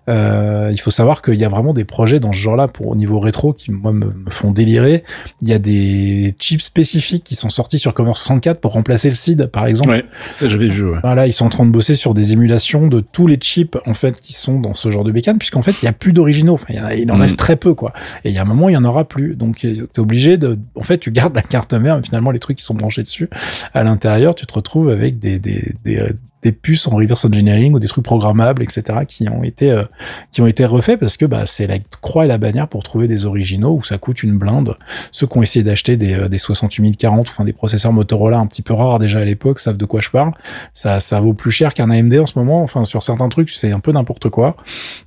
Euh, 0.08 0.70
il 0.72 0.80
faut 0.80 0.90
savoir 0.90 1.22
qu'il 1.22 1.34
y 1.34 1.44
a 1.44 1.48
vraiment 1.48 1.72
des 1.74 1.84
projets 1.84 2.20
dans 2.20 2.32
ce 2.32 2.38
genre-là 2.38 2.68
pour 2.68 2.88
au 2.88 2.96
niveau 2.96 3.20
rétro 3.20 3.52
qui 3.52 3.70
moi 3.70 3.92
me, 3.92 4.06
me 4.06 4.30
font 4.30 4.50
délirer. 4.50 5.04
Il 5.42 5.48
y 5.48 5.52
a 5.52 5.58
des 5.58 6.34
chips 6.38 6.62
spécifiques 6.62 7.24
qui 7.24 7.34
sont 7.34 7.50
sortis 7.50 7.78
sur 7.78 7.94
Commodore 7.94 8.18
64 8.18 8.60
pour 8.60 8.72
remplacer 8.72 9.08
le 9.08 9.14
SID 9.14 9.46
par 9.46 9.66
exemple. 9.66 9.90
Ouais, 9.90 10.04
ça 10.30 10.48
j'avais 10.48 10.68
vu, 10.68 10.84
ouais. 10.88 10.98
Voilà, 11.02 11.26
ils 11.26 11.32
sont 11.32 11.46
en 11.46 11.50
train 11.50 11.64
de 11.66 11.70
bosser 11.70 11.94
sur 11.94 12.14
des 12.14 12.32
émulations 12.32 12.86
de 12.88 13.00
tous 13.00 13.26
les 13.26 13.36
chips 13.36 13.76
en 13.86 13.94
fait 13.94 14.18
qui 14.20 14.32
sont 14.32 14.58
dans 14.60 14.74
ce 14.74 14.90
genre 14.90 15.04
de 15.04 15.12
bécane, 15.12 15.38
puisqu'en 15.38 15.62
fait 15.62 15.74
il 15.82 15.84
y 15.84 15.88
a 15.88 15.92
plus 15.92 16.12
d'originaux. 16.12 16.54
Enfin, 16.54 16.74
il 16.96 17.10
en 17.10 17.16
Mm. 17.16 17.20
reste 17.22 17.38
très 17.38 17.56
peu 17.56 17.74
quoi. 17.74 17.92
Et 18.24 18.30
il 18.30 18.34
y 18.34 18.38
a 18.38 18.42
un 18.42 18.46
moment 18.46 18.68
il 18.68 18.72
y 18.72 18.76
en 18.76 18.84
aura 18.84 19.04
plus. 19.04 19.36
Donc 19.36 19.56
tu 19.58 19.68
es 19.78 19.98
obligé 19.98 20.36
de, 20.38 20.58
en 20.74 20.82
fait 20.82 20.98
tu 20.98 21.10
gardes 21.12 21.34
la 21.34 21.42
carte 21.42 21.74
mère, 21.74 21.96
mais 21.96 22.02
finalement 22.02 22.30
les 22.30 22.38
trucs 22.38 22.58
qui 22.58 22.64
sont 22.64 22.74
branchés 22.74 23.02
dessus 23.02 23.28
à 23.74 23.82
l'intérieur, 23.82 24.34
tu 24.34 24.46
te 24.46 24.52
retrouves 24.54 24.88
avec 24.90 25.18
des 25.18 25.38
des, 25.38 25.74
des 25.84 26.02
des 26.42 26.52
puces 26.52 26.86
en 26.86 26.96
reverse 26.96 27.24
engineering 27.24 27.74
ou 27.74 27.78
des 27.78 27.88
trucs 27.88 28.04
programmables, 28.04 28.62
etc., 28.62 29.00
qui 29.06 29.28
ont 29.28 29.42
été 29.42 29.70
euh, 29.70 29.84
qui 30.32 30.40
ont 30.40 30.46
été 30.46 30.64
refaits 30.64 30.98
parce 30.98 31.16
que 31.16 31.26
bah 31.26 31.44
c'est 31.46 31.66
la 31.66 31.78
croix 32.00 32.24
et 32.24 32.28
la 32.28 32.38
bannière 32.38 32.68
pour 32.68 32.82
trouver 32.82 33.08
des 33.08 33.26
originaux 33.26 33.74
où 33.74 33.84
ça 33.84 33.98
coûte 33.98 34.22
une 34.22 34.38
blinde. 34.38 34.76
Ceux 35.12 35.26
qui 35.26 35.38
ont 35.38 35.42
essayé 35.42 35.62
d'acheter 35.62 35.96
des 35.96 36.14
euh, 36.14 36.28
des 36.28 36.38
68040, 36.38 37.28
enfin 37.28 37.44
des 37.44 37.52
processeurs 37.52 37.92
Motorola 37.92 38.38
un 38.38 38.46
petit 38.46 38.62
peu 38.62 38.72
rares 38.72 38.98
déjà 38.98 39.20
à 39.20 39.24
l'époque, 39.24 39.58
savent 39.58 39.76
de 39.76 39.84
quoi 39.84 40.00
je 40.00 40.10
parle. 40.10 40.32
Ça 40.72 41.00
ça 41.00 41.20
vaut 41.20 41.34
plus 41.34 41.50
cher 41.50 41.74
qu'un 41.74 41.90
AMD 41.90 42.14
en 42.14 42.26
ce 42.26 42.38
moment. 42.38 42.62
Enfin 42.62 42.84
sur 42.84 43.02
certains 43.02 43.28
trucs 43.28 43.50
c'est 43.50 43.72
un 43.72 43.80
peu 43.80 43.92
n'importe 43.92 44.30
quoi. 44.30 44.56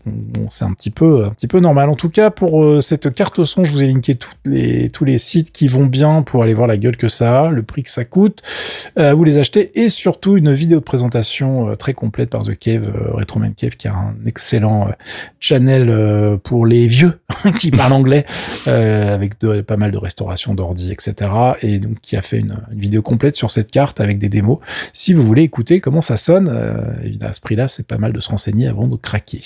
Bon, 0.06 0.48
c'est 0.50 0.65
un 0.65 0.74
petit 0.74 0.91
peu 0.91 1.26
un 1.26 1.32
petit 1.32 1.48
peu 1.48 1.60
normal. 1.60 1.89
En 1.89 1.96
tout 1.96 2.10
cas 2.10 2.30
pour 2.30 2.63
euh, 2.63 2.82
cette 2.82 3.13
carte 3.13 3.43
son, 3.43 3.63
je 3.63 3.72
vous 3.72 3.82
ai 3.82 3.88
linké 3.88 4.15
toutes 4.15 4.38
les 4.46 4.89
tous 4.89 5.06
les 5.06 5.17
sites 5.17 5.52
qui 5.52 5.67
vont 5.67 5.86
bien 5.86 6.22
pour 6.22 6.43
aller 6.43 6.54
voir 6.54 6.67
la 6.67 6.78
gueule 6.78 6.98
que 6.98 7.08
ça 7.08 7.46
a, 7.46 7.50
le 7.50 7.63
prix 7.63 7.82
que 7.82 7.89
ça 7.89 8.06
coûte, 8.06 8.43
euh, 9.00 9.13
vous 9.13 9.24
les 9.24 9.39
achetez 9.39 9.80
et 9.82 9.89
surtout 9.89 10.38
une 10.38 10.54
vidéo 10.54 10.80
de 10.80 10.84
présentation 10.84 11.23
euh, 11.42 11.76
très 11.76 11.94
complète 11.94 12.30
par 12.30 12.44
The 12.44 12.58
Cave, 12.58 12.84
euh, 12.84 13.12
Retroman 13.14 13.54
Cave, 13.54 13.72
qui 13.72 13.88
a 13.88 13.94
un 13.94 14.16
excellent 14.26 14.88
euh, 14.88 14.92
channel 15.40 16.40
pour 16.44 16.66
les 16.66 16.88
vieux 16.88 17.20
qui 17.60 17.72
parlent 17.72 17.94
anglais, 17.94 18.26
avec 18.66 19.36
pas 19.68 19.78
mal 19.78 19.92
de 19.92 19.98
restauration 19.98 20.54
d'ordi, 20.54 20.92
etc. 20.92 21.32
Et 21.62 21.80
donc 21.80 22.00
qui 22.02 22.16
a 22.16 22.22
fait 22.22 22.40
une, 22.40 22.58
vidéo 22.72 23.02
complète 23.02 23.36
sur 23.36 23.52
cette 23.52 23.72
carte 23.72 24.00
avec 24.00 24.18
des 24.18 24.30
démos. 24.30 24.60
Si 24.94 25.14
vous 25.14 25.24
voulez 25.24 25.44
écouter 25.44 25.82
comment 25.82 26.02
ça 26.02 26.18
sonne, 26.18 26.52
évidemment 27.04 27.32
à 27.32 27.34
ce 27.34 27.42
prix-là, 27.42 27.68
c'est 27.68 27.88
pas 27.88 27.98
mal 27.98 28.14
de 28.14 28.20
se 28.20 28.30
renseigner 28.30 28.68
avant 28.68 28.88
de 28.88 28.96
craquer. 28.96 29.42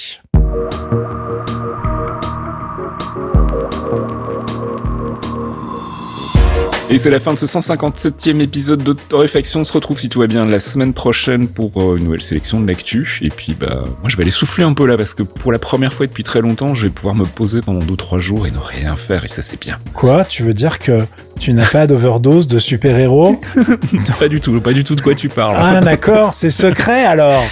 Et 6.89 6.97
c'est 6.97 7.09
la 7.09 7.19
fin 7.19 7.33
de 7.33 7.37
ce 7.37 7.45
157e 7.45 8.39
épisode 8.39 8.81
de 8.81 8.93
Torréfaction. 8.93 9.59
On 9.59 9.63
se 9.65 9.73
retrouve 9.73 9.99
si 9.99 10.07
tout 10.07 10.19
va 10.19 10.27
bien 10.27 10.45
la 10.45 10.61
semaine 10.61 10.93
prochaine 10.93 11.49
pour 11.49 11.71
euh, 11.81 11.97
une 11.97 12.05
nouvelle 12.05 12.21
sélection 12.21 12.61
de 12.61 12.67
l'actu. 12.67 13.19
Et 13.21 13.29
puis 13.29 13.55
bah 13.59 13.83
moi 13.99 14.07
je 14.07 14.15
vais 14.15 14.23
aller 14.23 14.31
souffler 14.31 14.63
un 14.63 14.73
peu 14.73 14.85
là 14.85 14.95
parce 14.95 15.13
que 15.13 15.21
pour 15.23 15.51
la 15.51 15.59
première 15.59 15.93
fois 15.93 16.05
depuis 16.07 16.23
très 16.23 16.39
longtemps, 16.39 16.73
je 16.75 16.83
vais 16.83 16.89
pouvoir 16.89 17.13
me 17.13 17.25
poser 17.25 17.59
pendant 17.59 17.85
2-3 17.85 18.19
jours 18.19 18.47
et 18.47 18.51
ne 18.51 18.59
rien 18.59 18.95
faire 18.95 19.25
et 19.25 19.27
ça 19.27 19.41
c'est 19.41 19.59
bien. 19.59 19.79
Quoi? 19.93 20.23
Tu 20.23 20.43
veux 20.43 20.53
dire 20.53 20.79
que 20.79 21.01
tu 21.37 21.53
n'as 21.53 21.65
pas 21.65 21.87
d'overdose 21.87 22.47
de 22.47 22.59
super-héros 22.59 23.39
pas 24.19 24.27
du 24.27 24.39
tout, 24.39 24.59
pas 24.61 24.73
du 24.73 24.83
tout 24.83 24.95
de 24.95 25.01
quoi 25.01 25.15
tu 25.15 25.29
parles. 25.29 25.55
Ah 25.57 25.81
d'accord, 25.81 26.33
c'est 26.33 26.51
secret 26.51 27.05
alors. 27.05 27.43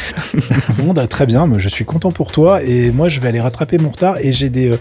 bon, 0.77 0.93
bah, 0.93 1.07
très 1.07 1.25
bien, 1.25 1.47
mais 1.47 1.59
je 1.59 1.69
suis 1.69 1.85
content 1.85 2.11
pour 2.11 2.31
toi 2.31 2.63
et 2.63 2.91
moi 2.91 3.09
je 3.09 3.19
vais 3.19 3.27
aller 3.27 3.39
rattraper 3.41 3.77
mon 3.77 3.89
retard 3.89 4.15
et 4.19 4.31
j'ai 4.31 4.49
des, 4.49 4.71
euh, 4.71 4.77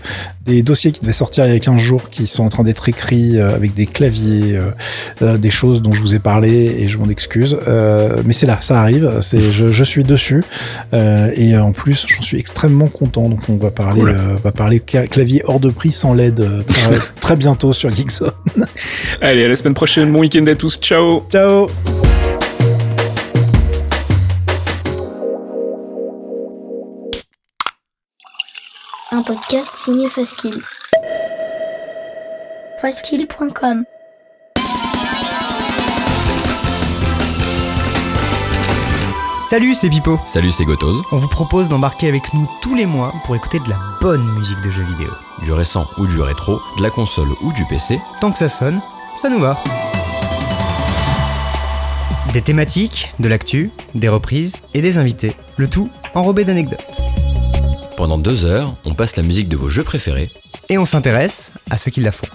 des 0.47 0.63
dossiers 0.63 0.93
qui 0.93 1.01
devaient 1.01 1.13
sortir 1.13 1.47
il 1.47 1.53
y 1.53 1.57
a 1.57 1.59
15 1.61 1.81
jours 1.81 2.11
qui 2.11 2.27
sont 2.27 2.45
en 2.45 2.49
train 2.49 2.65
d'être 2.65 2.89
écrits 2.89 3.39
euh, 3.39 3.55
avec 3.55 3.75
des 3.75 3.87
claviers, 3.87 4.57
euh, 4.57 4.71
euh, 5.23 5.37
des 5.37 5.51
choses 5.51 5.83
dont 5.83 5.93
je 5.93 6.01
vous 6.01 6.15
ai 6.15 6.19
parlé 6.19 6.77
et 6.79 6.89
je 6.89 6.99
m'en 6.99 7.09
excuse. 7.09 7.59
Euh, 7.69 8.17
mais 8.25 8.33
c'est 8.33 8.47
là, 8.47 8.59
ça 8.61 8.81
arrive, 8.81 9.19
c'est 9.21 9.41
je, 9.41 9.69
je 9.69 9.85
suis 9.85 10.05
dessus 10.05 10.43
Euh, 10.93 11.31
et 11.35 11.57
en 11.57 11.73
plus 11.73 12.07
j'en 12.09 12.23
suis 12.23 12.39
extrêmement 12.39 12.87
content 12.87 13.29
donc 13.29 13.41
on 13.49 13.57
va 13.57 13.71
parler, 13.71 14.01
Cool. 14.01 14.11
euh, 14.11 14.35
va 14.43 14.53
parler 14.53 14.79
cla- 14.87 15.09
clavier 15.09 15.43
hors 15.47 15.61
de 15.61 15.71
prix 15.71 15.93
sans 15.93 16.13
LED 16.15 16.41
euh, 16.41 16.63
très, 16.63 16.95
très 17.21 17.37
bientôt 17.37 17.73
sur 17.73 17.91
Geekzone. 17.91 18.31
Allez, 19.21 19.45
à 19.45 19.49
la 19.49 19.57
semaine 19.57 19.75
prochaine. 19.75 20.13
Bon 20.13 20.21
week-end 20.21 20.47
à 20.47 20.55
tous. 20.55 20.79
Ciao. 20.81 21.23
Ciao. 21.31 21.67
Un 29.13 29.23
podcast 29.23 29.77
signé 29.77 30.09
Faskill. 30.09 30.61
Faskill.com 32.81 33.85
Salut, 39.41 39.75
c'est 39.75 39.89
Pipo. 39.89 40.19
Salut, 40.25 40.51
c'est 40.51 40.65
Gotoz. 40.65 41.01
On 41.13 41.19
vous 41.19 41.29
propose 41.29 41.69
d'embarquer 41.69 42.09
avec 42.09 42.33
nous 42.33 42.49
tous 42.61 42.75
les 42.75 42.87
mois 42.87 43.15
pour 43.25 43.37
écouter 43.37 43.61
de 43.61 43.69
la 43.69 43.79
bonne 44.01 44.25
musique 44.35 44.61
de 44.63 44.71
jeux 44.71 44.83
vidéo. 44.83 45.11
Du 45.43 45.53
récent 45.53 45.89
ou 45.99 46.07
du 46.07 46.21
rétro, 46.21 46.61
de 46.79 46.83
la 46.83 46.91
console 46.91 47.29
ou 47.43 47.53
du 47.53 47.65
PC. 47.67 48.01
Tant 48.21 48.31
que 48.31 48.39
ça 48.39 48.49
sonne, 48.49 48.81
ça 49.17 49.29
nous 49.29 49.41
va. 49.41 49.63
Des 52.33 52.43
thématiques, 52.43 53.13
de 53.21 53.29
l'actu, 53.29 53.71
des 53.95 54.09
reprises 54.09 54.57
et 54.75 54.83
des 54.83 54.99
invités. 54.99 55.37
Le 55.57 55.69
tout 55.69 55.89
enrobé 56.15 56.45
d'anecdotes. 56.45 56.87
Pendant 57.97 58.19
deux 58.19 58.45
heures, 58.45 58.75
on 58.85 58.95
passe 58.95 59.17
la 59.17 59.23
musique 59.23 59.49
de 59.49 59.57
vos 59.57 59.69
jeux 59.69 59.85
préférés. 59.85 60.31
Et 60.69 60.79
on 60.79 60.85
s'intéresse 60.85 61.53
à 61.71 61.79
ceux 61.79 61.91
qui 61.91 62.01
la 62.01 62.11
font. 62.13 62.27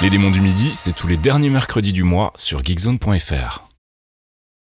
Les 0.00 0.10
démons 0.10 0.30
du 0.30 0.42
midi, 0.42 0.70
c'est 0.74 0.92
tous 0.92 1.06
les 1.06 1.16
derniers 1.16 1.50
mercredis 1.50 1.92
du 1.92 2.02
mois 2.02 2.32
sur 2.36 2.62
geekzone.fr. 2.62 3.73